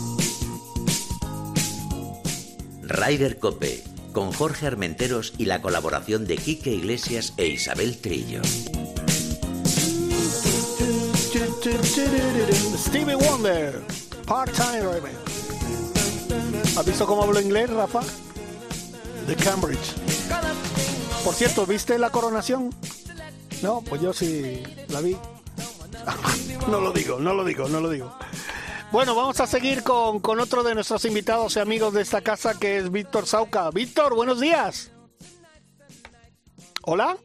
Ryder 2.83 3.39
Cope, 3.39 3.83
con 4.13 4.33
Jorge 4.33 4.67
Armenteros 4.67 5.35
y 5.39 5.47
la 5.47 5.61
colaboración 5.63 6.27
de 6.27 6.37
Quique 6.37 6.71
Iglesias 6.71 7.35
e 7.37 7.47
Isabel 7.47 8.01
Trillo. 8.01 8.43
Stevie 11.67 13.17
Wonder, 13.17 13.83
part-time 14.25 14.83
driver. 14.83 15.11
¿Has 16.79 16.87
visto 16.87 17.05
cómo 17.07 17.25
hablo 17.25 17.41
inglés, 17.41 17.69
Rafa? 17.71 18.03
De 19.27 19.35
Cambridge. 19.35 19.95
Por 21.25 21.35
cierto, 21.35 21.67
¿viste 21.67 21.99
la 21.99 22.11
coronación? 22.11 22.71
No, 23.63 23.81
pues 23.81 24.01
yo 24.01 24.13
sí 24.13 24.63
la 24.91 25.01
vi. 25.01 25.17
no 26.71 26.81
lo 26.81 26.93
digo, 26.93 27.19
no 27.19 27.35
lo 27.35 27.45
digo, 27.45 27.69
no 27.69 27.81
lo 27.81 27.91
digo. 27.91 28.17
Bueno, 28.93 29.17
vamos 29.17 29.41
a 29.41 29.49
seguir 29.49 29.83
con, 29.83 30.21
con 30.21 30.39
otro 30.39 30.63
de 30.63 30.73
nuestros 30.73 31.05
invitados 31.05 31.57
y 31.57 31.59
amigos 31.59 31.95
de 31.95 32.03
esta 32.03 32.21
casa 32.21 32.57
que 32.57 32.77
es 32.77 32.93
Víctor 32.93 33.27
Sauca. 33.27 33.71
Víctor, 33.73 34.15
buenos 34.15 34.39
días. 34.39 34.93
Hola. 36.85 37.17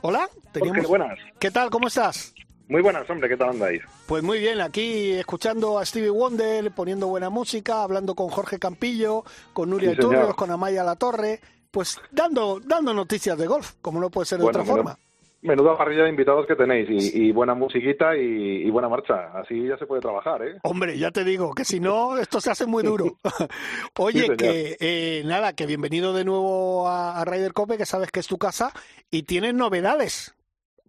Hola. 0.00 0.28
Jorge, 0.58 0.86
buenas. 0.88 1.16
¿Qué 1.42 1.50
tal? 1.50 1.70
¿Cómo 1.70 1.88
estás? 1.88 2.32
Muy 2.68 2.82
buenas, 2.82 3.10
hombre, 3.10 3.28
¿qué 3.28 3.36
tal 3.36 3.48
andáis? 3.50 3.82
Pues 4.06 4.22
muy 4.22 4.38
bien, 4.38 4.60
aquí 4.60 5.10
escuchando 5.10 5.76
a 5.76 5.84
Stevie 5.84 6.08
Wonder, 6.10 6.70
poniendo 6.70 7.08
buena 7.08 7.30
música, 7.30 7.82
hablando 7.82 8.14
con 8.14 8.28
Jorge 8.28 8.60
Campillo, 8.60 9.24
con 9.52 9.68
Nuria 9.68 9.90
Sí. 9.90 9.96
Turrios, 9.96 10.36
con 10.36 10.52
Amaya 10.52 10.84
La 10.84 10.94
Torre, 10.94 11.40
pues 11.72 12.00
dando, 12.12 12.60
dando 12.64 12.94
noticias 12.94 13.36
de 13.36 13.48
golf, 13.48 13.72
como 13.82 14.00
no 14.00 14.08
puede 14.08 14.26
ser 14.26 14.38
de 14.38 14.44
Bueno, 14.44 14.60
otra 14.60 14.72
menuda- 14.72 14.92
forma. 14.92 14.98
Menuda 15.44 15.76
parrilla 15.76 16.04
de 16.04 16.10
invitados 16.10 16.46
que 16.46 16.54
tenéis 16.54 16.88
y, 16.88 17.24
y 17.24 17.32
buena 17.32 17.52
musiquita 17.56 18.16
y, 18.16 18.20
y 18.64 18.70
buena 18.70 18.88
marcha. 18.88 19.32
Así 19.36 19.66
ya 19.66 19.76
se 19.76 19.86
puede 19.86 20.00
trabajar, 20.00 20.40
¿eh? 20.46 20.60
Hombre, 20.62 20.96
ya 20.96 21.10
te 21.10 21.24
digo, 21.24 21.52
que 21.52 21.64
si 21.64 21.80
no, 21.80 22.16
esto 22.18 22.40
se 22.40 22.52
hace 22.52 22.64
muy 22.66 22.84
duro. 22.84 23.18
Oye, 23.98 24.26
Sí, 24.28 24.36
que 24.38 24.76
eh, 24.78 25.22
nada, 25.26 25.52
que 25.54 25.66
bienvenido 25.66 26.12
de 26.12 26.24
nuevo 26.24 26.86
a, 26.86 27.20
a 27.20 27.24
Ryder 27.24 27.52
Cope, 27.52 27.76
que 27.76 27.86
sabes 27.86 28.12
que 28.12 28.20
es 28.20 28.28
tu 28.28 28.38
casa, 28.38 28.72
y 29.10 29.24
tienes 29.24 29.52
novedades. 29.54 30.32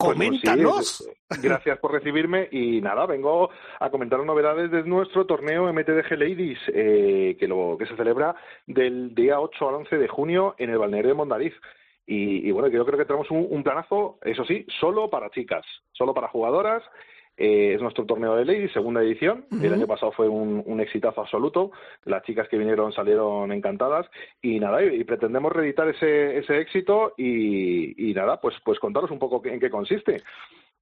Pues, 0.04 0.18
pues, 0.18 0.42
sí, 0.42 0.48
Coméntanos. 0.48 1.08
eh, 1.08 1.14
gracias 1.42 1.80
por 1.80 1.92
recibirme 1.92 2.48
y 2.52 2.82
nada, 2.82 3.06
vengo 3.06 3.50
a 3.80 3.90
comentar 3.90 4.24
novedades 4.24 4.70
de 4.72 4.84
nuestro 4.84 5.26
torneo 5.26 5.72
MTDG 5.72 6.12
Ladies 6.18 6.60
eh, 6.74 7.38
que, 7.40 7.48
lo, 7.48 7.78
que 7.78 7.86
se 7.86 7.96
celebra 7.96 8.36
del 8.68 9.16
día 9.16 9.40
8 9.40 9.70
al 9.70 9.76
11 9.76 9.98
de 9.98 10.08
junio 10.08 10.56
en 10.58 10.70
el 10.70 10.78
balneario 10.78 11.10
de 11.10 11.16
Mondariz. 11.16 11.54
Y, 12.06 12.48
y 12.48 12.52
bueno, 12.52 12.68
yo 12.68 12.86
creo 12.86 12.98
que 13.00 13.06
tenemos 13.06 13.32
un, 13.32 13.48
un 13.50 13.64
planazo, 13.64 14.20
eso 14.24 14.44
sí, 14.46 14.66
solo 14.80 15.10
para 15.10 15.30
chicas, 15.30 15.66
solo 15.94 16.14
para 16.14 16.28
jugadoras. 16.28 16.84
Eh, 17.36 17.74
es 17.74 17.82
nuestro 17.82 18.06
torneo 18.06 18.36
de 18.36 18.46
ladies, 18.46 18.72
segunda 18.72 19.02
edición. 19.02 19.46
El 19.62 19.74
año 19.74 19.88
pasado 19.88 20.12
fue 20.12 20.28
un, 20.30 20.62
un 20.66 20.80
exitazo 20.80 21.22
absoluto. 21.22 21.72
Las 22.06 22.24
chicas 22.24 22.48
que 22.48 22.58
vinieron 22.58 22.94
salieron 22.94 23.52
encantadas. 23.52 24.06
Y 24.42 24.60
nada, 24.60 24.84
y, 24.84 25.02
y 25.02 25.04
pretendemos 25.04 25.52
reeditar 25.52 25.88
ese, 25.88 26.38
ese 26.38 26.60
éxito 26.60 27.14
y, 27.18 28.10
y 28.10 28.14
nada, 28.14 28.40
pues, 28.40 28.56
pues 28.64 28.80
contaros 28.80 29.10
un 29.12 29.20
poco 29.20 29.42
en 29.46 29.60
qué 29.60 29.70
consiste. 29.70 30.22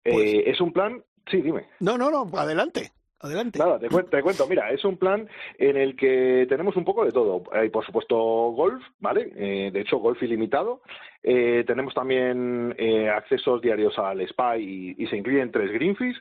Pues 0.03 0.15
Eh, 0.15 0.43
es 0.47 0.59
un 0.59 0.73
plan, 0.73 1.01
sí, 1.29 1.41
dime. 1.41 1.67
No, 1.79 1.97
no, 1.97 2.09
no, 2.09 2.27
adelante, 2.37 2.91
adelante. 3.21 3.60
Nada, 3.60 3.79
te, 3.79 3.89
cuen- 3.89 4.10
te 4.10 4.21
cuento. 4.21 4.47
Mira, 4.47 4.71
es 4.71 4.84
un 4.84 4.97
plan 4.97 5.27
en 5.57 5.77
el 5.77 5.95
que 5.95 6.45
tenemos 6.49 6.75
un 6.75 6.84
poco 6.86 7.05
de 7.05 7.12
todo. 7.12 7.43
Hay, 7.51 7.69
por 7.69 7.86
supuesto, 7.86 8.15
golf, 8.15 8.84
¿vale? 8.99 9.31
Eh, 9.36 9.71
de 9.71 9.81
hecho, 9.81 9.97
golf 9.97 10.21
ilimitado. 10.23 10.81
Eh, 11.23 11.63
tenemos 11.67 11.93
también 11.93 12.73
eh, 12.77 13.10
accesos 13.10 13.62
diarios 13.62 13.97
al 13.99 14.21
spa 14.21 14.57
y, 14.57 14.95
se 15.07 15.17
incluyen 15.17 15.51
tres 15.51 15.71
green 15.71 15.95
fees. 15.95 16.17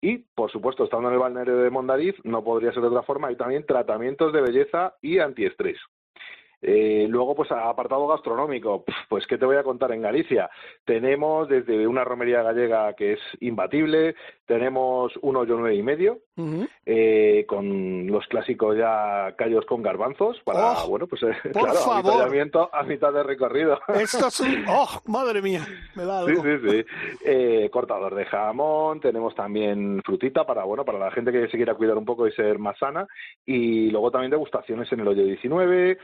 Y, 0.00 0.18
por 0.18 0.50
supuesto, 0.50 0.84
estando 0.84 1.08
en 1.08 1.14
el 1.14 1.20
balneario 1.20 1.58
de 1.58 1.70
Mondariz, 1.70 2.14
no 2.24 2.42
podría 2.42 2.72
ser 2.72 2.82
de 2.82 2.88
otra 2.88 3.02
forma, 3.04 3.28
hay 3.28 3.36
también 3.36 3.64
tratamientos 3.64 4.32
de 4.32 4.40
belleza 4.40 4.94
y 5.00 5.20
antiestrés. 5.20 5.78
Eh, 6.62 7.06
luego, 7.08 7.34
pues 7.34 7.50
apartado 7.50 8.06
gastronómico, 8.06 8.84
pues 9.08 9.26
qué 9.26 9.36
te 9.36 9.44
voy 9.46 9.56
a 9.56 9.62
contar 9.64 9.92
en 9.92 10.02
Galicia. 10.02 10.48
Tenemos 10.84 11.48
desde 11.48 11.86
una 11.86 12.04
romería 12.04 12.42
gallega 12.42 12.94
que 12.94 13.14
es 13.14 13.20
imbatible, 13.40 14.14
tenemos 14.46 15.12
un 15.22 15.36
hoyo 15.36 15.56
nueve 15.56 15.74
y 15.74 15.82
medio, 15.82 16.18
eh, 16.86 17.44
con 17.48 18.06
los 18.06 18.26
clásicos 18.26 18.76
ya 18.76 19.34
callos 19.36 19.64
con 19.66 19.82
garbanzos 19.82 20.40
para, 20.44 20.72
Oh, 20.84 20.88
bueno, 20.88 21.06
pues 21.06 21.22
eh, 21.24 21.32
por 21.52 21.52
claro, 21.70 21.78
favor. 21.80 22.68
a 22.72 22.82
mitad 22.84 23.12
de 23.12 23.22
recorrido. 23.22 23.78
Esto 23.88 24.28
es 24.28 24.40
un... 24.40 24.64
¡Oh, 24.68 24.88
madre 25.06 25.42
mía! 25.42 25.66
Me 25.96 26.04
da 26.04 26.24
Sí, 26.24 26.30
algo. 26.30 26.42
sí, 26.44 26.70
sí. 26.70 26.84
Eh, 27.24 27.68
cortador 27.72 28.14
de 28.14 28.24
jamón, 28.26 29.00
tenemos 29.00 29.34
también 29.34 30.00
frutita 30.04 30.44
para, 30.46 30.64
bueno, 30.64 30.84
para 30.84 30.98
la 30.98 31.10
gente 31.10 31.32
que 31.32 31.48
se 31.48 31.56
quiera 31.56 31.74
cuidar 31.74 31.96
un 31.98 32.04
poco 32.04 32.26
y 32.26 32.32
ser 32.32 32.58
más 32.58 32.78
sana. 32.78 33.06
Y 33.44 33.90
luego 33.90 34.10
también 34.10 34.30
degustaciones 34.30 34.90
en 34.92 35.00
el 35.00 35.08
hoyo 35.08 35.24
19, 35.24 35.98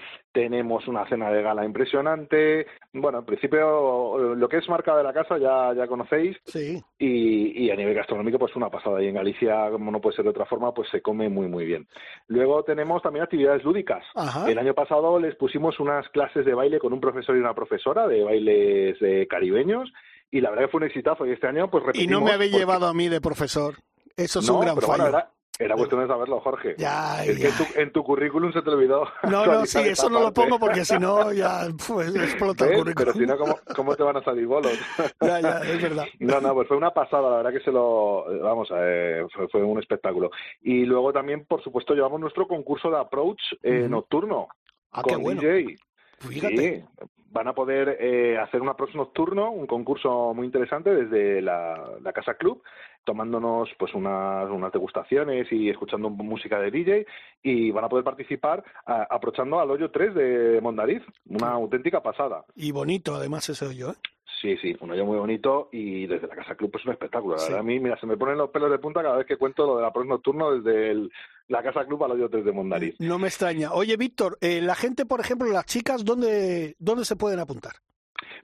tenemos 0.48 0.88
una 0.88 1.06
cena 1.08 1.30
de 1.30 1.42
gala 1.42 1.64
impresionante. 1.64 2.66
Bueno, 2.92 3.18
en 3.18 3.24
principio, 3.26 4.34
lo 4.34 4.48
que 4.48 4.56
es 4.58 4.68
marca 4.68 4.96
de 4.96 5.02
la 5.04 5.12
casa 5.12 5.36
ya, 5.38 5.74
ya 5.74 5.86
conocéis. 5.86 6.36
Sí. 6.46 6.82
Y, 6.98 7.64
y 7.66 7.70
a 7.70 7.76
nivel 7.76 7.94
gastronómico, 7.94 8.38
pues 8.38 8.56
una 8.56 8.70
pasada. 8.70 9.02
Y 9.02 9.08
en 9.08 9.14
Galicia, 9.14 9.70
como 9.70 9.90
no 9.90 10.00
puede 10.00 10.16
ser 10.16 10.24
de 10.24 10.30
otra 10.30 10.46
forma, 10.46 10.72
pues 10.72 10.88
se 10.90 11.02
come 11.02 11.28
muy, 11.28 11.48
muy 11.48 11.66
bien. 11.66 11.86
Luego 12.28 12.62
tenemos 12.64 13.02
también 13.02 13.24
actividades 13.24 13.62
lúdicas. 13.62 14.02
Ajá. 14.14 14.50
El 14.50 14.58
año 14.58 14.72
pasado 14.74 15.18
les 15.20 15.34
pusimos 15.36 15.78
unas 15.80 16.08
clases 16.08 16.46
de 16.46 16.54
baile 16.54 16.78
con 16.78 16.92
un 16.94 17.00
profesor 17.00 17.36
y 17.36 17.40
una 17.40 17.54
profesora 17.54 18.08
de 18.08 18.24
bailes 18.24 18.96
eh, 19.02 19.26
caribeños. 19.28 19.92
Y 20.30 20.40
la 20.40 20.50
verdad 20.50 20.64
que 20.64 20.70
fue 20.70 20.78
un 20.78 20.86
exitazo. 20.86 21.26
Y 21.26 21.32
este 21.32 21.46
año, 21.46 21.70
pues 21.70 21.84
Y 21.84 21.86
repetimos. 21.88 22.20
no 22.20 22.26
me 22.26 22.32
habéis 22.32 22.52
porque- 22.52 22.60
llevado 22.64 22.86
a 22.86 22.94
mí 22.94 23.08
de 23.08 23.20
profesor. 23.20 23.74
Eso 24.16 24.40
es 24.40 24.48
No, 24.48 24.54
un 24.54 24.60
gran 24.62 24.76
fallo. 24.76 24.86
bueno, 24.88 25.06
era, 25.08 25.30
era 25.58 25.74
cuestión 25.74 26.02
de 26.02 26.06
saberlo, 26.06 26.40
Jorge. 26.40 26.74
Ya, 26.78 27.24
es 27.24 27.36
que 27.36 27.42
ya. 27.42 27.48
en 27.48 27.54
tu, 27.56 27.80
en 27.80 27.92
tu 27.92 28.04
currículum 28.04 28.52
se 28.52 28.62
te 28.62 28.70
olvidó. 28.70 29.06
No, 29.24 29.44
no, 29.44 29.66
sí, 29.66 29.78
eso 29.80 30.08
no 30.08 30.20
lo 30.20 30.32
pongo 30.32 30.58
porque 30.58 30.84
si 30.84 30.98
no 30.98 31.32
ya 31.32 31.66
pues, 31.86 32.14
explota 32.16 32.66
el 32.66 32.78
currículum. 32.78 32.94
Pero 32.96 33.12
si 33.12 33.26
no, 33.26 33.36
¿cómo, 33.36 33.58
¿cómo 33.74 33.96
te 33.96 34.02
van 34.02 34.16
a 34.16 34.22
salir 34.22 34.46
bolos? 34.46 34.72
Ya, 35.20 35.40
ya, 35.40 35.58
es 35.58 35.82
verdad. 35.82 36.06
No, 36.20 36.40
no, 36.40 36.54
pues 36.54 36.68
fue 36.68 36.76
una 36.76 36.92
pasada, 36.92 37.28
la 37.30 37.36
verdad 37.38 37.52
que 37.52 37.64
se 37.64 37.72
lo, 37.72 38.24
vamos, 38.42 38.68
eh, 38.74 39.26
fue, 39.34 39.48
fue 39.48 39.62
un 39.62 39.78
espectáculo. 39.78 40.30
Y 40.62 40.84
luego 40.84 41.12
también, 41.12 41.44
por 41.44 41.62
supuesto, 41.62 41.94
llevamos 41.94 42.20
nuestro 42.20 42.46
concurso 42.46 42.90
de 42.90 42.98
approach 42.98 43.40
eh, 43.62 43.86
nocturno 43.88 44.48
Ah, 44.92 45.02
qué 45.04 45.14
con 45.14 45.22
bueno. 45.22 45.40
DJ. 45.40 45.76
Fíjate. 46.20 46.56
Sí, 46.56 47.04
van 47.30 47.48
a 47.48 47.52
poder 47.54 47.96
eh, 48.00 48.38
hacer 48.38 48.60
un 48.62 48.68
approach 48.68 48.94
nocturno, 48.94 49.50
un 49.50 49.66
concurso 49.66 50.32
muy 50.34 50.46
interesante 50.46 50.94
desde 50.94 51.42
la, 51.42 51.98
Casa 52.14 52.34
Club, 52.34 52.62
tomándonos 53.04 53.68
pues 53.78 53.94
unas, 53.94 54.48
unas 54.50 54.72
degustaciones 54.72 55.46
y 55.52 55.68
escuchando 55.70 56.10
música 56.10 56.58
de 56.58 56.70
DJ 56.70 57.06
y 57.42 57.70
van 57.70 57.84
a 57.84 57.88
poder 57.88 58.04
participar 58.04 58.64
a- 58.86 59.06
aprovechando 59.10 59.60
al 59.60 59.70
hoyo 59.70 59.90
3 59.90 60.14
de 60.14 60.60
Mondariz, 60.62 61.02
una 61.26 61.50
auténtica 61.52 62.02
pasada. 62.02 62.44
Y 62.56 62.72
bonito 62.72 63.14
además 63.14 63.48
ese 63.48 63.66
hoyo, 63.66 63.90
¿eh? 63.90 63.94
Sí, 64.40 64.56
sí, 64.58 64.76
un 64.80 64.90
hoyo 64.92 65.04
muy 65.04 65.18
bonito 65.18 65.68
y 65.72 66.06
desde 66.06 66.28
la 66.28 66.36
Casa 66.36 66.54
Club 66.54 66.70
pues 66.70 66.84
un 66.86 66.92
espectáculo. 66.92 67.34
La 67.34 67.40
Sí. 67.40 67.46
verdad, 67.48 67.60
a 67.60 67.62
mí, 67.64 67.80
mira, 67.80 67.98
se 67.98 68.06
me 68.06 68.16
ponen 68.16 68.38
los 68.38 68.50
pelos 68.50 68.70
de 68.70 68.78
punta 68.78 69.02
cada 69.02 69.16
vez 69.16 69.26
que 69.26 69.36
cuento 69.36 69.66
lo 69.66 69.76
del 69.76 69.84
approach 69.86 70.06
nocturno 70.06 70.52
desde 70.60 70.90
el- 70.92 71.10
la 71.48 71.62
Casa 71.62 71.84
Club 71.86 72.04
al 72.04 72.12
hoyo 72.12 72.28
3 72.28 72.44
de 72.44 72.52
Mondariz. 72.52 72.94
No 73.00 73.18
me 73.18 73.28
extraña. 73.28 73.72
Oye, 73.72 73.96
Víctor, 73.96 74.38
eh, 74.40 74.60
la 74.60 74.74
gente, 74.74 75.06
por 75.06 75.20
ejemplo, 75.20 75.48
las 75.48 75.64
chicas, 75.66 76.04
¿dónde, 76.04 76.76
dónde 76.78 77.04
se 77.04 77.16
pueden 77.16 77.40
apuntar? 77.40 77.72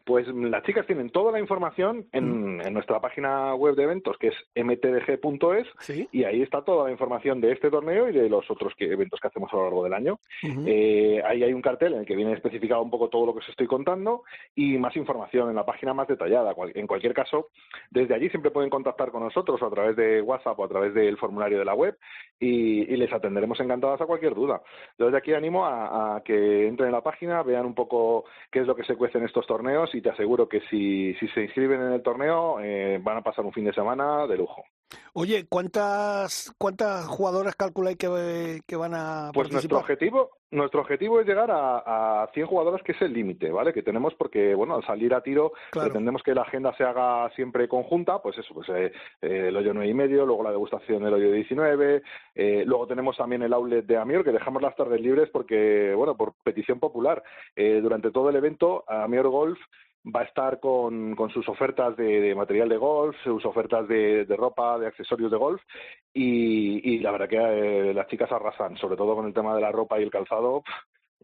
Pues 0.05 0.27
las 0.29 0.63
chicas 0.65 0.87
tienen 0.87 1.09
toda 1.11 1.33
la 1.33 1.41
información 1.41 2.07
en, 2.13 2.61
en 2.61 2.75
nuestra 2.75 3.01
página 3.01 3.55
web 3.55 3.75
de 3.75 3.85
eventos, 3.85 4.19
que 4.19 4.29
es 4.29 4.35
mtdg.es, 4.55 5.67
Sí. 5.81 6.09
y 6.13 6.25
ahí 6.25 6.43
está 6.43 6.63
toda 6.63 6.85
la 6.85 6.91
información 6.93 7.41
de 7.41 7.53
este 7.53 7.71
torneo 7.71 8.09
y 8.09 8.13
de 8.13 8.29
los 8.29 8.51
otros 8.51 8.75
que- 8.77 8.93
eventos 8.93 9.19
que 9.21 9.29
hacemos 9.29 9.53
a 9.53 9.57
lo 9.57 9.63
largo 9.65 9.85
del 9.85 9.95
año. 9.95 10.19
Eh, 10.67 11.23
ahí 11.25 11.43
hay 11.43 11.53
un 11.53 11.63
cartel 11.63 11.95
en 11.95 12.01
el 12.01 12.07
que 12.07 12.17
viene 12.17 12.33
especificado 12.35 12.83
un 12.83 12.91
poco 12.91 13.09
todo 13.09 13.27
lo 13.27 13.33
que 13.33 13.39
os 13.41 13.49
estoy 13.49 13.67
contando 13.67 14.25
y 14.55 14.77
más 14.79 14.95
información 14.97 15.49
en 15.49 15.57
la 15.57 15.65
página 15.65 15.95
más 15.95 16.07
detallada. 16.07 16.55
En 16.75 16.87
cualquier 16.87 17.15
caso, 17.15 17.49
desde 17.91 18.15
allí 18.15 18.29
siempre 18.29 18.51
pueden 18.51 18.71
contactar 18.71 19.11
con 19.11 19.23
nosotros 19.23 19.61
o 19.63 19.67
a 19.67 19.71
través 19.71 19.97
de 19.97 20.21
WhatsApp 20.23 20.59
o 20.59 20.65
a 20.65 20.69
través 20.69 20.93
del 20.95 21.17
formulario 21.17 21.59
de 21.59 21.65
la 21.65 21.75
web 21.75 21.97
y, 22.39 22.83
y 22.93 22.97
les 22.97 23.13
atenderemos 23.13 23.59
encantadas 23.61 24.01
a 24.01 24.07
cualquier 24.07 24.35
duda. 24.35 24.61
Yo 24.99 25.07
desde 25.07 25.19
aquí 25.19 25.33
animo 25.33 25.65
a, 25.65 26.17
a 26.17 26.23
que 26.23 26.67
entren 26.67 26.89
en 26.89 26.93
la 26.93 27.01
página, 27.03 27.43
vean 27.43 27.65
un 27.67 27.75
poco 27.75 28.25
qué 28.51 28.61
es 28.61 28.67
lo 28.67 28.77
que 28.77 28.85
se 28.85 28.97
cuece 28.97 29.19
en 29.19 29.25
estos 29.25 29.47
torneos 29.47 29.94
y 29.95 30.03
te 30.03 30.11
aseguro 30.11 30.49
que 30.49 30.61
si, 30.71 31.15
si 31.15 31.29
se 31.29 31.43
inscriben 31.43 31.81
en 31.81 31.93
el 31.93 32.03
torneo 32.03 32.59
eh, 32.61 33.01
van 33.03 33.19
a 33.19 33.23
pasar 33.23 33.45
un 33.45 33.53
fin 33.53 33.65
de 33.65 33.73
semana 33.73 34.27
de 34.27 34.37
lujo. 34.37 34.65
Oye, 35.15 35.47
¿cuántas 35.49 36.53
cuántas 36.59 37.07
jugadoras 37.07 37.55
calculáis 37.57 37.97
que, 37.97 38.61
que 38.67 38.77
van 38.77 38.95
a 38.95 39.31
Pues 39.33 39.51
nuestro 39.51 39.79
objetivo, 39.79 40.31
nuestro 40.51 40.81
objetivo 40.81 41.21
es 41.21 41.27
llegar 41.27 41.51
a, 41.51 42.23
a 42.23 42.27
100 42.33 42.47
jugadoras, 42.47 42.83
que 42.83 42.93
es 42.93 43.03
el 43.03 43.13
límite, 43.13 43.51
¿vale? 43.51 43.73
Que 43.73 43.83
tenemos 43.83 44.15
porque, 44.15 44.55
bueno, 44.55 44.77
al 44.77 44.85
salir 44.85 45.15
a 45.15 45.23
tiro 45.23 45.53
Claro. 45.71 45.89
pretendemos 45.89 46.23
que 46.23 46.35
la 46.35 46.43
agenda 46.43 46.75
se 46.77 46.85
haga 46.85 47.31
siempre 47.35 47.69
conjunta, 47.69 48.21
pues 48.21 48.39
eso, 48.39 48.55
pues 48.55 48.69
eh, 48.71 48.93
eh, 49.23 49.49
el 49.49 49.57
hoyo 49.57 49.73
9 49.75 49.89
y 49.89 49.95
medio, 49.95 50.27
luego 50.27 50.43
la 50.43 50.51
degustación 50.51 51.03
del 51.03 51.15
hoyo 51.15 51.31
19, 51.33 52.03
eh, 52.35 52.63
luego 52.67 52.87
tenemos 52.87 53.17
también 53.17 53.43
el 53.43 53.53
outlet 53.53 53.87
de 53.87 53.97
Amior, 53.97 54.25
que 54.25 54.33
dejamos 54.33 54.63
las 54.63 54.77
tardes 54.77 55.01
libres 55.01 55.29
porque, 55.31 55.93
bueno, 55.97 56.17
por 56.17 56.35
petición 56.43 56.79
popular, 56.79 57.23
durante 57.55 58.11
todo 58.11 58.31
el 58.31 58.37
evento, 58.37 58.85
Amior 58.89 59.29
Golf 59.29 59.59
va 60.05 60.21
a 60.21 60.25
estar 60.25 60.61
con, 60.61 61.15
con 61.15 61.31
sus 61.31 61.49
ofertas 61.49 61.97
de, 61.97 62.21
de 62.21 62.35
material 62.35 62.69
de 62.69 62.77
golf, 62.77 63.17
sus 63.23 63.45
ofertas 63.45 63.89
de, 63.89 64.25
de 64.27 64.37
ropa, 64.37 64.79
de 64.79 64.87
accesorios 64.87 65.31
de 65.31 65.39
golf 65.39 65.63
y, 66.13 66.95
y 66.95 66.99
la 66.99 67.11
verdad 67.13 67.29
que 67.29 67.37
eh, 67.37 67.95
las 67.95 68.07
chicas 68.09 68.31
arrasan, 68.31 68.77
sobre 68.77 68.97
todo 68.97 69.15
con 69.15 69.27
el 69.27 69.35
tema 69.35 69.55
de 69.55 69.63
la 69.63 69.73
ropa 69.73 69.99
y 69.99 70.03
el 70.03 70.11
calzado. 70.11 70.63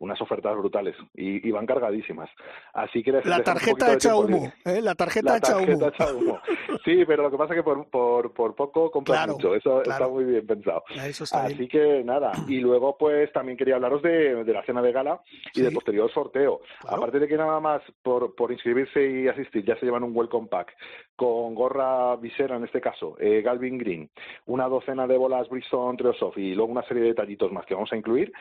Unas 0.01 0.21
ofertas 0.21 0.57
brutales 0.57 0.97
y, 1.15 1.47
y 1.49 1.51
van 1.53 1.67
cargadísimas. 1.67 2.29
Así 2.73 3.03
que 3.03 3.13
les- 3.13 3.25
La 3.27 3.37
les 3.37 3.45
tarjeta 3.45 3.97
tiempo 3.97 4.19
humo. 4.21 4.53
¿eh? 4.65 4.81
La 4.83 4.95
tarjeta 4.95 5.35
La 5.35 5.41
tarjeta 5.41 6.15
humo. 6.15 6.41
Sí, 6.85 7.05
pero 7.07 7.23
lo 7.23 7.31
que 7.31 7.37
pasa 7.37 7.55
es 7.55 7.59
que 7.61 7.63
por, 7.63 7.87
por, 7.89 8.33
por 8.33 8.55
poco 8.55 8.91
compras 8.91 9.19
Claro, 9.19 9.33
mucho. 9.35 9.55
Eso 9.55 9.83
claro. 9.83 9.91
está 9.93 10.09
muy 10.09 10.25
bien 10.25 10.47
pensado. 10.47 10.83
Eso 11.05 11.25
está 11.25 11.45
Así 11.45 11.55
bien. 11.55 11.69
que 11.69 12.03
nada. 12.05 12.33
Y 12.49 12.59
luego, 12.61 12.97
pues 12.99 13.31
también 13.33 13.57
quería 13.59 13.77
hablaros 13.77 14.03
de, 14.03 14.43
de 14.45 14.53
la 14.53 14.65
cena 14.65 14.83
de 14.83 14.91
gala 14.93 15.21
y 15.55 15.61
del 15.63 15.73
posterior 15.75 16.11
sorteo. 16.13 16.61
Claro. 16.81 16.97
Aparte 16.97 17.19
de 17.21 17.29
que 17.29 17.37
nada 17.37 17.61
más 17.61 17.83
por, 18.03 18.35
por 18.35 18.51
inscribirse 18.53 19.07
y 19.09 19.29
asistir 19.29 19.65
ya 19.65 19.77
se 19.79 19.85
llevan 19.87 20.03
un 20.05 20.17
welcome 20.17 20.49
pack 20.49 20.75
con 21.17 21.55
gorra 21.55 22.17
visera 22.17 22.57
en 22.57 22.65
este 22.65 22.81
caso, 22.81 23.17
eh, 23.21 23.43
Galvin 23.43 23.77
Green, 23.77 24.11
una 24.47 24.67
docena 24.69 25.07
de 25.07 25.19
bolas 25.19 25.49
Bristol 25.51 25.95
Treosoft 25.99 26.39
y 26.39 26.55
luego 26.55 26.73
una 26.73 26.83
serie 26.89 27.03
de 27.03 27.09
detallitos 27.11 27.53
más 27.53 27.67
que 27.67 27.75
vamos 27.75 27.93
a 27.93 27.97
incluir. 27.97 28.33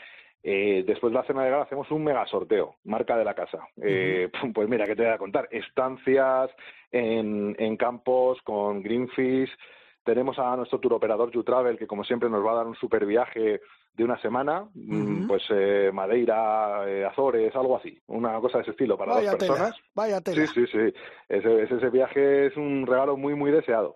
Eh, 0.42 0.84
después 0.88 1.12
de 1.12 1.20
la 1.20 1.26
cena 1.26 1.44
de 1.44 1.50
gala 1.52 1.64
hacemos 1.64 1.92
un 1.92 2.04
mega 2.04 2.26
sorteo, 2.28 2.76
marca 2.86 3.18
de 3.18 3.26
la 3.26 3.34
casa. 3.34 3.60
Eh, 3.82 4.30
Pues 4.54 4.70
mira, 4.70 4.86
¿qué 4.86 4.96
te 4.96 5.04
voy 5.04 5.12
a 5.12 5.18
contar? 5.18 5.48
Estancias 5.52 6.50
en, 6.92 7.56
en 7.60 7.78
campos 7.78 8.42
con 8.44 8.82
Greenfish. 8.82 9.50
Tenemos 10.04 10.40
a 10.40 10.56
nuestro 10.56 10.80
tour 10.80 10.94
operador 10.94 11.36
U-Travel, 11.36 11.78
que 11.78 11.86
como 11.86 12.04
siempre 12.04 12.30
nos 12.30 12.44
va 12.44 12.54
a 12.54 12.56
dar 12.56 12.68
un 12.68 12.76
super 12.76 13.06
viaje 13.06 13.60
de 13.94 14.04
una 14.04 14.18
semana, 14.22 14.62
Ujú. 14.74 15.28
pues 15.28 15.44
eh, 15.50 15.92
Madeira, 15.94 16.84
eh, 16.88 17.06
Azores, 17.06 17.54
algo 17.56 17.76
así, 17.76 18.00
una 18.08 18.40
cosa 18.40 18.60
de 18.60 18.62
ese 18.62 18.72
estilo 18.72 18.98
para 18.98 19.14
Vaya 19.16 19.32
dos 19.32 19.40
tela, 19.40 19.54
personas. 19.54 19.80
vaya 19.94 20.22
tela. 20.22 20.48
Sí, 20.48 20.66
sí, 20.66 20.68
sí. 20.72 20.94
Ese 21.28 21.90
viaje 21.90 22.46
es 22.48 22.56
un 22.56 22.88
regalo 22.88 23.18
muy, 23.18 23.36
muy 23.36 23.52
deseado. 23.52 23.94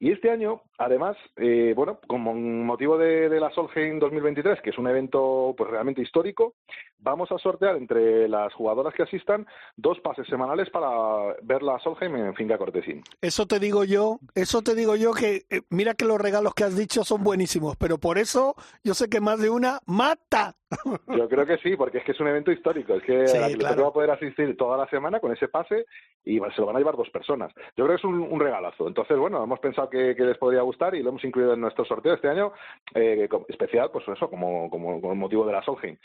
Y 0.00 0.12
este 0.12 0.30
año, 0.30 0.62
además, 0.78 1.16
eh, 1.36 1.72
bueno, 1.74 1.98
como 2.06 2.32
motivo 2.32 2.96
de, 2.98 3.28
de 3.28 3.40
la 3.40 3.50
Solheim 3.50 3.98
2023, 3.98 4.60
que 4.60 4.70
es 4.70 4.78
un 4.78 4.86
evento 4.86 5.54
pues 5.56 5.70
realmente 5.70 6.02
histórico, 6.02 6.54
vamos 6.98 7.30
a 7.32 7.38
sortear 7.38 7.76
entre 7.76 8.28
las 8.28 8.52
jugadoras 8.54 8.94
que 8.94 9.02
asistan 9.02 9.46
dos 9.76 9.98
pases 10.00 10.26
semanales 10.26 10.68
para 10.70 11.34
ver 11.42 11.62
la 11.62 11.78
Solheim 11.80 12.16
en 12.16 12.34
Finca 12.34 12.58
Cortesín. 12.58 13.02
Eso 13.20 13.46
te 13.46 13.58
digo 13.58 13.84
yo, 13.84 14.18
eso 14.34 14.62
te 14.62 14.74
digo 14.74 14.96
yo 14.96 15.12
que 15.12 15.42
eh, 15.50 15.62
mira 15.70 15.94
que 15.94 16.04
los 16.04 16.20
regalos 16.20 16.54
que 16.54 16.64
has 16.64 16.76
dicho 16.76 17.04
son 17.04 17.22
buenísimos, 17.24 17.76
pero 17.76 17.98
por 17.98 18.18
eso 18.18 18.54
yo 18.84 18.94
sé 18.94 19.08
que 19.08 19.20
más 19.20 19.40
de 19.40 19.50
una 19.50 19.80
mata. 19.86 20.54
Yo 21.08 21.26
creo 21.30 21.46
que 21.46 21.56
sí, 21.58 21.76
porque 21.78 21.96
es 21.96 22.04
que 22.04 22.12
es 22.12 22.20
un 22.20 22.28
evento 22.28 22.52
histórico. 22.52 22.92
Es 22.92 23.02
que 23.02 23.26
Sí, 23.26 23.38
la 23.38 23.48
claro. 23.56 23.84
va 23.84 23.88
a 23.88 23.92
poder 23.94 24.10
asistir 24.10 24.54
toda 24.54 24.76
la 24.76 24.86
semana 24.90 25.18
con 25.18 25.32
ese 25.32 25.48
pase 25.48 25.86
y 26.26 26.38
se 26.40 26.60
lo 26.60 26.66
van 26.66 26.76
a 26.76 26.78
llevar 26.78 26.94
dos 26.94 27.08
personas. 27.08 27.50
Yo 27.74 27.86
creo 27.86 27.88
que 27.88 27.94
es 27.94 28.04
un, 28.04 28.20
un 28.20 28.38
regalazo. 28.38 28.86
Entonces, 28.86 29.16
bueno, 29.16 29.42
hemos 29.42 29.60
pensado 29.60 29.88
que, 29.88 30.14
que 30.14 30.24
les 30.24 30.36
podría 30.36 30.60
gustar 30.60 30.94
y 30.94 31.02
lo 31.02 31.08
hemos 31.08 31.24
incluido 31.24 31.54
en 31.54 31.62
nuestro 31.62 31.86
sorteo 31.86 32.12
este 32.12 32.28
año 32.28 32.52
eh, 32.94 33.28
como- 33.30 33.46
especial, 33.48 33.88
pues 33.90 34.06
eso, 34.08 34.28
como, 34.28 34.68
como, 34.68 35.00
con 35.00 35.16
motivo 35.16 35.46
de 35.46 35.52
la 35.54 35.62
Solheim. 35.62 35.96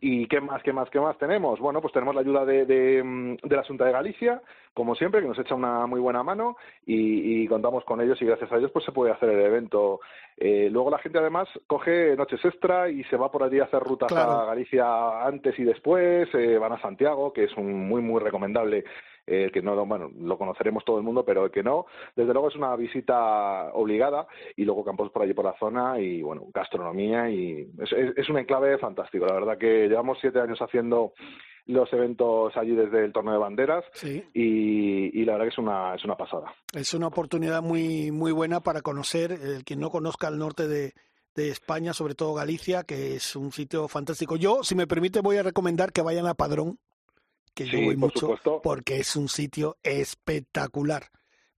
¿Y 0.00 0.28
qué 0.28 0.40
más, 0.42 0.62
qué 0.62 0.72
más, 0.72 0.90
qué 0.90 1.00
más 1.00 1.16
tenemos? 1.18 1.58
Bueno, 1.60 1.80
pues 1.80 1.92
tenemos 1.92 2.14
la 2.14 2.20
ayuda 2.20 2.44
de, 2.44 2.66
de, 2.66 3.02
mm, 3.02 3.36
de 3.42 3.56
la 3.56 3.64
Junta 3.64 3.84
de 3.84 3.92
Galicia, 3.92 4.42
como 4.74 4.94
siempre, 4.94 5.20
que 5.20 5.28
nos 5.28 5.38
echa 5.38 5.54
una 5.54 5.86
muy 5.86 6.00
buena 6.00 6.22
mano 6.22 6.56
y, 6.86 7.42
y 7.42 7.48
contamos 7.48 7.84
con 7.84 8.00
ellos 8.00 8.20
y 8.20 8.26
gracias 8.26 8.50
a 8.52 8.56
ellos 8.56 8.70
pues 8.72 8.84
se 8.84 8.92
puede 8.92 9.12
hacer 9.12 9.28
el 9.30 9.40
evento. 9.40 10.00
Eh, 10.36 10.68
luego 10.70 10.90
la 10.90 10.98
gente 10.98 11.18
además 11.18 11.48
coge 11.66 12.16
noches 12.16 12.44
extra 12.44 12.88
y 12.88 13.04
se 13.04 13.16
va 13.16 13.30
por 13.30 13.42
allí 13.42 13.60
a 13.60 13.64
hacer 13.64 13.80
rutas 13.82 14.08
Claro. 14.10 14.32
a 14.32 14.46
Galicia 14.46 15.24
antes 15.26 15.58
y 15.58 15.64
después, 15.64 16.28
eh, 16.34 16.58
van 16.58 16.72
a 16.72 16.80
Santiago, 16.80 17.32
que 17.32 17.44
es 17.44 17.56
un 17.56 17.86
muy, 17.88 18.00
muy 18.02 18.20
recomendable. 18.20 18.84
Eh, 19.26 19.50
que 19.52 19.62
no, 19.62 19.84
bueno, 19.86 20.10
lo 20.18 20.36
conoceremos 20.38 20.84
todo 20.84 20.98
el 20.98 21.04
mundo, 21.04 21.24
pero 21.24 21.44
el 21.44 21.50
que 21.50 21.62
no, 21.62 21.86
desde 22.16 22.32
luego 22.32 22.48
es 22.48 22.56
una 22.56 22.74
visita 22.76 23.72
obligada 23.74 24.26
y 24.56 24.64
luego 24.64 24.84
campos 24.84 25.10
por 25.10 25.22
allí 25.22 25.34
por 25.34 25.44
la 25.44 25.56
zona 25.58 25.98
y 26.00 26.22
bueno, 26.22 26.46
gastronomía 26.52 27.30
y 27.30 27.68
es, 27.80 27.92
es, 27.92 28.16
es 28.16 28.28
un 28.28 28.38
enclave 28.38 28.78
fantástico. 28.78 29.26
La 29.26 29.34
verdad 29.34 29.58
que 29.58 29.88
llevamos 29.88 30.18
siete 30.20 30.40
años 30.40 30.58
haciendo 30.60 31.12
los 31.66 31.92
eventos 31.92 32.56
allí 32.56 32.74
desde 32.74 33.04
el 33.04 33.12
torneo 33.12 33.34
de 33.34 33.38
banderas 33.38 33.84
Sí. 33.92 34.24
y, 34.34 35.20
y 35.20 35.24
la 35.24 35.32
verdad 35.34 35.46
que 35.46 35.52
es 35.52 35.58
una, 35.58 35.94
es 35.94 36.04
una 36.04 36.16
pasada. 36.16 36.52
Es 36.74 36.92
una 36.92 37.06
oportunidad 37.06 37.62
muy, 37.62 38.10
muy 38.10 38.32
buena 38.32 38.60
para 38.60 38.80
conocer, 38.82 39.30
el 39.30 39.64
quien 39.64 39.78
no 39.78 39.90
conozca 39.90 40.26
el 40.26 40.38
norte 40.38 40.66
de, 40.66 40.92
de 41.36 41.48
España, 41.50 41.92
sobre 41.92 42.16
todo 42.16 42.34
Galicia, 42.34 42.82
que 42.82 43.14
es 43.14 43.36
un 43.36 43.52
sitio 43.52 43.86
fantástico. 43.86 44.34
Yo, 44.34 44.64
si 44.64 44.74
me 44.74 44.88
permite, 44.88 45.20
voy 45.20 45.36
a 45.36 45.44
recomendar 45.44 45.92
que 45.92 46.02
vayan 46.02 46.26
a 46.26 46.34
Padrón, 46.34 46.78
que 47.54 47.64
yo 47.66 47.78
Sí, 47.78 47.84
voy 47.84 47.94
por 47.96 48.08
mucho, 48.08 48.20
supuesto. 48.20 48.60
porque 48.62 48.98
es 48.98 49.16
un 49.16 49.28
sitio 49.28 49.76
espectacular. 49.82 51.04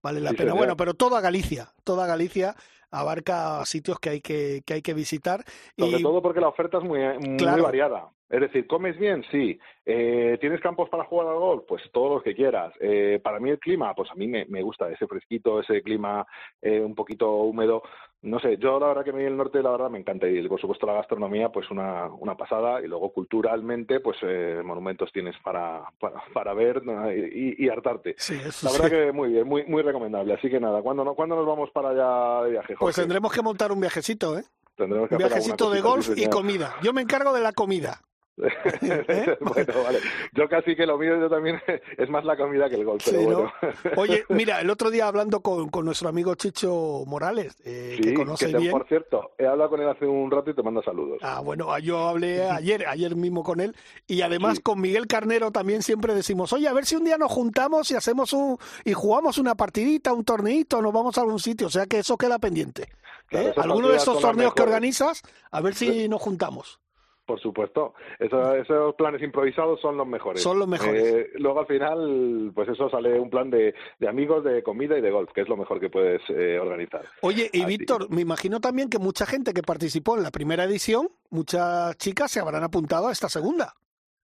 Vale 0.01 0.21
la 0.21 0.31
Sí, 0.31 0.35
pena. 0.37 0.49
señor. 0.51 0.57
Bueno, 0.59 0.77
pero 0.77 0.93
toda 0.93 1.21
Galicia, 1.21 1.73
toda 1.83 2.05
Galicia 2.05 2.55
abarca 2.91 3.65
sitios 3.65 3.99
que 3.99 4.09
hay 4.09 4.21
que, 4.21 4.61
que 4.65 4.75
hay 4.75 4.81
que 4.81 4.93
visitar. 4.93 5.43
Sobre 5.77 5.97
y 5.99 6.03
todo 6.03 6.21
porque 6.21 6.39
la 6.39 6.47
oferta 6.49 6.77
es 6.77 6.83
muy, 6.83 6.99
muy 7.19 7.37
Claro. 7.37 7.63
variada. 7.63 8.09
Es 8.27 8.41
decir, 8.41 8.65
¿comes 8.65 8.97
bien? 8.97 9.23
Sí. 9.31 9.59
Eh, 9.85 10.37
¿Tienes 10.41 10.59
campos 10.59 10.89
para 10.89 11.03
jugar 11.05 11.27
al 11.27 11.35
golf? 11.37 11.63
Pues 11.67 11.83
todos 11.93 12.11
los 12.15 12.23
que 12.23 12.33
quieras. 12.33 12.73
Eh, 12.79 13.19
para 13.23 13.39
mí 13.39 13.51
el 13.51 13.59
clima, 13.59 13.93
pues 13.93 14.09
a 14.09 14.15
mí 14.15 14.27
me, 14.27 14.45
me 14.45 14.63
gusta 14.63 14.89
ese 14.89 15.05
fresquito, 15.05 15.59
ese 15.59 15.83
clima 15.83 16.25
eh, 16.61 16.79
un 16.81 16.95
poquito 16.95 17.31
húmedo. 17.33 17.83
No 18.23 18.39
sé, 18.39 18.57
yo 18.57 18.79
la 18.79 18.87
verdad 18.87 19.03
que 19.03 19.11
a 19.11 19.13
mí 19.13 19.23
el 19.23 19.37
norte, 19.37 19.61
la 19.61 19.69
verdad 19.69 19.91
me 19.91 19.99
encanta. 19.99 20.27
Y 20.27 20.47
por 20.47 20.59
supuesto 20.59 20.87
la 20.87 20.93
gastronomía, 20.93 21.49
pues 21.49 21.69
una, 21.69 22.07
una 22.07 22.35
pasada. 22.35 22.81
Y 22.81 22.87
luego 22.87 23.13
culturalmente, 23.13 23.99
pues 23.99 24.17
eh, 24.23 24.61
monumentos 24.65 25.11
tienes 25.13 25.35
para, 25.43 25.83
para, 25.99 26.23
para 26.33 26.53
ver 26.55 26.83
¿no? 26.83 27.13
y, 27.13 27.55
y 27.59 27.69
hartarte. 27.69 28.15
sí, 28.17 28.33
eso 28.43 28.65
La 28.65 28.71
sí. 28.71 28.81
verdad 28.81 28.97
que 29.05 29.11
muy 29.11 29.29
bien, 29.33 29.47
muy, 29.47 29.65
muy 29.65 29.83
recomendable. 29.83 30.33
Así 30.33 30.49
que 30.49 30.59
nada, 30.59 30.81
¿cuándo, 30.81 31.03
no, 31.05 31.13
¿cuándo 31.13 31.35
nos 31.35 31.45
vamos 31.45 31.69
para 31.69 31.89
allá 31.89 32.45
de 32.45 32.51
viaje, 32.53 32.75
Pues 32.79 32.95
tendremos 32.95 33.31
que 33.31 33.43
montar 33.43 33.71
un 33.71 33.79
viajecito, 33.79 34.39
¿eh? 34.39 34.43
Tendremos 34.75 35.07
que 35.07 35.15
Un 35.15 35.19
viajecito 35.19 35.69
de 35.69 35.81
golf 35.81 36.09
y 36.09 36.15
señor. 36.15 36.29
comida. 36.31 36.75
Yo 36.81 36.91
me 36.91 37.01
encargo 37.01 37.31
de 37.31 37.41
la 37.41 37.53
comida. 37.53 38.01
¿Eh? 38.81 39.37
bueno, 39.39 39.73
vale. 39.83 39.99
Yo 40.33 40.47
casi 40.49 40.75
que 40.75 40.85
lo 40.85 40.97
mío 40.97 41.17
yo 41.19 41.29
también 41.29 41.59
es 41.97 42.09
más 42.09 42.25
la 42.25 42.35
comida 42.35 42.69
que 42.69 42.75
el 42.75 42.85
golf, 42.85 43.03
pero 43.05 43.19
Sí, 43.19 43.25
¿no? 43.27 43.35
bueno. 43.35 43.51
Oye, 43.97 44.25
mira, 44.29 44.59
el 44.61 44.69
otro 44.69 44.89
día 44.91 45.07
hablando 45.07 45.39
con, 45.41 45.69
con 45.69 45.85
nuestro 45.85 46.09
amigo 46.09 46.35
Chicho 46.35 47.03
Morales, 47.07 47.55
eh, 47.63 47.93
sí, 47.97 48.01
que 48.09 48.13
conoce 48.13 48.51
te- 48.51 48.57
bien. 48.57 48.71
por 48.71 48.87
cierto, 48.87 49.31
he 49.37 49.45
hablado 49.47 49.69
con 49.69 49.81
él 49.81 49.89
hace 49.89 50.05
un 50.05 50.29
rato 50.29 50.49
y 50.49 50.53
te 50.55 50.63
mando 50.63 50.81
saludos. 50.83 51.19
Ah, 51.21 51.39
bueno, 51.39 51.77
yo 51.79 51.99
hablé 52.09 52.43
ayer, 52.49 52.85
ayer 52.87 53.15
mismo 53.15 53.43
con 53.43 53.59
él, 53.61 53.75
y 54.07 54.21
además 54.21 54.57
Sí. 54.57 54.63
con 54.63 54.81
Miguel 54.81 55.07
Carnero 55.07 55.51
también 55.51 55.81
siempre 55.81 56.13
decimos, 56.13 56.51
oye, 56.53 56.67
a 56.67 56.73
ver 56.73 56.85
si 56.85 56.95
un 56.95 57.05
día 57.05 57.17
nos 57.17 57.31
juntamos 57.31 57.89
y 57.91 57.95
hacemos 57.95 58.33
un, 58.33 58.57
y 58.83 58.93
jugamos 58.93 59.37
una 59.37 59.55
partidita, 59.55 60.11
un 60.13 60.25
torneito, 60.25 60.81
nos 60.81 60.91
vamos 60.93 61.17
a 61.17 61.21
algún 61.21 61.39
sitio, 61.39 61.67
o 61.67 61.69
sea 61.71 61.85
que 61.85 61.99
eso 61.99 62.17
queda 62.17 62.37
pendiente. 62.39 62.89
Claro, 63.27 63.47
¿eh? 63.47 63.51
esas 63.51 63.63
Alguno 63.65 63.87
de 63.87 63.97
esos 63.97 64.19
torneos 64.19 64.53
que 64.53 64.61
organizas, 64.63 65.21
a 65.51 65.61
ver 65.61 65.73
si 65.73 66.07
nos 66.09 66.21
juntamos. 66.21 66.79
Por 67.25 67.39
supuesto, 67.39 67.93
Eso- 68.19 68.55
esos 68.55 68.95
planes 68.95 69.21
improvisados 69.23 69.81
son 69.81 69.97
los 69.97 70.07
mejores. 70.07 70.41
Son 70.41 70.59
los 70.59 70.67
mejores. 70.67 71.03
Eh, 71.03 71.29
luego 71.35 71.59
al 71.61 71.65
final, 71.67 72.51
pues 72.53 72.69
eso 72.69 72.89
sale 72.89 73.19
un 73.19 73.29
plan 73.29 73.49
de, 73.49 73.73
de 73.99 74.07
amigos, 74.07 74.43
de 74.43 74.61
comida 74.61 74.97
y 74.97 75.01
de 75.01 75.09
golf, 75.11 75.31
que 75.33 75.41
es 75.41 75.49
lo 75.49 75.57
mejor 75.57 75.79
que 75.79 75.89
puedes 75.89 76.21
eh, 76.29 76.59
organizar. 76.59 77.03
Oye, 77.21 77.49
y 77.51 77.61
Así. 77.63 77.77
Víctor, 77.77 78.09
me 78.11 78.21
imagino 78.21 78.59
también 78.59 78.89
que 78.89 78.99
mucha 78.99 79.25
gente 79.25 79.53
que 79.53 79.63
participó 79.63 80.15
en 80.17 80.23
la 80.23 80.31
primera 80.31 80.65
edición, 80.65 81.09
muchas 81.31 81.97
chicas 81.97 82.31
se 82.31 82.39
habrán 82.39 82.63
apuntado 82.63 83.07
a 83.07 83.11
esta 83.11 83.27
segunda. 83.29 83.73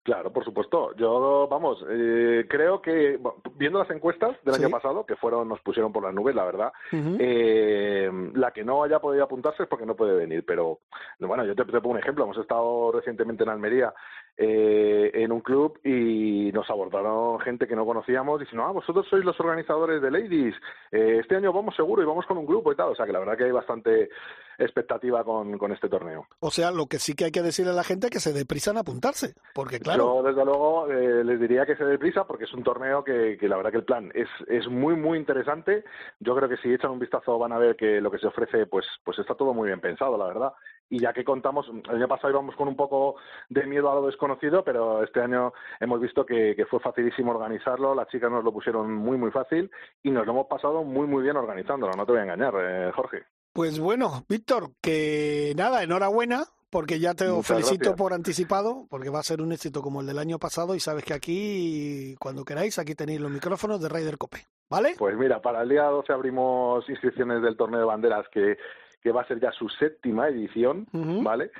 Claro, 0.03 0.33
por 0.33 0.43
supuesto. 0.43 0.95
Yo, 0.95 1.47
vamos, 1.47 1.85
eh, 1.87 2.47
creo 2.49 2.81
que 2.81 3.19
viendo 3.53 3.77
las 3.77 3.89
encuestas 3.91 4.35
del 4.43 4.55
Sí. 4.55 4.63
año 4.63 4.71
pasado, 4.71 5.05
que 5.05 5.15
fueron, 5.15 5.47
nos 5.47 5.61
pusieron 5.61 5.93
por 5.93 6.01
las 6.03 6.11
nubes, 6.13 6.33
la 6.33 6.43
verdad, 6.43 6.73
eh, 6.91 8.09
la 8.33 8.49
que 8.51 8.63
no 8.63 8.83
haya 8.83 8.99
podido 8.99 9.23
apuntarse 9.23 9.61
es 9.63 9.69
porque 9.69 9.85
no 9.85 9.95
puede 9.95 10.15
venir. 10.15 10.43
Pero 10.45 10.79
bueno, 11.19 11.45
yo 11.45 11.55
te, 11.55 11.63
te 11.65 11.71
pongo 11.81 11.91
un 11.91 11.99
ejemplo. 11.99 12.23
Hemos 12.23 12.37
estado 12.37 12.91
recientemente 12.91 13.43
en 13.43 13.49
Almería 13.49 13.93
eh, 14.37 15.11
en 15.13 15.31
un 15.31 15.41
club 15.41 15.79
y 15.83 16.51
nos 16.51 16.69
abordaron 16.69 17.39
gente 17.41 17.67
que 17.67 17.75
no 17.75 17.85
conocíamos 17.85 18.39
diciendo, 18.39 18.65
ah, 18.65 18.71
vosotros 18.71 19.05
sois 19.09 19.23
los 19.23 19.39
organizadores 19.39 20.01
de 20.01 20.11
Ladies. 20.11 20.55
Eh, 20.91 21.19
este 21.21 21.35
año 21.35 21.53
vamos 21.53 21.75
seguro 21.75 22.01
y 22.01 22.05
vamos 22.05 22.25
con 22.25 22.37
un 22.37 22.45
grupo 22.45 22.71
y 22.71 22.75
tal. 22.75 22.89
O 22.89 22.95
sea 22.95 23.05
que 23.05 23.11
la 23.11 23.19
verdad 23.19 23.37
que 23.37 23.43
hay 23.45 23.51
bastante 23.51 24.09
expectativa 24.57 25.23
con, 25.23 25.57
con 25.57 25.71
este 25.71 25.89
torneo. 25.89 26.27
O 26.39 26.51
sea, 26.51 26.71
lo 26.71 26.85
que 26.85 26.99
sí 26.99 27.15
que 27.15 27.25
hay 27.25 27.31
que 27.31 27.41
decirle 27.41 27.71
a 27.71 27.75
la 27.75 27.83
gente 27.83 28.07
es 28.07 28.11
que 28.11 28.19
se 28.19 28.33
deprisa 28.33 28.71
en 28.71 28.77
apuntarse, 28.77 29.33
porque 29.53 29.79
claro, 29.79 30.21
Yo, 30.21 30.23
desde 30.23 30.45
luego, 30.45 30.87
eh, 30.91 31.23
les 31.23 31.39
diría 31.39 31.65
que 31.65 31.75
se 31.75 31.85
dé 31.85 31.97
prisa 31.97 32.25
porque 32.25 32.45
es 32.45 32.53
un 32.53 32.63
torneo 32.63 33.03
que, 33.03 33.37
que 33.39 33.47
la 33.47 33.57
verdad 33.57 33.71
que 33.71 33.77
el 33.77 33.85
plan 33.85 34.11
es, 34.13 34.29
es 34.47 34.67
muy, 34.67 34.95
muy 34.95 35.17
interesante. 35.17 35.83
Yo 36.19 36.35
creo 36.35 36.49
que 36.49 36.57
si 36.57 36.73
echan 36.73 36.91
un 36.91 36.99
vistazo 36.99 37.37
van 37.37 37.53
a 37.53 37.57
ver 37.57 37.75
que 37.75 38.01
lo 38.01 38.11
que 38.11 38.19
se 38.19 38.27
ofrece, 38.27 38.65
pues, 38.65 38.85
pues 39.03 39.19
está 39.19 39.35
todo 39.35 39.53
muy 39.53 39.67
bien 39.67 39.81
pensado, 39.81 40.17
la 40.17 40.27
verdad. 40.27 40.53
Y 40.91 40.99
ya 40.99 41.13
que 41.13 41.23
contamos, 41.23 41.65
el 41.89 41.95
año 41.95 42.07
pasado 42.09 42.31
íbamos 42.31 42.53
con 42.57 42.67
un 42.67 42.75
poco 42.75 43.15
de 43.49 43.65
miedo 43.65 43.89
a 43.89 43.95
lo 43.95 44.05
desconocido, 44.05 44.61
pero 44.63 45.03
este 45.03 45.21
año 45.21 45.53
hemos 45.79 46.01
visto 46.01 46.25
que, 46.25 46.53
que 46.53 46.65
fue 46.65 46.81
facilísimo 46.81 47.31
organizarlo, 47.31 47.95
las 47.95 48.09
chicas 48.09 48.29
nos 48.29 48.43
lo 48.43 48.51
pusieron 48.51 48.93
muy, 48.93 49.17
muy 49.17 49.31
fácil 49.31 49.71
y 50.03 50.11
nos 50.11 50.25
lo 50.25 50.33
hemos 50.33 50.47
pasado 50.47 50.83
muy, 50.83 51.07
muy 51.07 51.23
bien 51.23 51.37
organizándolo, 51.37 51.93
no 51.95 52.05
te 52.05 52.11
voy 52.11 52.19
a 52.19 52.23
engañar, 52.25 52.53
eh, 52.59 52.91
Jorge. 52.93 53.23
Pues 53.53 53.79
bueno, 53.79 54.25
Víctor, 54.27 54.71
que 54.81 55.53
nada, 55.55 55.81
enhorabuena, 55.81 56.43
porque 56.69 56.99
ya 56.99 57.13
te 57.13 57.25
Muchas 57.25 57.47
felicito 57.47 57.77
gracias. 57.77 57.97
por 57.97 58.13
anticipado, 58.13 58.87
porque 58.89 59.09
va 59.09 59.19
a 59.19 59.23
ser 59.23 59.41
un 59.41 59.53
éxito 59.53 59.81
como 59.81 60.01
el 60.01 60.07
del 60.07 60.19
año 60.19 60.39
pasado 60.39 60.75
y 60.75 60.79
sabes 60.81 61.05
que 61.05 61.13
aquí, 61.13 62.15
cuando 62.19 62.43
queráis, 62.43 62.79
aquí 62.79 62.95
tenéis 62.95 63.21
los 63.21 63.31
micrófonos 63.31 63.81
de 63.81 63.89
Raider 63.89 64.17
Cope, 64.17 64.45
¿vale? 64.69 64.95
Pues 64.97 65.17
mira, 65.17 65.41
para 65.41 65.61
el 65.63 65.69
día 65.69 65.83
12 65.83 66.11
abrimos 66.11 66.87
inscripciones 66.89 67.41
del 67.41 67.57
torneo 67.57 67.79
de 67.79 67.85
banderas 67.85 68.25
que, 68.29 68.57
que 69.01 69.11
va 69.11 69.21
a 69.21 69.27
ser 69.27 69.39
ya 69.39 69.51
su 69.51 69.67
séptima 69.69 70.27
edición. 70.29 70.87
¿vale? 70.93 71.51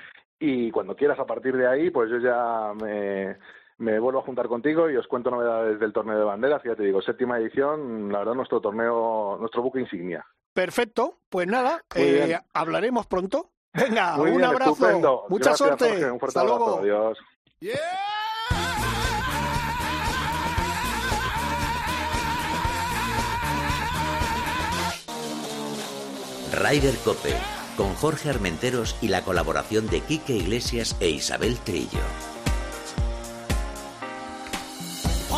y 0.44 0.72
cuando 0.72 0.96
quieras 0.96 1.20
a 1.20 1.24
partir 1.24 1.56
de 1.56 1.68
ahí, 1.68 1.90
pues 1.90 2.10
yo 2.10 2.18
ya 2.18 2.72
me, 2.74 3.36
me 3.78 4.00
vuelvo 4.00 4.18
a 4.18 4.22
juntar 4.24 4.48
contigo 4.48 4.90
y 4.90 4.96
os 4.96 5.06
cuento 5.06 5.30
novedades 5.30 5.78
del 5.78 5.92
torneo 5.92 6.18
de 6.18 6.24
banderas. 6.24 6.60
Ya 6.64 6.74
te 6.74 6.82
digo, 6.82 7.00
séptima 7.00 7.38
edición, 7.38 8.10
la 8.10 8.18
verdad, 8.18 8.34
nuestro 8.34 8.60
torneo, 8.60 9.36
nuestro 9.38 9.62
buque 9.62 9.78
insignia. 9.78 10.26
Perfecto, 10.52 11.18
pues 11.30 11.46
nada, 11.46 11.82
eh, 11.94 12.36
hablaremos 12.52 13.06
pronto. 13.06 13.50
Venga, 13.72 14.16
Muy 14.16 14.30
un 14.32 14.38
bien, 14.38 14.48
abrazo, 14.50 14.72
estupendo. 14.72 15.24
mucha 15.28 15.50
Gracias, 15.50 15.58
suerte. 15.58 15.88
Jorge, 15.90 16.10
un 16.10 16.18
fuerte 16.18 16.38
Hasta 16.38 16.52
abrazo. 16.52 16.80
luego. 16.82 17.08
Adiós. 17.08 17.18
Ryder 26.52 26.94
Cope, 26.98 27.34
con 27.76 27.94
Jorge 27.94 28.28
Armenteros 28.30 28.96
y 29.00 29.08
la 29.08 29.22
colaboración 29.22 29.86
de 29.88 30.00
Quique 30.00 30.34
Iglesias 30.34 30.96
e 31.00 31.08
Isabel 31.08 31.56
Trillo. 31.58 32.00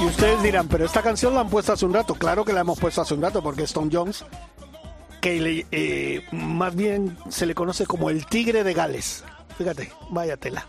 Y 0.00 0.04
ustedes 0.06 0.42
dirán, 0.42 0.66
pero 0.68 0.84
esta 0.86 1.02
canción 1.02 1.34
la 1.34 1.40
han 1.40 1.48
puesto 1.48 1.72
hace 1.72 1.86
un 1.86 1.94
rato. 1.94 2.14
Claro 2.14 2.44
que 2.44 2.52
la 2.52 2.60
hemos 2.60 2.78
puesto 2.80 3.00
hace 3.00 3.14
un 3.14 3.22
rato 3.22 3.42
porque 3.42 3.62
Stone 3.62 3.90
Jones, 3.92 4.24
que 5.20 5.40
le- 5.40 5.66
eh, 5.70 6.24
más 6.32 6.74
bien 6.74 7.16
se 7.30 7.46
le 7.46 7.54
conoce 7.54 7.86
como 7.86 8.10
el 8.10 8.26
tigre 8.26 8.64
de 8.64 8.74
Gales. 8.74 9.22
Fíjate, 9.56 9.92
vaya 10.10 10.36
tela. 10.36 10.66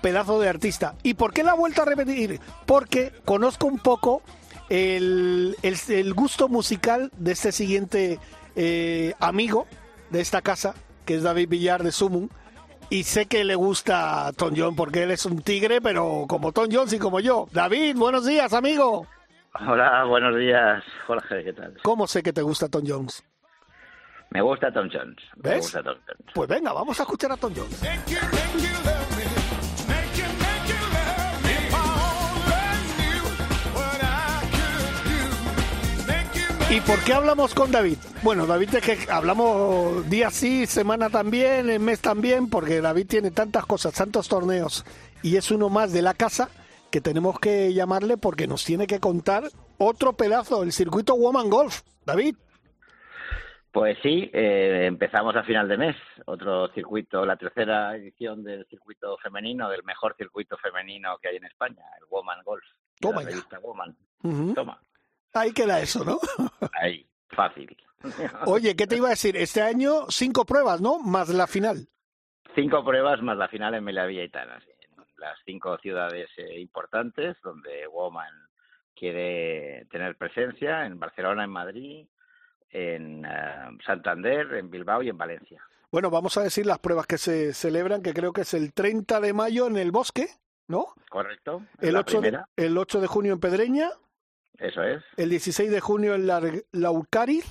Pedazo 0.00 0.38
de 0.38 0.48
artista. 0.48 0.94
¿Y 1.02 1.14
por 1.14 1.32
qué 1.32 1.42
la 1.42 1.52
ha 1.52 1.56
vuelto 1.56 1.82
a 1.82 1.86
repetir? 1.86 2.40
Porque 2.66 3.12
conozco 3.24 3.66
un 3.66 3.80
poco 3.80 4.22
el, 4.68 5.56
el- 5.62 5.78
el 5.88 6.14
gusto 6.14 6.48
musical 6.48 7.10
de 7.18 7.32
este 7.32 7.50
siguiente 7.50 8.20
eh, 8.54 9.14
amigo 9.18 9.66
de 10.10 10.20
esta 10.20 10.42
casa, 10.42 10.74
que 11.04 11.14
es 11.16 11.22
David 11.22 11.48
Villar 11.48 11.82
de 11.82 11.92
Sumum. 11.92 12.28
Y 12.90 13.02
sé 13.04 13.26
que 13.26 13.44
le 13.44 13.54
gusta 13.54 14.26
a 14.26 14.32
Tom 14.32 14.54
Jones 14.56 14.76
porque 14.76 15.02
él 15.02 15.10
es 15.10 15.26
un 15.26 15.42
tigre, 15.42 15.80
pero 15.82 16.24
como 16.26 16.52
Tom 16.52 16.68
Jones 16.72 16.92
y 16.94 16.98
como 16.98 17.20
yo. 17.20 17.46
David, 17.52 17.96
buenos 17.96 18.24
días, 18.24 18.52
amigo. 18.54 19.06
Hola, 19.66 20.04
buenos 20.04 20.36
días, 20.36 20.82
Jorge, 21.06 21.44
¿qué 21.44 21.52
tal? 21.52 21.76
¿Cómo 21.82 22.06
sé 22.06 22.22
que 22.22 22.32
te 22.32 22.42
gusta 22.42 22.68
Tom 22.68 22.84
Jones? 22.86 23.22
Me 24.30 24.40
gusta 24.40 24.72
Tom 24.72 24.88
Jones. 24.92 25.16
Me 25.36 25.50
¿Ves? 25.50 25.60
gusta 25.62 25.82
Tom 25.82 25.96
Jones. 26.06 26.32
Pues 26.34 26.48
venga, 26.48 26.72
vamos 26.72 26.98
a 27.00 27.02
escuchar 27.02 27.32
a 27.32 27.36
Tom 27.36 27.52
Jones. 27.54 27.80
¿Y 36.70 36.82
por 36.82 37.02
qué 37.02 37.14
hablamos 37.14 37.54
con 37.54 37.72
David? 37.72 37.96
Bueno, 38.22 38.46
David 38.46 38.74
es 38.74 38.84
que 38.84 39.10
hablamos 39.10 40.08
día 40.10 40.28
sí, 40.28 40.66
semana 40.66 41.08
también, 41.08 41.70
el 41.70 41.80
mes 41.80 42.02
también, 42.02 42.50
porque 42.50 42.82
David 42.82 43.06
tiene 43.08 43.30
tantas 43.30 43.64
cosas, 43.64 43.94
tantos 43.94 44.28
torneos 44.28 44.84
y 45.22 45.36
es 45.36 45.50
uno 45.50 45.70
más 45.70 45.94
de 45.94 46.02
la 46.02 46.12
casa 46.12 46.50
que 46.90 47.00
tenemos 47.00 47.40
que 47.40 47.72
llamarle 47.72 48.18
porque 48.18 48.46
nos 48.46 48.66
tiene 48.66 48.86
que 48.86 49.00
contar 49.00 49.44
otro 49.78 50.12
pedazo, 50.12 50.62
el 50.62 50.72
circuito 50.72 51.14
Woman 51.14 51.48
Golf. 51.48 51.80
David. 52.04 52.36
Pues 53.72 53.96
sí, 54.02 54.30
eh, 54.34 54.84
empezamos 54.86 55.36
a 55.36 55.44
final 55.44 55.68
de 55.68 55.78
mes. 55.78 55.96
Otro 56.26 56.68
circuito, 56.74 57.24
la 57.24 57.36
tercera 57.36 57.96
edición 57.96 58.42
del 58.42 58.66
circuito 58.66 59.16
femenino, 59.18 59.70
del 59.70 59.84
mejor 59.84 60.16
circuito 60.16 60.58
femenino 60.58 61.16
que 61.16 61.28
hay 61.28 61.36
en 61.36 61.44
España, 61.46 61.82
el 61.98 62.06
Woman 62.10 62.42
Golf. 62.44 62.64
Toma 63.00 63.22
la 63.22 63.30
ya. 63.30 63.58
Woman. 63.60 63.96
Toma, 64.54 64.80
Ahí 65.38 65.52
queda 65.52 65.80
eso, 65.80 66.04
¿no? 66.04 66.18
ahí, 66.80 67.06
fácil. 67.30 67.76
Oye, 68.46 68.76
¿qué 68.76 68.86
te 68.86 68.96
iba 68.96 69.08
a 69.08 69.10
decir? 69.10 69.36
Este 69.36 69.62
año 69.62 70.06
cinco 70.08 70.44
pruebas, 70.44 70.80
¿no? 70.80 70.98
Más 70.98 71.28
la 71.28 71.46
final. 71.46 71.88
Cinco 72.54 72.84
pruebas 72.84 73.22
más 73.22 73.36
la 73.36 73.48
final 73.48 73.74
en 73.74 73.84
Melavilla 73.84 74.24
y 74.24 74.30
Tanas, 74.30 74.64
en 74.64 75.04
las 75.16 75.38
cinco 75.44 75.76
ciudades 75.78 76.28
eh, 76.36 76.60
importantes 76.60 77.36
donde 77.42 77.86
Woman 77.88 78.32
quiere 78.94 79.86
tener 79.90 80.16
presencia, 80.16 80.86
en 80.86 80.98
Barcelona, 80.98 81.44
en 81.44 81.50
Madrid, 81.50 82.06
en 82.70 83.24
eh, 83.24 83.78
Santander, 83.86 84.54
en 84.54 84.70
Bilbao 84.70 85.02
y 85.02 85.08
en 85.08 85.18
Valencia. 85.18 85.62
Bueno, 85.90 86.10
vamos 86.10 86.36
a 86.36 86.42
decir 86.42 86.66
las 86.66 86.80
pruebas 86.80 87.06
que 87.06 87.16
se 87.16 87.54
celebran, 87.54 88.02
que 88.02 88.12
creo 88.12 88.32
que 88.32 88.42
es 88.42 88.54
el 88.54 88.74
30 88.74 89.20
de 89.20 89.32
mayo 89.32 89.68
en 89.68 89.76
el 89.76 89.90
Bosque, 89.90 90.26
¿no? 90.66 90.86
¿Correcto? 91.08 91.62
El 91.80 91.94
la 91.94 92.00
8 92.00 92.16
de, 92.16 92.20
primera, 92.20 92.48
el 92.56 92.76
8 92.76 93.00
de 93.00 93.06
junio 93.06 93.32
en 93.32 93.40
Pedreña, 93.40 93.90
eso 94.58 94.82
es. 94.82 95.02
el 95.16 95.30
16 95.30 95.70
de 95.70 95.80
junio 95.80 96.14
en 96.14 96.26
la, 96.26 96.40
Laucari, 96.72 97.42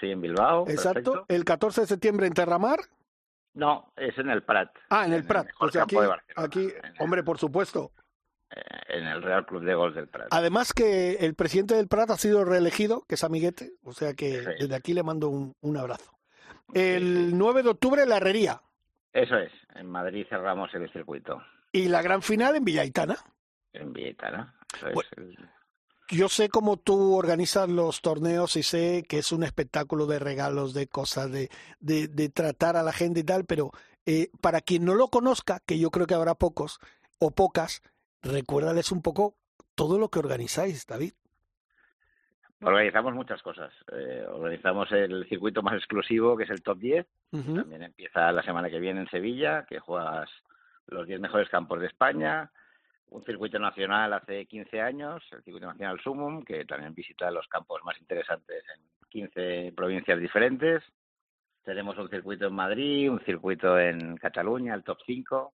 Sí, 0.00 0.10
en 0.10 0.20
Bilbao. 0.20 0.68
exacto, 0.68 1.12
perfecto. 1.12 1.24
el 1.28 1.44
14 1.44 1.80
de 1.82 1.86
septiembre 1.86 2.26
en 2.26 2.32
Terramar, 2.34 2.80
No, 3.54 3.92
es 3.96 4.16
en 4.18 4.30
el 4.30 4.42
Prat. 4.42 4.70
ah, 4.90 5.04
en 5.06 5.12
el 5.12 5.24
Prat, 5.24 5.48
o 5.60 5.68
sea, 5.68 5.82
aquí, 5.84 5.96
aquí, 6.36 6.60
el- 6.66 6.94
hombre, 7.00 7.22
por 7.22 7.38
supuesto. 7.38 7.92
eh, 8.54 8.60
en 8.88 9.06
el 9.06 9.22
Real 9.22 9.46
Club 9.46 9.62
de 9.64 9.74
Golf 9.74 9.94
del 9.94 10.08
Prat. 10.08 10.28
Además 10.30 10.72
que 10.74 11.12
el 11.20 11.34
presidente 11.34 11.74
del 11.74 11.88
Prat 11.88 12.10
ha 12.10 12.16
sido 12.18 12.44
reelegido, 12.44 13.04
que 13.08 13.14
es 13.14 13.24
amiguete, 13.24 13.72
o 13.82 13.92
sea 13.94 14.12
que 14.14 14.40
Sí. 14.42 14.50
desde 14.60 14.74
aquí 14.74 14.92
le 14.92 15.02
mando 15.02 15.28
un, 15.30 15.54
un 15.62 15.76
abrazo. 15.78 16.12
El 16.74 17.36
9 17.38 17.62
de 17.62 17.70
octubre 17.70 18.02
en 18.02 18.08
la 18.10 18.16
Herrería 18.18 18.60
Eso 19.14 19.36
es. 19.36 19.52
En 19.74 19.90
Madrid 19.90 20.26
cerramos 20.28 20.72
el 20.74 20.90
circuito. 20.92 21.42
y 21.72 21.88
la 21.88 22.02
gran 22.02 22.20
final 22.22 22.54
en 22.56 22.64
Villaitana. 22.64 23.16
En 23.72 23.92
Villaitana. 23.92 24.54
Eso 24.74 24.88
es. 24.88 24.96
El- 25.16 25.38
Yo 26.12 26.28
sé 26.28 26.50
cómo 26.50 26.76
tú 26.76 27.16
organizas 27.16 27.70
los 27.70 28.02
torneos 28.02 28.56
y 28.56 28.62
sé 28.62 29.02
que 29.08 29.16
es 29.16 29.32
un 29.32 29.42
espectáculo 29.42 30.04
de 30.04 30.18
regalos, 30.18 30.74
de 30.74 30.86
cosas, 30.86 31.32
de, 31.32 31.48
de, 31.80 32.06
de 32.06 32.28
tratar 32.28 32.76
a 32.76 32.82
la 32.82 32.92
gente 32.92 33.20
y 33.20 33.24
tal, 33.24 33.46
pero 33.46 33.70
eh, 34.04 34.28
para 34.42 34.60
quien 34.60 34.84
no 34.84 34.94
lo 34.94 35.08
conozca, 35.08 35.60
que 35.66 35.78
yo 35.78 35.90
creo 35.90 36.06
que 36.06 36.12
habrá 36.12 36.34
pocos 36.34 36.80
o 37.18 37.30
pocas, 37.30 37.82
recuérdales 38.22 38.92
un 38.92 39.00
poco 39.00 39.36
todo 39.74 39.98
lo 39.98 40.10
que 40.10 40.18
organizáis, 40.18 40.86
David. 40.86 41.14
Organizamos 42.60 43.14
muchas 43.14 43.40
cosas. 43.40 43.72
Eh, 43.90 44.26
organizamos 44.28 44.92
el 44.92 45.26
circuito 45.30 45.62
más 45.62 45.76
exclusivo, 45.76 46.36
que 46.36 46.44
es 46.44 46.50
el 46.50 46.62
Top 46.62 46.78
10. 46.78 47.06
Ujú. 47.32 47.54
También 47.54 47.84
empieza 47.84 48.30
la 48.32 48.42
semana 48.42 48.68
que 48.68 48.78
viene 48.80 49.00
en 49.00 49.08
Sevilla, 49.08 49.64
que 49.66 49.80
juegas 49.80 50.28
los 50.88 51.06
10 51.06 51.20
mejores 51.20 51.48
campos 51.48 51.80
de 51.80 51.86
España. 51.86 52.50
Un 53.12 53.22
circuito 53.24 53.58
nacional 53.58 54.10
hace 54.14 54.46
15 54.46 54.80
años, 54.80 55.22
el 55.32 55.42
circuito 55.42 55.66
nacional 55.66 56.00
Sumum, 56.00 56.42
que 56.42 56.64
también 56.64 56.94
visita 56.94 57.30
los 57.30 57.46
campos 57.46 57.84
más 57.84 58.00
interesantes 58.00 58.64
en 58.74 58.82
15 59.10 59.74
provincias 59.76 60.18
diferentes. 60.18 60.82
Tenemos 61.62 61.98
un 61.98 62.08
circuito 62.08 62.46
en 62.46 62.54
Madrid, 62.54 63.10
un 63.10 63.20
circuito 63.20 63.78
en 63.78 64.16
Cataluña, 64.16 64.74
el 64.74 64.82
Top 64.82 64.98
5. 65.04 65.52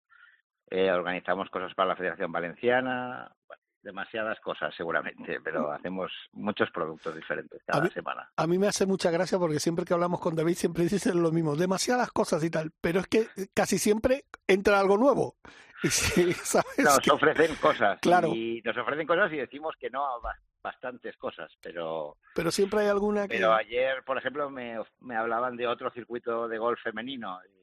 Eh, 0.72 0.92
organizamos 0.92 1.50
cosas 1.52 1.74
para 1.76 1.90
la 1.90 1.96
Federación 1.96 2.32
Valenciana. 2.32 3.32
Bueno, 3.48 3.63
demasiadas 3.84 4.40
cosas 4.40 4.74
seguramente, 4.76 5.40
pero 5.44 5.72
hacemos 5.72 6.12
muchos 6.32 6.70
productos 6.72 7.16
diferentes 7.16 7.62
A 7.68 7.74
cada 7.74 7.84
mí- 7.84 7.90
semana. 7.92 8.30
A 8.36 8.48
mí 8.48 8.58
me 8.58 8.68
hace 8.68 8.86
mucha 8.86 9.12
gracia 9.12 9.38
porque 9.38 9.60
siempre 9.60 9.86
que 9.86 9.94
hablamos 9.94 10.20
con 10.20 10.36
David 10.36 10.56
siempre 10.56 10.84
dicen 10.84 11.22
lo 11.22 11.32
mismo, 11.32 11.56
demasiadas 11.56 12.12
cosas 12.12 12.44
y 12.44 12.50
tal, 12.50 12.72
pero 12.82 13.02
es 13.02 13.08
que 13.08 13.28
casi 13.54 13.78
siempre 13.78 14.26
entra 14.48 14.80
algo 14.80 14.98
nuevo. 14.98 15.36
Y 15.84 15.90
sí, 15.90 16.32
¿sabes? 16.44 16.80
Nos 16.80 17.00
que- 17.00 17.12
ofrecen 17.12 17.56
cosas 17.58 18.00
Claro. 18.02 18.30
y 18.30 18.62
nos 18.64 18.78
ofrecen 18.78 19.06
cosas 19.06 19.32
y 19.34 19.38
decimos 19.38 19.76
que 19.80 19.90
no 19.90 20.06
a 20.06 20.20
ba- 20.20 20.40
bastantes 20.64 21.18
cosas, 21.18 21.52
pero 21.62 22.16
Pero 22.34 22.50
siempre 22.50 22.80
hay 22.82 22.88
alguna 22.88 23.28
que... 23.28 23.36
pero 23.36 23.54
ayer, 23.54 24.02
por 24.06 24.18
ejemplo, 24.18 24.50
me, 24.50 24.78
me 25.02 25.18
hablaban 25.18 25.58
de 25.58 25.68
otro 25.68 25.92
circuito 25.92 26.48
de 26.48 26.58
golf 26.58 26.80
femenino 26.82 27.38
y 27.60 27.63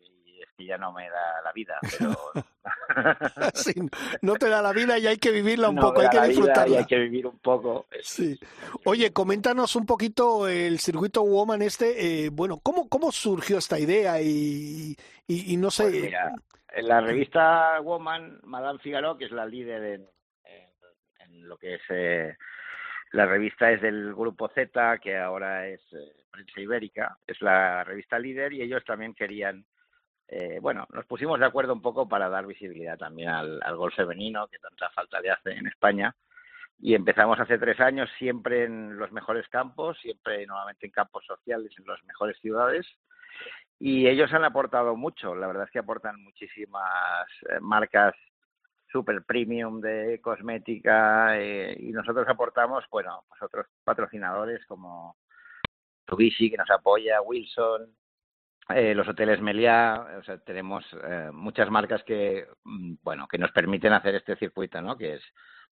que 0.61 0.67
ya 0.67 0.79
no 0.79 0.93
me 0.93 1.09
da 1.09 1.41
la 1.43 1.53
vida, 1.53 1.79
pero 1.99 2.15
Sí, 3.55 3.73
no 4.23 4.35
te 4.37 4.49
da 4.49 4.61
la 4.63 4.73
vida 4.73 4.99
y 4.99 5.07
hay 5.07 5.17
que 5.17 5.31
vivirla 5.31 5.71
un 5.71 5.77
no 5.77 5.83
poco, 5.83 6.01
hay 6.03 6.09
que 6.09 6.19
y 6.19 6.29
disfrutarla. 6.29 6.79
hay 6.79 6.85
que 6.87 6.99
vivir 6.99 7.27
un 7.27 7.39
poco. 7.39 7.87
Sí. 8.03 8.39
Oye, 8.85 9.13
coméntanos 9.13 9.75
un 9.77 9.87
poquito 9.87 10.47
el 10.49 10.79
circuito 10.79 11.23
Woman 11.23 11.63
este, 11.63 12.25
eh, 12.27 12.31
bueno, 12.31 12.59
¿cómo, 12.63 12.89
¿cómo 12.89 13.11
surgió 13.13 13.59
esta 13.59 13.79
idea? 13.79 14.21
Y, 14.21 14.97
y, 15.27 15.55
y 15.55 15.57
no 15.57 15.71
sé, 15.71 15.85
Pues 15.85 16.03
mira, 16.03 16.33
en 16.73 16.89
la 16.89 17.01
revista 17.01 17.81
Woman, 17.81 18.41
Madame 18.45 18.79
Figaro, 18.81 19.17
que 19.17 19.25
es 19.27 19.33
la 19.33 19.47
líder 19.47 19.83
en, 19.85 20.09
en- 20.45 20.71
en 21.21 21.49
lo 21.49 21.57
que 21.57 21.75
es 21.75 21.81
eh, 21.89 22.37
la 23.13 23.27
revista 23.27 23.71
es 23.73 23.81
del 23.81 24.15
grupo 24.15 24.49
Z, 24.55 24.99
que 24.99 25.17
ahora 25.19 25.67
es 25.69 25.81
eh, 25.93 26.13
Prensa 26.31 26.61
Ibérica, 26.61 27.19
es 27.27 27.41
la 27.43 27.83
revista 27.83 28.19
líder 28.19 28.53
y 28.53 28.63
ellos 28.63 28.85
también 28.85 29.15
querían, 29.15 29.65
eh, 30.31 30.59
bueno, 30.61 30.87
nos 30.93 31.07
pusimos 31.07 31.39
de 31.41 31.47
acuerdo 31.47 31.73
un 31.73 31.83
poco 31.83 32.09
para 32.09 32.29
dar 32.29 32.47
visibilidad 32.47 32.97
también 32.97 33.31
al, 33.31 33.61
al 33.63 33.77
golf 33.77 33.95
femenino, 33.95 34.47
que 34.49 34.59
tanta 34.59 34.91
falta 34.91 35.21
le 35.21 35.31
hace 35.31 35.53
en 35.53 35.67
España. 35.67 36.15
Y 36.79 36.95
empezamos 36.95 37.39
hace 37.39 37.59
tres 37.59 37.79
años 37.81 38.09
siempre 38.19 38.65
en 38.65 38.97
los 38.99 39.13
mejores 39.13 39.47
campos, 39.49 39.99
siempre 40.01 40.47
normalmente 40.47 40.87
en 40.87 40.93
campos 40.93 41.25
sociales, 41.27 41.73
en 41.79 41.87
las 41.87 42.03
mejores 42.05 42.39
ciudades 42.41 42.87
y 43.79 44.07
ellos 44.07 44.33
han 44.33 44.45
aportado 44.45 44.95
mucho. 44.95 45.35
La 45.35 45.47
verdad 45.47 45.65
es 45.65 45.71
que 45.71 45.79
aportan 45.79 46.23
muchísimas 46.23 47.27
eh, 47.49 47.59
marcas 47.61 48.15
super 48.93 49.25
premium 49.25 49.81
de 49.81 50.21
cosmética 50.21 51.39
eh, 51.41 51.77
y 51.79 51.91
nosotros 51.91 52.29
aportamos, 52.29 52.85
bueno, 52.91 53.25
pues 53.29 53.41
otros 53.43 53.67
patrocinadores 53.85 54.67
como 54.67 55.17
Mitsubishi 56.01 56.51
que 56.51 56.57
nos 56.57 56.71
apoya, 56.71 57.23
Wilson, 57.23 57.95
eh, 58.75 58.95
los 58.95 59.09
hoteles 59.09 59.41
Meliá, 59.41 60.19
o 60.19 60.23
sea, 60.23 60.39
tenemos 60.39 60.85
eh, 61.05 61.31
muchas 61.33 61.71
marcas 61.71 62.03
que, 62.05 62.47
mm, 62.65 62.95
bueno, 63.03 63.27
que 63.29 63.39
nos 63.39 63.51
permiten 63.53 63.93
hacer 63.93 64.15
este 64.15 64.37
circuito, 64.37 64.81
¿no? 64.81 64.97
Que 64.97 65.15
es 65.15 65.23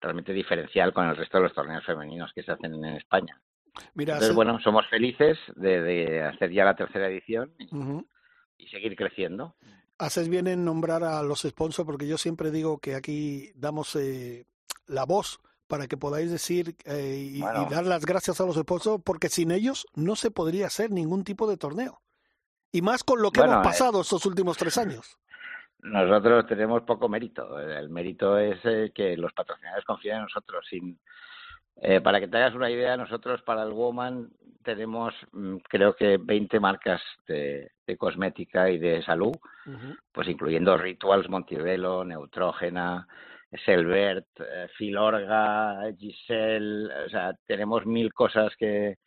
realmente 0.00 0.32
diferencial 0.32 0.92
con 0.92 1.08
el 1.08 1.16
resto 1.16 1.38
de 1.38 1.44
los 1.44 1.54
torneos 1.54 1.84
femeninos 1.84 2.32
que 2.32 2.42
se 2.42 2.52
hacen 2.52 2.74
en 2.74 2.84
España. 2.96 3.40
Mira, 3.94 4.14
Entonces, 4.14 4.34
bueno, 4.34 4.58
somos 4.60 4.86
felices 4.88 5.38
de, 5.54 5.80
de 5.82 6.22
hacer 6.22 6.50
ya 6.50 6.64
la 6.64 6.76
tercera 6.76 7.08
edición 7.08 7.52
y, 7.58 8.66
seguir 8.68 8.96
creciendo. 8.96 9.54
Haces 9.98 10.28
bien 10.28 10.46
en 10.46 10.64
nombrar 10.64 11.04
a 11.04 11.22
los 11.22 11.42
sponsors 11.42 11.86
porque 11.86 12.06
yo 12.06 12.18
siempre 12.18 12.50
digo 12.50 12.78
que 12.78 12.94
aquí 12.94 13.50
damos 13.54 13.96
eh, 13.96 14.46
la 14.86 15.04
voz 15.04 15.40
para 15.66 15.86
que 15.86 15.96
podáis 15.96 16.30
decir 16.30 16.76
eh, 16.84 17.30
y, 17.34 17.40
Bueno. 17.40 17.66
y 17.68 17.72
dar 17.72 17.84
las 17.86 18.04
gracias 18.04 18.40
a 18.40 18.46
los 18.46 18.56
sponsors 18.56 19.02
porque 19.04 19.28
sin 19.28 19.50
ellos 19.50 19.86
no 19.94 20.16
se 20.16 20.30
podría 20.30 20.66
hacer 20.66 20.90
ningún 20.90 21.24
tipo 21.24 21.48
de 21.48 21.56
torneo. 21.56 22.00
Y 22.72 22.82
más 22.82 23.04
con 23.04 23.22
lo 23.22 23.30
que 23.30 23.40
Bueno, 23.40 23.54
hemos 23.54 23.66
eh, 23.66 23.68
pasado 23.70 24.00
estos 24.00 24.24
últimos 24.26 24.56
tres 24.56 24.76
años. 24.78 25.18
Nosotros 25.80 26.46
tenemos 26.46 26.82
poco 26.82 27.08
mérito. 27.08 27.58
El 27.58 27.88
mérito 27.88 28.36
es 28.38 28.58
eh, 28.64 28.90
que 28.94 29.16
los 29.16 29.32
patrocinadores 29.32 29.84
confían 29.84 30.18
en 30.18 30.22
nosotros. 30.24 30.66
Sin, 30.68 30.98
eh, 31.76 32.00
para 32.00 32.20
que 32.20 32.28
te 32.28 32.36
hagas 32.36 32.54
una 32.54 32.70
idea, 32.70 32.96
nosotros 32.96 33.42
para 33.42 33.62
el 33.62 33.72
Woman 33.72 34.28
tenemos 34.64 35.14
mm, 35.32 35.56
creo 35.68 35.94
que 35.94 36.18
20 36.18 36.60
marcas 36.60 37.00
de, 37.26 37.70
de 37.86 37.96
cosmética 37.96 38.68
y 38.70 38.78
de 38.78 39.02
salud, 39.02 39.34
pues 40.12 40.28
incluyendo 40.28 40.76
Rituals, 40.76 41.28
Montevelo, 41.28 42.04
Neutrógena, 42.04 43.06
Selbert, 43.64 44.26
eh, 44.40 44.68
Filorga, 44.76 45.90
Giselle, 45.98 46.88
o 47.06 47.08
sea, 47.08 47.32
tenemos 47.46 47.86
mil 47.86 48.12
cosas 48.12 48.54
que, 48.56 48.98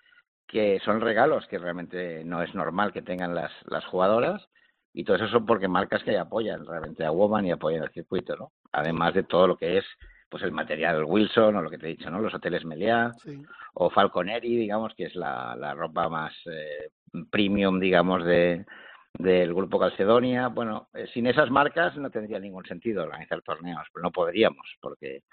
que 0.51 0.79
son 0.83 1.01
regalos 1.01 1.47
que 1.47 1.57
realmente 1.57 2.23
no 2.25 2.43
es 2.43 2.53
normal 2.53 2.91
que 2.91 3.01
tengan 3.01 3.33
las, 3.33 3.51
las 3.65 3.85
jugadoras 3.85 4.47
y 4.93 5.05
todo 5.05 5.15
eso 5.15 5.27
son 5.29 5.45
porque 5.45 5.67
marcas 5.69 6.03
que 6.03 6.17
apoyan 6.17 6.65
realmente 6.65 7.05
a 7.05 7.11
Woman 7.11 7.45
y 7.45 7.51
apoyan 7.51 7.83
el 7.83 7.91
circuito, 7.91 8.35
¿no? 8.35 8.51
Además 8.73 9.13
de 9.13 9.23
todo 9.23 9.47
lo 9.47 9.55
que 9.57 9.77
es 9.77 9.85
pues 10.29 10.43
el 10.43 10.51
material 10.51 11.03
Wilson 11.05 11.55
o 11.55 11.61
lo 11.61 11.69
que 11.69 11.77
te 11.77 11.87
he 11.87 11.95
dicho, 11.95 12.09
¿no? 12.09 12.19
Los 12.19 12.33
hoteles 12.33 12.63
Meliá 12.65 13.11
Sí. 13.23 13.41
o 13.73 13.89
Falconeri, 13.89 14.55
digamos, 14.55 14.93
que 14.95 15.05
es 15.05 15.15
la, 15.15 15.55
la 15.57 15.73
ropa 15.73 16.07
más 16.09 16.33
eh, 16.45 16.89
premium, 17.29 17.79
digamos, 17.79 18.23
de 18.25 18.65
del 19.13 19.53
grupo 19.53 19.77
Calcedonia. 19.77 20.47
Bueno, 20.47 20.87
eh, 20.93 21.07
sin 21.13 21.27
esas 21.27 21.49
marcas 21.49 21.97
no 21.97 22.09
tendría 22.09 22.39
ningún 22.39 22.65
sentido 22.65 23.03
organizar 23.03 23.41
torneos, 23.41 23.85
pero 23.93 24.03
no 24.03 24.11
podríamos, 24.11 24.65
porque 24.81 25.23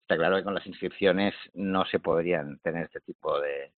está 0.00 0.16
claro 0.16 0.36
que 0.36 0.44
con 0.44 0.54
las 0.54 0.66
inscripciones 0.66 1.34
no 1.52 1.84
se 1.84 1.98
podrían 2.00 2.58
tener 2.60 2.84
este 2.84 3.00
tipo 3.00 3.38
de, 3.40 3.72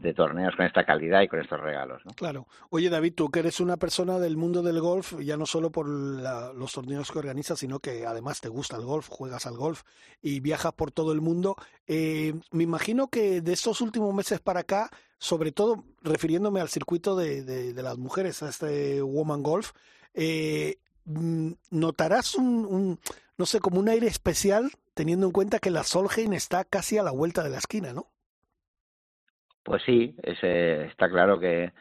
de 0.00 0.14
torneos 0.14 0.56
con 0.56 0.64
esta 0.64 0.84
calidad 0.84 1.20
y 1.20 1.28
con 1.28 1.40
estos 1.40 1.60
regalos, 1.60 2.00
¿no? 2.06 2.12
Claro. 2.14 2.46
Oye, 2.70 2.88
David, 2.88 3.12
tú 3.14 3.28
que 3.30 3.40
eres 3.40 3.60
una 3.60 3.76
persona 3.76 4.18
del 4.18 4.36
mundo 4.38 4.62
del 4.62 4.80
golf, 4.80 5.18
ya 5.20 5.36
no 5.36 5.44
solo 5.44 5.70
por 5.70 5.88
la- 5.88 6.52
los 6.54 6.72
torneos 6.72 7.10
que 7.12 7.18
organizas, 7.18 7.58
sino 7.58 7.80
que 7.80 8.06
además 8.06 8.40
te 8.40 8.48
gusta 8.48 8.76
el 8.76 8.84
golf, 8.84 9.08
juegas 9.08 9.46
al 9.46 9.56
golf 9.58 9.82
y 10.22 10.40
viajas 10.40 10.72
por 10.72 10.90
todo 10.90 11.12
el 11.12 11.20
mundo. 11.20 11.54
Eh, 11.86 12.32
me 12.50 12.62
imagino 12.64 13.08
que 13.08 13.42
de 13.42 13.52
estos 13.52 13.82
últimos 13.82 14.14
meses 14.14 14.40
para 14.40 14.60
acá, 14.60 14.90
sobre 15.18 15.52
todo 15.52 15.84
refiriéndome 16.02 16.60
al 16.62 16.70
circuito 16.70 17.14
de, 17.14 17.42
de- 17.44 17.82
las 17.82 17.98
mujeres, 17.98 18.42
a 18.42 18.48
este 18.48 19.02
Woman 19.02 19.42
Golf, 19.42 19.72
eh, 20.14 20.78
mm, 21.04 21.52
notarás 21.70 22.34
un, 22.36 22.64
un, 22.64 23.00
no 23.36 23.44
sé, 23.46 23.60
como 23.60 23.78
un 23.78 23.88
aire 23.90 24.06
especial 24.06 24.70
teniendo 24.94 25.26
en 25.26 25.32
cuenta 25.32 25.58
que 25.58 25.70
la 25.70 25.84
Solheim 25.84 26.32
está 26.32 26.64
casi 26.64 26.96
a 26.98 27.02
la 27.02 27.10
vuelta 27.10 27.42
de 27.42 27.50
la 27.50 27.58
esquina, 27.58 27.92
¿no? 27.92 28.06
Pues 29.62 29.82
sí, 29.82 30.16
ese, 30.22 30.84
está 30.86 31.08
claro 31.08 31.38
que, 31.38 31.72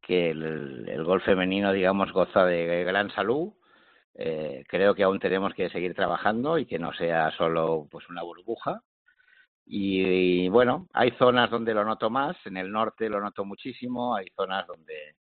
que 0.00 0.30
el, 0.30 0.88
el 0.88 1.04
golf 1.04 1.24
femenino, 1.24 1.72
digamos, 1.72 2.12
goza 2.12 2.44
de 2.44 2.84
gran 2.84 3.10
salud. 3.10 3.52
Eh, 4.14 4.64
creo 4.68 4.94
que 4.94 5.02
aún 5.02 5.18
tenemos 5.18 5.52
que 5.54 5.68
seguir 5.68 5.94
trabajando 5.94 6.58
y 6.58 6.66
que 6.66 6.78
no 6.78 6.92
sea 6.94 7.30
solo 7.32 7.86
pues 7.90 8.08
una 8.08 8.22
burbuja. 8.22 8.80
Y, 9.66 10.44
y, 10.44 10.48
bueno, 10.48 10.86
hay 10.92 11.10
zonas 11.12 11.50
donde 11.50 11.74
lo 11.74 11.84
noto 11.84 12.08
más, 12.08 12.36
en 12.46 12.56
el 12.56 12.70
norte 12.70 13.08
lo 13.08 13.20
noto 13.20 13.44
muchísimo, 13.44 14.14
hay 14.14 14.26
zonas 14.36 14.64
donde, 14.66 15.16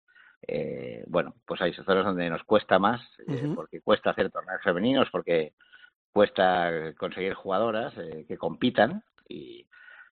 eh, 0.47 1.03
bueno, 1.07 1.35
pues 1.45 1.61
hay 1.61 1.73
zonas 1.73 2.05
donde 2.05 2.27
nos 2.27 2.43
cuesta 2.43 2.79
más, 2.79 3.01
eh, 3.27 3.53
porque 3.55 3.81
cuesta 3.81 4.09
hacer 4.09 4.31
torneos 4.31 4.63
femeninos, 4.63 5.09
porque 5.11 5.53
cuesta 6.11 6.93
conseguir 6.97 7.35
jugadoras 7.35 7.95
eh, 7.97 8.25
que 8.27 8.37
compitan 8.37 9.03
y, 9.29 9.67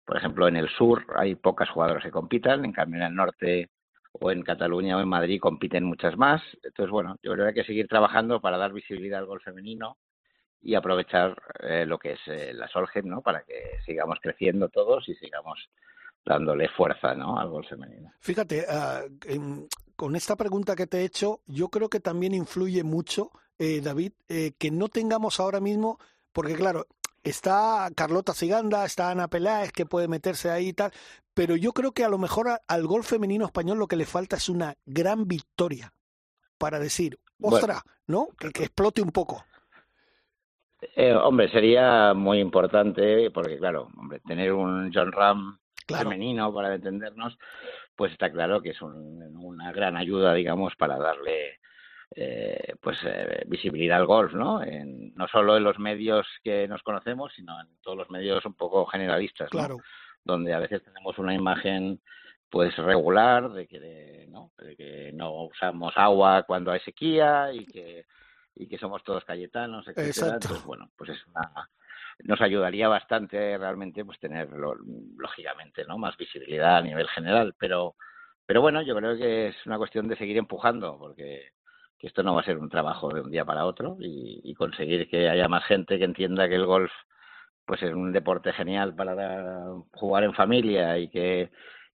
por 0.07 0.17
ejemplo, 0.17 0.47
en 0.47 0.55
el 0.55 0.69
sur 0.69 1.05
hay 1.17 1.35
pocas 1.35 1.69
jugadoras 1.69 2.03
que 2.03 2.11
compitan, 2.11 2.63
en 2.63 2.71
cambio 2.71 3.01
en 3.01 3.07
el 3.07 3.15
norte 3.15 3.69
o 4.13 4.31
en 4.31 4.41
Cataluña 4.41 4.97
o 4.97 5.01
en 5.01 5.09
Madrid 5.09 5.39
compiten 5.39 5.83
muchas 5.83 6.17
más. 6.17 6.41
Entonces, 6.63 6.89
bueno, 6.89 7.17
yo 7.21 7.33
creo 7.33 7.45
que 7.45 7.49
hay 7.49 7.55
que 7.55 7.65
seguir 7.65 7.87
trabajando 7.87 8.39
para 8.39 8.57
dar 8.57 8.71
visibilidad 8.71 9.19
al 9.19 9.25
gol 9.25 9.41
femenino 9.41 9.97
y 10.61 10.75
aprovechar 10.75 11.35
eh, 11.59 11.85
lo 11.85 11.99
que 11.99 12.13
es 12.13 12.19
eh, 12.27 12.53
la 12.53 12.69
Solheim, 12.69 13.09
¿no? 13.09 13.21
Para 13.21 13.43
que 13.43 13.79
sigamos 13.85 14.17
creciendo 14.21 14.69
todos 14.69 15.07
y 15.09 15.15
sigamos 15.15 15.69
dándole 16.25 16.69
fuerza, 16.69 17.13
¿no? 17.13 17.37
Al 17.37 17.49
gol 17.49 17.65
femenino. 17.65 18.13
Fíjate, 18.19 18.65
ah, 18.69 19.01
em, 19.25 19.67
con 19.97 20.15
esta 20.15 20.35
pregunta 20.35 20.75
que 20.75 20.87
te 20.87 20.99
he 20.99 21.05
hecho, 21.05 21.41
yo 21.47 21.69
creo 21.69 21.89
que 21.89 21.99
también 21.99 22.33
influye 22.33 22.83
mucho, 22.83 23.31
eh, 23.59 23.81
David, 23.81 24.13
eh, 24.29 24.53
que 24.57 24.71
no 24.71 24.87
tengamos 24.87 25.39
ahora 25.39 25.59
mismo, 25.59 25.99
porque 26.31 26.55
claro, 26.55 26.85
está 27.27 27.87
Carlota 27.95 28.33
Siganda, 28.33 28.85
está 28.85 29.11
Ana 29.11 29.27
Peláez, 29.27 29.71
que 29.71 29.85
puede 29.85 30.07
meterse 30.07 30.49
ahí 30.49 30.69
y 30.69 30.73
tal, 30.73 30.91
pero 31.33 31.55
yo 31.55 31.71
creo 31.73 31.91
que 31.91 32.03
a 32.03 32.09
lo 32.09 32.17
mejor 32.17 32.49
a- 32.49 32.61
al 32.67 32.85
gol 32.87 33.03
femenino 33.03 33.45
español 33.45 33.77
lo 33.79 33.87
que 33.87 33.95
le 33.95 34.05
falta 34.05 34.35
es 34.37 34.49
una 34.49 34.75
gran 34.85 35.27
victoria 35.27 35.93
para 36.57 36.79
decir, 36.79 37.19
Bueno. 37.37 37.57
ostra, 37.57 37.81
¿no? 38.07 38.27
Que, 38.39 38.51
que 38.51 38.63
explote 38.63 39.01
un 39.01 39.11
poco. 39.11 39.45
Eh, 40.95 41.13
hombre, 41.13 41.49
sería 41.49 42.13
muy 42.13 42.39
importante, 42.39 43.31
porque 43.31 43.57
claro, 43.57 43.89
hombre, 43.97 44.19
tener 44.19 44.53
un 44.53 44.91
John 44.93 45.11
Ram 45.11 45.59
Claro. 45.87 46.03
femenino, 46.09 46.53
para 46.53 46.75
entendernos, 46.75 47.37
pues 47.95 48.11
está 48.11 48.31
claro 48.31 48.61
que 48.61 48.71
es 48.71 48.81
un- 48.81 49.35
una 49.37 49.71
gran 49.71 49.95
ayuda, 49.97 50.33
digamos, 50.33 50.75
para 50.75 50.97
darle 50.97 51.59
eh, 52.15 52.73
pues 52.81 52.97
eh, 53.05 53.43
visibilidad 53.47 53.97
al 53.99 54.05
golf, 54.05 54.33
¿no? 54.33 54.63
En- 54.63 55.13
no 55.15 55.27
solo 55.27 55.57
en 55.57 55.63
los 55.63 55.77
medios 55.79 56.25
que 56.43 56.67
nos 56.67 56.81
conocemos, 56.83 57.33
sino 57.35 57.59
en 57.59 57.67
todos 57.81 57.97
los 57.97 58.09
medios 58.09 58.45
un 58.45 58.53
poco 58.55 58.85
generalistas, 58.85 59.49
¿no? 59.53 59.59
Claro. 59.59 59.77
donde 60.23 60.53
a 60.53 60.59
veces 60.59 60.83
tenemos 60.83 61.17
una 61.19 61.33
imagen 61.33 62.01
pues 62.49 62.75
regular 62.77 63.49
de 63.51 63.67
que 63.67 64.25
no, 64.29 64.51
de 64.57 64.75
que 64.75 65.11
no 65.13 65.43
usamos 65.45 65.93
agua 65.97 66.43
cuando 66.43 66.71
hay 66.71 66.79
sequía 66.81 67.51
y 67.53 67.65
que 67.65 68.05
y 68.55 68.67
que 68.67 68.77
somos 68.77 69.03
todos 69.03 69.23
cayetanos, 69.23 69.85
etcétera. 69.87 70.07
Exacto. 70.07 70.33
Entonces, 70.35 70.65
bueno, 70.65 70.89
pues 70.97 71.11
es 71.11 71.27
una 71.27 71.69
nos 72.23 72.41
ayudaría 72.41 72.87
bastante 72.87 73.57
realmente 73.57 74.03
pues 74.03 74.19
tener 74.19 74.49
lógicamente, 75.17 75.85
¿no? 75.85 75.97
más 75.97 76.17
visibilidad 76.17 76.77
a 76.77 76.81
nivel 76.81 77.07
general, 77.09 77.53
pero 77.57 77.95
pero 78.45 78.61
bueno, 78.61 78.81
yo 78.81 78.95
creo 78.95 79.15
que 79.17 79.47
es 79.49 79.65
una 79.65 79.77
cuestión 79.77 80.07
de 80.07 80.15
seguir 80.15 80.37
empujando 80.37 80.97
porque 80.97 81.51
que 81.99 82.07
esto 82.07 82.23
no 82.23 82.35
va 82.35 82.41
a 82.41 82.45
ser 82.45 82.57
un 82.57 82.69
trabajo 82.69 83.09
de 83.13 83.21
un 83.21 83.31
día 83.31 83.43
para 83.45 83.65
otro 83.65 83.97
y, 83.99 84.41
y 84.43 84.53
conseguir 84.53 85.09
que 85.09 85.29
haya 85.29 85.47
más 85.47 85.65
gente 85.65 85.97
que 85.97 86.05
entienda 86.05 86.47
que 86.47 86.55
el 86.55 86.65
golf 86.65 86.91
pues 87.65 87.81
es 87.83 87.93
un 87.93 88.13
deporte 88.13 88.53
genial 88.53 88.95
para 88.95 89.65
jugar 89.93 90.23
en 90.23 90.33
familia 90.33 90.97
y 90.97 91.09
que 91.09 91.49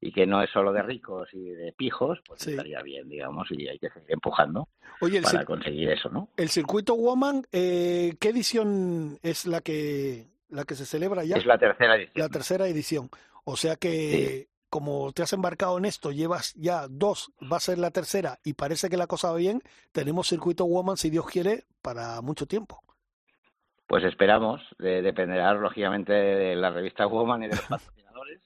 y 0.05 0.11
que 0.11 0.27
no 0.27 0.43
es 0.43 0.49
solo 0.49 0.73
de 0.73 0.81
ricos 0.83 1.29
y 1.31 1.45
de 1.51 1.71
pijos, 1.71 2.19
pues 2.27 2.41
Sí. 2.41 2.51
estaría 2.51 2.81
bien, 2.81 3.07
digamos, 3.07 3.47
y 3.51 3.69
hay 3.69 3.79
que 3.79 3.89
seguir 3.89 4.11
empujando 4.11 4.67
Oye, 4.99 5.21
para 5.21 5.45
conseguir 5.45 5.89
eso, 5.91 6.09
¿no? 6.09 6.27
el 6.35 6.49
circuito 6.49 6.93
Woman, 6.93 7.45
eh, 7.53 8.13
¿qué 8.19 8.29
edición 8.29 9.17
es 9.23 9.45
la 9.47 9.61
que, 9.61 10.25
la 10.49 10.65
que 10.65 10.75
se 10.75 10.85
celebra 10.85 11.23
ya? 11.23 11.37
Es 11.37 11.45
la 11.45 11.57
tercera 11.57 11.95
edición. 11.95 12.13
La 12.21 12.27
tercera 12.27 12.67
edición. 12.67 13.09
O 13.45 13.55
sea 13.55 13.77
que, 13.77 14.49
como 14.73 15.11
te 15.13 15.21
has 15.21 15.33
embarcado 15.33 15.77
en 15.77 15.85
esto, 15.85 16.11
llevas 16.11 16.51
ya 16.55 16.87
dos, 16.89 17.31
va 17.51 17.57
a 17.57 17.59
ser 17.59 17.77
la 17.77 17.91
tercera 17.91 18.39
y 18.43 18.53
parece 18.53 18.89
que 18.89 18.97
la 18.97 19.05
cosa 19.05 19.29
va 19.29 19.37
bien, 19.37 19.61
tenemos 19.91 20.27
circuito 20.27 20.65
Woman, 20.65 20.97
si 20.97 21.11
Dios 21.11 21.27
quiere, 21.27 21.65
para 21.83 22.19
mucho 22.23 22.47
tiempo. 22.47 22.81
Pues 23.85 24.03
esperamos, 24.03 24.61
de- 24.79 25.03
dependerá 25.03 25.53
lógicamente 25.53 26.11
de 26.11 26.55
la 26.55 26.71
revista 26.71 27.05
Woman 27.05 27.43
y 27.43 27.47
de 27.49 27.55
los 27.55 27.65
patrocinadores. 27.67 28.41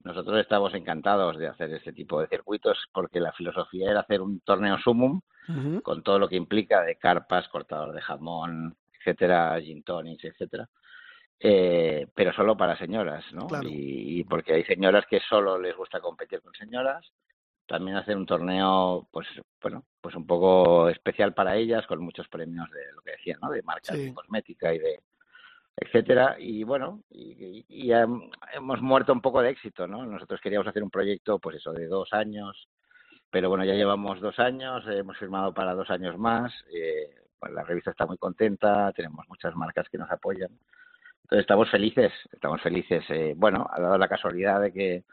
Nosotros 0.00 0.40
estamos 0.40 0.74
encantados 0.74 1.38
de 1.38 1.46
hacer 1.46 1.72
este 1.74 1.92
tipo 1.92 2.20
de 2.20 2.26
circuitos 2.26 2.76
porque 2.92 3.20
la 3.20 3.30
filosofía 3.32 3.88
era 3.92 4.00
hacer 4.00 4.20
un 4.20 4.40
torneo 4.40 4.78
sumum 4.78 5.20
con 5.82 6.02
todo 6.02 6.18
lo 6.18 6.28
que 6.28 6.34
implica 6.34 6.82
de 6.82 6.96
carpas, 6.96 7.48
cortador 7.48 7.92
de 7.94 8.00
jamón, 8.02 8.76
etcétera, 8.98 9.60
gin 9.60 9.84
tonics, 9.84 10.24
etcétera. 10.24 10.68
Eh, 11.44 12.06
pero 12.14 12.32
solo 12.32 12.56
para 12.56 12.76
señoras, 12.76 13.24
¿no? 13.32 13.48
Claro. 13.48 13.68
Y, 13.68 14.20
y 14.20 14.24
porque 14.24 14.54
hay 14.54 14.64
señoras 14.64 15.04
que 15.06 15.18
solo 15.20 15.58
les 15.58 15.76
gusta 15.76 15.98
competir 16.00 16.40
con 16.40 16.54
señoras. 16.54 17.10
También 17.66 17.96
hacer 17.96 18.16
un 18.16 18.26
torneo, 18.26 19.08
pues 19.10 19.26
bueno, 19.60 19.84
pues 20.00 20.14
un 20.14 20.26
poco 20.26 20.88
especial 20.88 21.32
para 21.34 21.56
ellas, 21.56 21.86
con 21.86 22.00
muchos 22.00 22.28
premios 22.28 22.70
de 22.70 22.92
lo 22.92 23.00
que 23.02 23.12
decía, 23.12 23.36
¿no? 23.42 23.50
De 23.50 23.62
marcas 23.62 23.96
Sí. 23.96 24.06
de 24.06 24.14
cosmética 24.14 24.72
y 24.74 24.78
de 24.78 25.00
etcétera. 25.76 26.36
Y 26.38 26.62
bueno, 26.64 27.00
y, 27.10 27.32
y- 27.32 27.64
y 27.68 27.88
hem- 27.88 28.30
hemos 28.52 28.80
muerto 28.82 29.12
un 29.12 29.20
poco 29.20 29.40
de 29.42 29.50
éxito, 29.50 29.86
¿no? 29.88 30.04
Nosotros 30.06 30.40
queríamos 30.40 30.66
hacer 30.68 30.82
un 30.82 30.90
proyecto, 30.90 31.38
pues 31.38 31.56
eso, 31.56 31.72
de 31.72 31.86
dos 31.86 32.12
años, 32.12 32.68
pero 33.30 33.48
bueno, 33.48 33.64
ya 33.64 33.74
llevamos 33.74 34.20
dos 34.20 34.38
años, 34.38 34.86
eh, 34.86 34.98
hemos 34.98 35.16
firmado 35.16 35.52
para 35.54 35.74
dos 35.74 35.88
años 35.90 36.18
más, 36.18 36.52
eh, 36.72 37.14
pues 37.40 37.52
la 37.52 37.62
revista 37.64 37.90
está 37.90 38.06
muy 38.06 38.18
contenta, 38.18 38.92
tenemos 38.92 39.26
muchas 39.28 39.56
marcas 39.56 39.88
que 39.88 39.98
nos 39.98 40.10
apoyan, 40.10 40.50
estamos 41.32 41.70
felices, 41.70 42.12
estamos 42.32 42.60
felices. 42.62 43.04
Eh, 43.08 43.34
bueno, 43.36 43.66
ha 43.70 43.80
dado 43.80 43.98
la 43.98 44.08
casualidad 44.08 44.60
de 44.60 44.72
que 44.72 45.04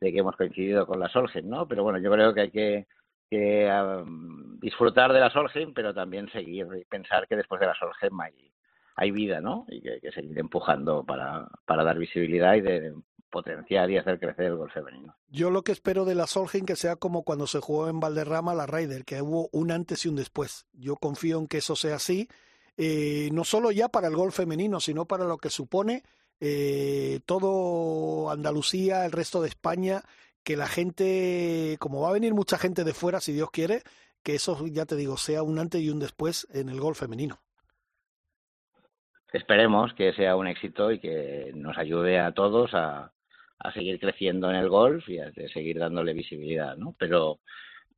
de 0.00 0.12
que 0.12 0.18
hemos 0.18 0.36
coincidido 0.36 0.86
con 0.86 1.00
la 1.00 1.08
Solheim, 1.08 1.48
¿no? 1.48 1.66
Pero 1.66 1.82
bueno, 1.82 1.98
yo 1.98 2.10
creo 2.10 2.34
que 2.34 2.40
hay 2.42 2.50
que, 2.50 2.86
que 3.30 3.70
um, 3.70 4.58
disfrutar 4.60 5.12
de 5.12 5.20
la 5.20 5.30
Solheim, 5.30 5.72
pero 5.72 5.94
también 5.94 6.30
seguir 6.30 6.66
y 6.78 6.84
pensar 6.84 7.26
que 7.26 7.36
después 7.36 7.60
de 7.60 7.66
la 7.66 7.74
Solheim 7.74 8.20
hay, 8.20 8.52
hay 8.96 9.10
vida, 9.10 9.40
¿no? 9.40 9.64
Y 9.68 9.80
que 9.80 9.92
hay 9.92 10.00
que 10.00 10.12
seguir 10.12 10.38
empujando 10.38 11.04
para, 11.04 11.48
para 11.64 11.84
dar 11.84 11.98
visibilidad 11.98 12.54
y 12.54 12.60
de 12.60 12.94
potenciar 13.30 13.90
y 13.90 13.98
hacer 13.98 14.20
crecer 14.20 14.46
el 14.46 14.56
golf 14.56 14.72
femenino. 14.72 15.16
Yo 15.28 15.50
lo 15.50 15.62
que 15.62 15.72
espero 15.72 16.04
de 16.04 16.14
la 16.14 16.26
Solheim 16.26 16.66
que 16.66 16.76
sea 16.76 16.96
como 16.96 17.24
cuando 17.24 17.46
se 17.46 17.60
jugó 17.60 17.88
en 17.88 17.98
Valderrama 17.98 18.54
la 18.54 18.66
Ryder, 18.66 19.04
que 19.04 19.22
hubo 19.22 19.48
un 19.52 19.72
antes 19.72 20.04
y 20.04 20.08
un 20.08 20.16
después. 20.16 20.66
Yo 20.72 20.96
confío 20.96 21.38
en 21.38 21.48
que 21.48 21.58
eso 21.58 21.74
sea 21.74 21.96
así, 21.96 22.28
eh, 22.76 23.28
no 23.32 23.44
solo 23.44 23.70
ya 23.70 23.88
para 23.88 24.08
el 24.08 24.16
golf 24.16 24.36
femenino, 24.36 24.80
sino 24.80 25.06
para 25.06 25.24
lo 25.24 25.38
que 25.38 25.50
supone 25.50 26.02
eh, 26.40 27.20
todo 27.26 28.30
Andalucía, 28.30 29.04
el 29.04 29.12
resto 29.12 29.40
de 29.40 29.48
España, 29.48 30.02
que 30.42 30.56
la 30.56 30.66
gente, 30.66 31.76
como 31.78 32.00
va 32.02 32.10
a 32.10 32.14
venir 32.14 32.34
mucha 32.34 32.58
gente 32.58 32.84
de 32.84 32.92
fuera, 32.92 33.20
si 33.20 33.32
Dios 33.32 33.50
quiere, 33.50 33.82
que 34.22 34.34
eso, 34.34 34.66
ya 34.66 34.86
te 34.86 34.96
digo, 34.96 35.16
sea 35.16 35.42
un 35.42 35.58
antes 35.58 35.80
y 35.80 35.90
un 35.90 36.00
después 36.00 36.46
en 36.52 36.68
el 36.68 36.80
golf 36.80 36.98
femenino. 36.98 37.38
Esperemos 39.32 39.92
que 39.94 40.12
sea 40.12 40.36
un 40.36 40.46
éxito 40.46 40.92
y 40.92 41.00
que 41.00 41.50
nos 41.54 41.76
ayude 41.76 42.20
a 42.20 42.32
todos 42.32 42.72
a, 42.74 43.12
a 43.58 43.72
seguir 43.72 43.98
creciendo 43.98 44.50
en 44.50 44.56
el 44.56 44.68
golf 44.68 45.08
y 45.08 45.18
a 45.18 45.30
de 45.30 45.48
seguir 45.48 45.78
dándole 45.78 46.12
visibilidad, 46.12 46.76
¿no? 46.76 46.94
Pero, 46.98 47.40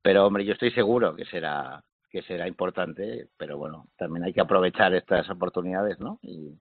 pero 0.00 0.26
hombre, 0.26 0.44
yo 0.44 0.52
estoy 0.52 0.70
seguro 0.70 1.14
que 1.14 1.24
será 1.26 1.82
que 2.16 2.22
será 2.22 2.48
importante, 2.48 3.28
pero 3.36 3.58
bueno, 3.58 3.88
también 3.98 4.24
hay 4.24 4.32
que 4.32 4.40
aprovechar 4.40 4.94
estas 4.94 5.28
oportunidades, 5.28 6.00
¿no? 6.00 6.18
Y, 6.22 6.54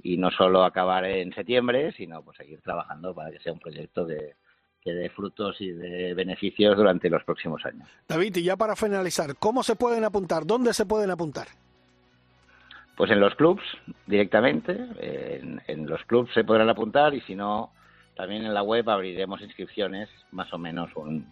y 0.00 0.16
no 0.18 0.30
solo 0.30 0.62
acabar 0.62 1.04
en 1.04 1.34
septiembre, 1.34 1.90
sino 1.96 2.22
pues 2.22 2.36
seguir 2.36 2.60
trabajando 2.60 3.12
para 3.12 3.32
que 3.32 3.40
sea 3.40 3.52
un 3.52 3.58
proyecto 3.58 4.06
que, 4.06 4.34
que 4.80 4.92
dé 4.92 5.10
frutos 5.10 5.60
y 5.60 5.72
de 5.72 6.14
beneficios 6.14 6.76
durante 6.76 7.10
los 7.10 7.24
próximos 7.24 7.66
años. 7.66 7.88
David, 8.06 8.36
y 8.36 8.44
ya 8.44 8.56
para 8.56 8.76
finalizar, 8.76 9.34
¿cómo 9.36 9.64
se 9.64 9.74
pueden 9.74 10.04
apuntar? 10.04 10.46
¿Dónde 10.46 10.72
se 10.72 10.86
pueden 10.86 11.10
apuntar? 11.10 11.48
Pues 12.96 13.10
en 13.10 13.18
los 13.18 13.34
clubs 13.34 13.64
directamente, 14.06 14.78
en, 15.00 15.60
en 15.66 15.88
los 15.88 16.04
clubs 16.04 16.32
se 16.34 16.44
podrán 16.44 16.68
apuntar 16.68 17.14
y 17.14 17.20
si 17.22 17.34
no, 17.34 17.72
también 18.14 18.44
en 18.44 18.54
la 18.54 18.62
web 18.62 18.88
abriremos 18.88 19.40
inscripciones 19.40 20.08
más 20.30 20.52
o 20.52 20.58
menos 20.58 20.94
un, 20.94 21.26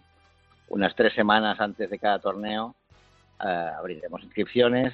unas 0.67 0.93
tres 0.95 1.13
semanas 1.13 1.61
antes 1.61 1.89
de 1.89 1.97
cada 1.97 2.19
torneo. 2.19 2.75
Eh, 3.43 3.69
abriremos 3.77 4.23
inscripciones 4.23 4.93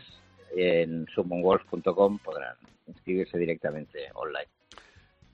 en 0.56 1.06
summonwolf.com 1.14 2.20
podrán 2.20 2.56
inscribirse 2.88 3.38
directamente 3.38 4.10
online. 4.16 4.48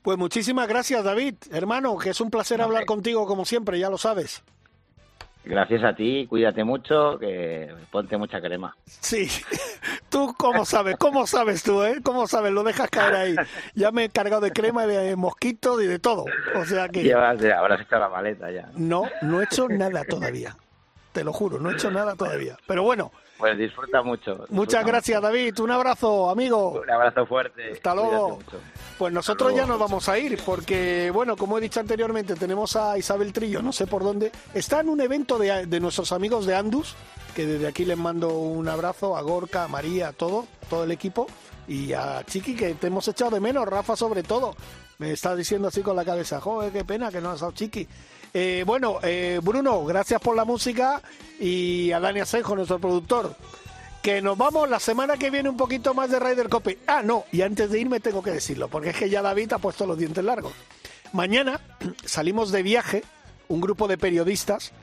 Pues 0.02 0.18
muchísimas 0.18 0.68
gracias, 0.68 1.04
David, 1.04 1.36
hermano, 1.52 1.98
que 1.98 2.12
es 2.12 2.22
un 2.22 2.30
placer 2.30 2.62
hablar 2.62 2.86
contigo 2.86 3.26
como 3.26 3.46
siempre, 3.46 3.80
ya 3.80 3.90
lo 3.90 3.98
sabes. 3.98 4.44
Gracias 5.44 5.84
a 5.84 5.96
ti, 5.96 6.26
cuídate 6.28 6.64
mucho, 6.64 7.20
que 7.20 7.72
ponte 7.92 8.18
mucha 8.18 8.42
crema. 8.42 8.76
Sí, 8.86 9.28
tú 10.10 10.34
cómo 10.38 10.66
sabes, 10.66 10.96
cómo 10.98 11.28
sabes 11.28 11.62
tú, 11.62 11.84
¿eh? 11.84 12.02
¿Cómo 12.04 12.28
sabes? 12.28 12.52
Lo 12.52 12.64
dejas 12.64 12.90
caer 12.90 13.16
ahí. 13.16 13.36
Ya 13.76 13.92
me 13.92 14.06
he 14.06 14.10
cargado 14.10 14.42
de 14.42 14.52
crema 14.52 14.88
de 14.88 15.16
mosquitos 15.16 15.84
y 15.84 15.88
de 15.88 16.00
todo. 16.00 16.26
O 16.56 16.66
sea 16.66 16.90
que 16.90 17.04
Llevas, 17.04 17.44
habrás 17.44 17.82
hecho 17.82 18.00
la 18.00 18.10
maleta 18.10 18.50
ya. 18.52 18.70
no, 18.76 19.04
no 19.22 19.40
he 19.42 19.44
hecho 19.44 19.70
nada 19.70 20.04
todavía. 20.04 20.56
Te 21.16 21.24
lo 21.24 21.32
juro, 21.32 21.58
no 21.60 21.70
he 21.72 21.74
hecho 21.76 21.90
nada 21.90 22.14
todavía. 22.14 22.58
Pero 22.68 22.84
bueno, 22.84 23.10
Pues 23.38 23.58
disfruta 23.58 24.02
mucho. 24.04 24.46
muchas 24.50 24.86
gracias, 24.86 25.22
David. 25.22 25.58
Un 25.62 25.72
abrazo, 25.72 26.30
amigo. 26.30 26.82
Un 26.82 26.90
abrazo 26.92 27.26
fuerte. 27.26 27.72
Hasta 27.72 27.96
luego. 27.96 28.40
Pues 28.98 29.14
nosotros 29.14 29.56
ya 29.56 29.66
nos 29.66 29.80
vamos 29.80 30.10
a 30.10 30.20
ir 30.20 30.38
porque, 30.46 31.10
bueno, 31.14 31.38
como 31.38 31.58
he 31.58 31.62
dicho 31.62 31.80
anteriormente, 31.80 32.36
tenemos 32.36 32.76
a 32.76 32.98
Isabel 32.98 33.32
Trillo, 33.32 33.62
no 33.62 33.72
sé 33.72 33.88
por 33.88 34.04
dónde. 34.04 34.30
Está 34.54 34.82
en 34.82 34.90
un 34.90 35.00
evento 35.00 35.38
de, 35.38 35.66
de 35.66 35.80
nuestros 35.80 36.12
amigos 36.12 36.46
de 36.46 36.56
Andus, 36.56 36.96
que 37.34 37.46
desde 37.46 37.68
aquí 37.68 37.86
les 37.86 37.98
mando 37.98 38.28
un 38.38 38.68
abrazo 38.68 39.16
a 39.16 39.22
Gorka, 39.22 39.64
a 39.64 39.68
María, 39.70 40.10
a 40.10 40.12
todo, 40.14 40.46
todo 40.70 40.84
el 40.84 40.92
equipo. 40.92 41.28
Y 41.68 41.94
a 41.94 42.24
Chiqui, 42.26 42.56
que 42.58 42.74
te 42.76 42.88
hemos 42.88 43.08
echado 43.08 43.32
de 43.32 43.40
menos, 43.40 43.66
Rafa 43.66 43.96
sobre 43.96 44.22
todo. 44.22 44.54
Me 44.98 45.12
está 45.12 45.36
diciendo 45.36 45.68
así 45.70 45.82
con 45.82 45.96
la 45.96 46.06
cabeza, 46.06 46.40
joder, 46.40 46.72
qué 46.72 46.86
pena 46.86 47.10
que 47.12 47.20
no 47.22 47.32
has 47.32 47.40
dado 47.40 47.54
Chiqui. 47.54 47.88
Eh, 48.38 48.66
bueno, 48.68 49.00
eh, 49.02 49.40
Bruno, 49.42 49.86
gracias 49.86 50.20
por 50.20 50.36
la 50.36 50.44
música 50.44 51.02
y 51.40 51.94
a 51.94 52.02
Dani 52.02 52.20
Asenjo, 52.20 52.54
nuestro 52.54 52.80
productor. 52.80 53.34
Que 54.04 54.22
nos 54.22 54.38
vamos 54.38 54.70
la 54.70 54.82
semana 54.82 55.16
que 55.16 55.30
viene 55.30 55.48
un 55.48 55.56
poquito 55.56 55.94
más 55.94 56.12
de 56.12 56.20
Ryder 56.20 56.50
Cope. 56.50 56.80
Ah, 56.86 57.02
no, 57.02 57.24
y 57.32 57.44
antes 57.44 57.72
de 57.72 57.80
irme 57.80 58.02
tengo 58.02 58.22
que 58.22 58.32
decirlo, 58.32 58.68
porque 58.68 58.90
es 58.90 58.98
que 58.98 59.10
ya 59.10 59.22
David 59.22 59.54
ha 59.54 59.58
puesto 59.58 59.86
los 59.88 59.98
dientes 59.98 60.22
largos. 60.22 60.52
Mañana 61.14 61.62
salimos 62.06 62.52
de 62.52 62.62
viaje, 62.62 63.06
un 63.48 63.62
grupo 63.62 63.88
de 63.88 63.98
periodistas, 63.98 64.74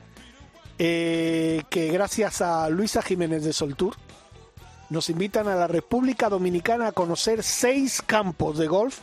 eh, 0.79 1.61
que 1.69 1.89
gracias 1.89 2.41
a 2.41 2.67
Luisa 2.69 3.03
Jiménez 3.03 3.43
de 3.43 3.53
Soltur, 3.53 3.97
nos 4.89 5.11
invitan 5.11 5.47
a 5.47 5.53
la 5.53 5.67
República 5.67 6.27
Dominicana 6.27 6.87
a 6.87 6.91
conocer 6.91 7.43
seis 7.43 8.01
campos 8.01 8.57
de 8.57 8.65
golf. 8.65 9.01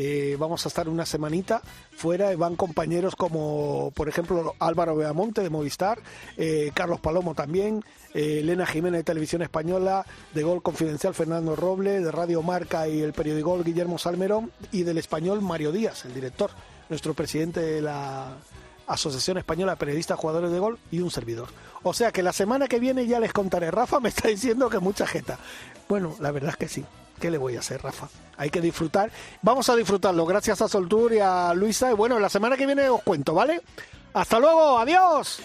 Eh, 0.00 0.36
vamos 0.38 0.64
a 0.64 0.68
estar 0.68 0.88
una 0.88 1.04
semanita 1.04 1.60
fuera 1.90 2.32
y 2.32 2.36
van 2.36 2.54
compañeros 2.54 3.16
como, 3.16 3.90
por 3.96 4.08
ejemplo, 4.08 4.54
Álvaro 4.60 4.94
Beamonte 4.94 5.42
de 5.42 5.50
Movistar, 5.50 5.98
eh, 6.36 6.70
Carlos 6.72 7.00
Palomo 7.00 7.34
también, 7.34 7.84
eh, 8.14 8.38
Elena 8.38 8.64
Jiménez 8.64 9.00
de 9.00 9.02
Televisión 9.02 9.42
Española, 9.42 10.06
de 10.34 10.44
Gol 10.44 10.62
Confidencial 10.62 11.14
Fernando 11.14 11.56
Roble, 11.56 11.98
de 11.98 12.12
Radio 12.12 12.42
Marca 12.42 12.86
y 12.86 13.00
el 13.00 13.12
periódico 13.12 13.50
Gol 13.50 13.64
Guillermo 13.64 13.98
Salmerón 13.98 14.52
y 14.70 14.84
del 14.84 14.98
español 14.98 15.42
Mario 15.42 15.72
Díaz, 15.72 16.04
el 16.04 16.14
director, 16.14 16.52
nuestro 16.88 17.14
presidente 17.14 17.60
de 17.60 17.82
la 17.82 18.36
Asociación 18.86 19.38
Española 19.38 19.72
de 19.72 19.78
Periodistas 19.78 20.16
Jugadores 20.16 20.52
de 20.52 20.60
Gol 20.60 20.78
y 20.92 21.00
un 21.00 21.10
servidor. 21.10 21.48
O 21.82 21.92
sea 21.92 22.12
que 22.12 22.22
la 22.22 22.32
semana 22.32 22.68
que 22.68 22.78
viene 22.78 23.08
ya 23.08 23.18
les 23.18 23.32
contaré. 23.32 23.72
Rafa 23.72 23.98
me 23.98 24.10
está 24.10 24.28
diciendo 24.28 24.70
que 24.70 24.78
mucha 24.78 25.08
jeta. 25.08 25.40
Bueno, 25.88 26.14
la 26.20 26.30
verdad 26.30 26.50
es 26.50 26.56
que 26.56 26.68
sí. 26.68 26.84
¿Qué 27.20 27.30
le 27.30 27.38
voy 27.38 27.56
a 27.56 27.60
hacer, 27.60 27.82
Rafa? 27.82 28.08
Hay 28.36 28.50
que 28.50 28.60
disfrutar. 28.60 29.10
Vamos 29.42 29.68
a 29.68 29.76
disfrutarlo. 29.76 30.24
Gracias 30.24 30.62
a 30.62 30.68
Soltur 30.68 31.12
y 31.12 31.18
a 31.18 31.52
Luisa. 31.54 31.90
Y 31.90 31.94
bueno, 31.94 32.18
la 32.18 32.28
semana 32.28 32.56
que 32.56 32.66
viene 32.66 32.88
os 32.88 33.02
cuento, 33.02 33.34
¿vale? 33.34 33.60
Hasta 34.14 34.38
luego. 34.38 34.78
Adiós. 34.78 35.40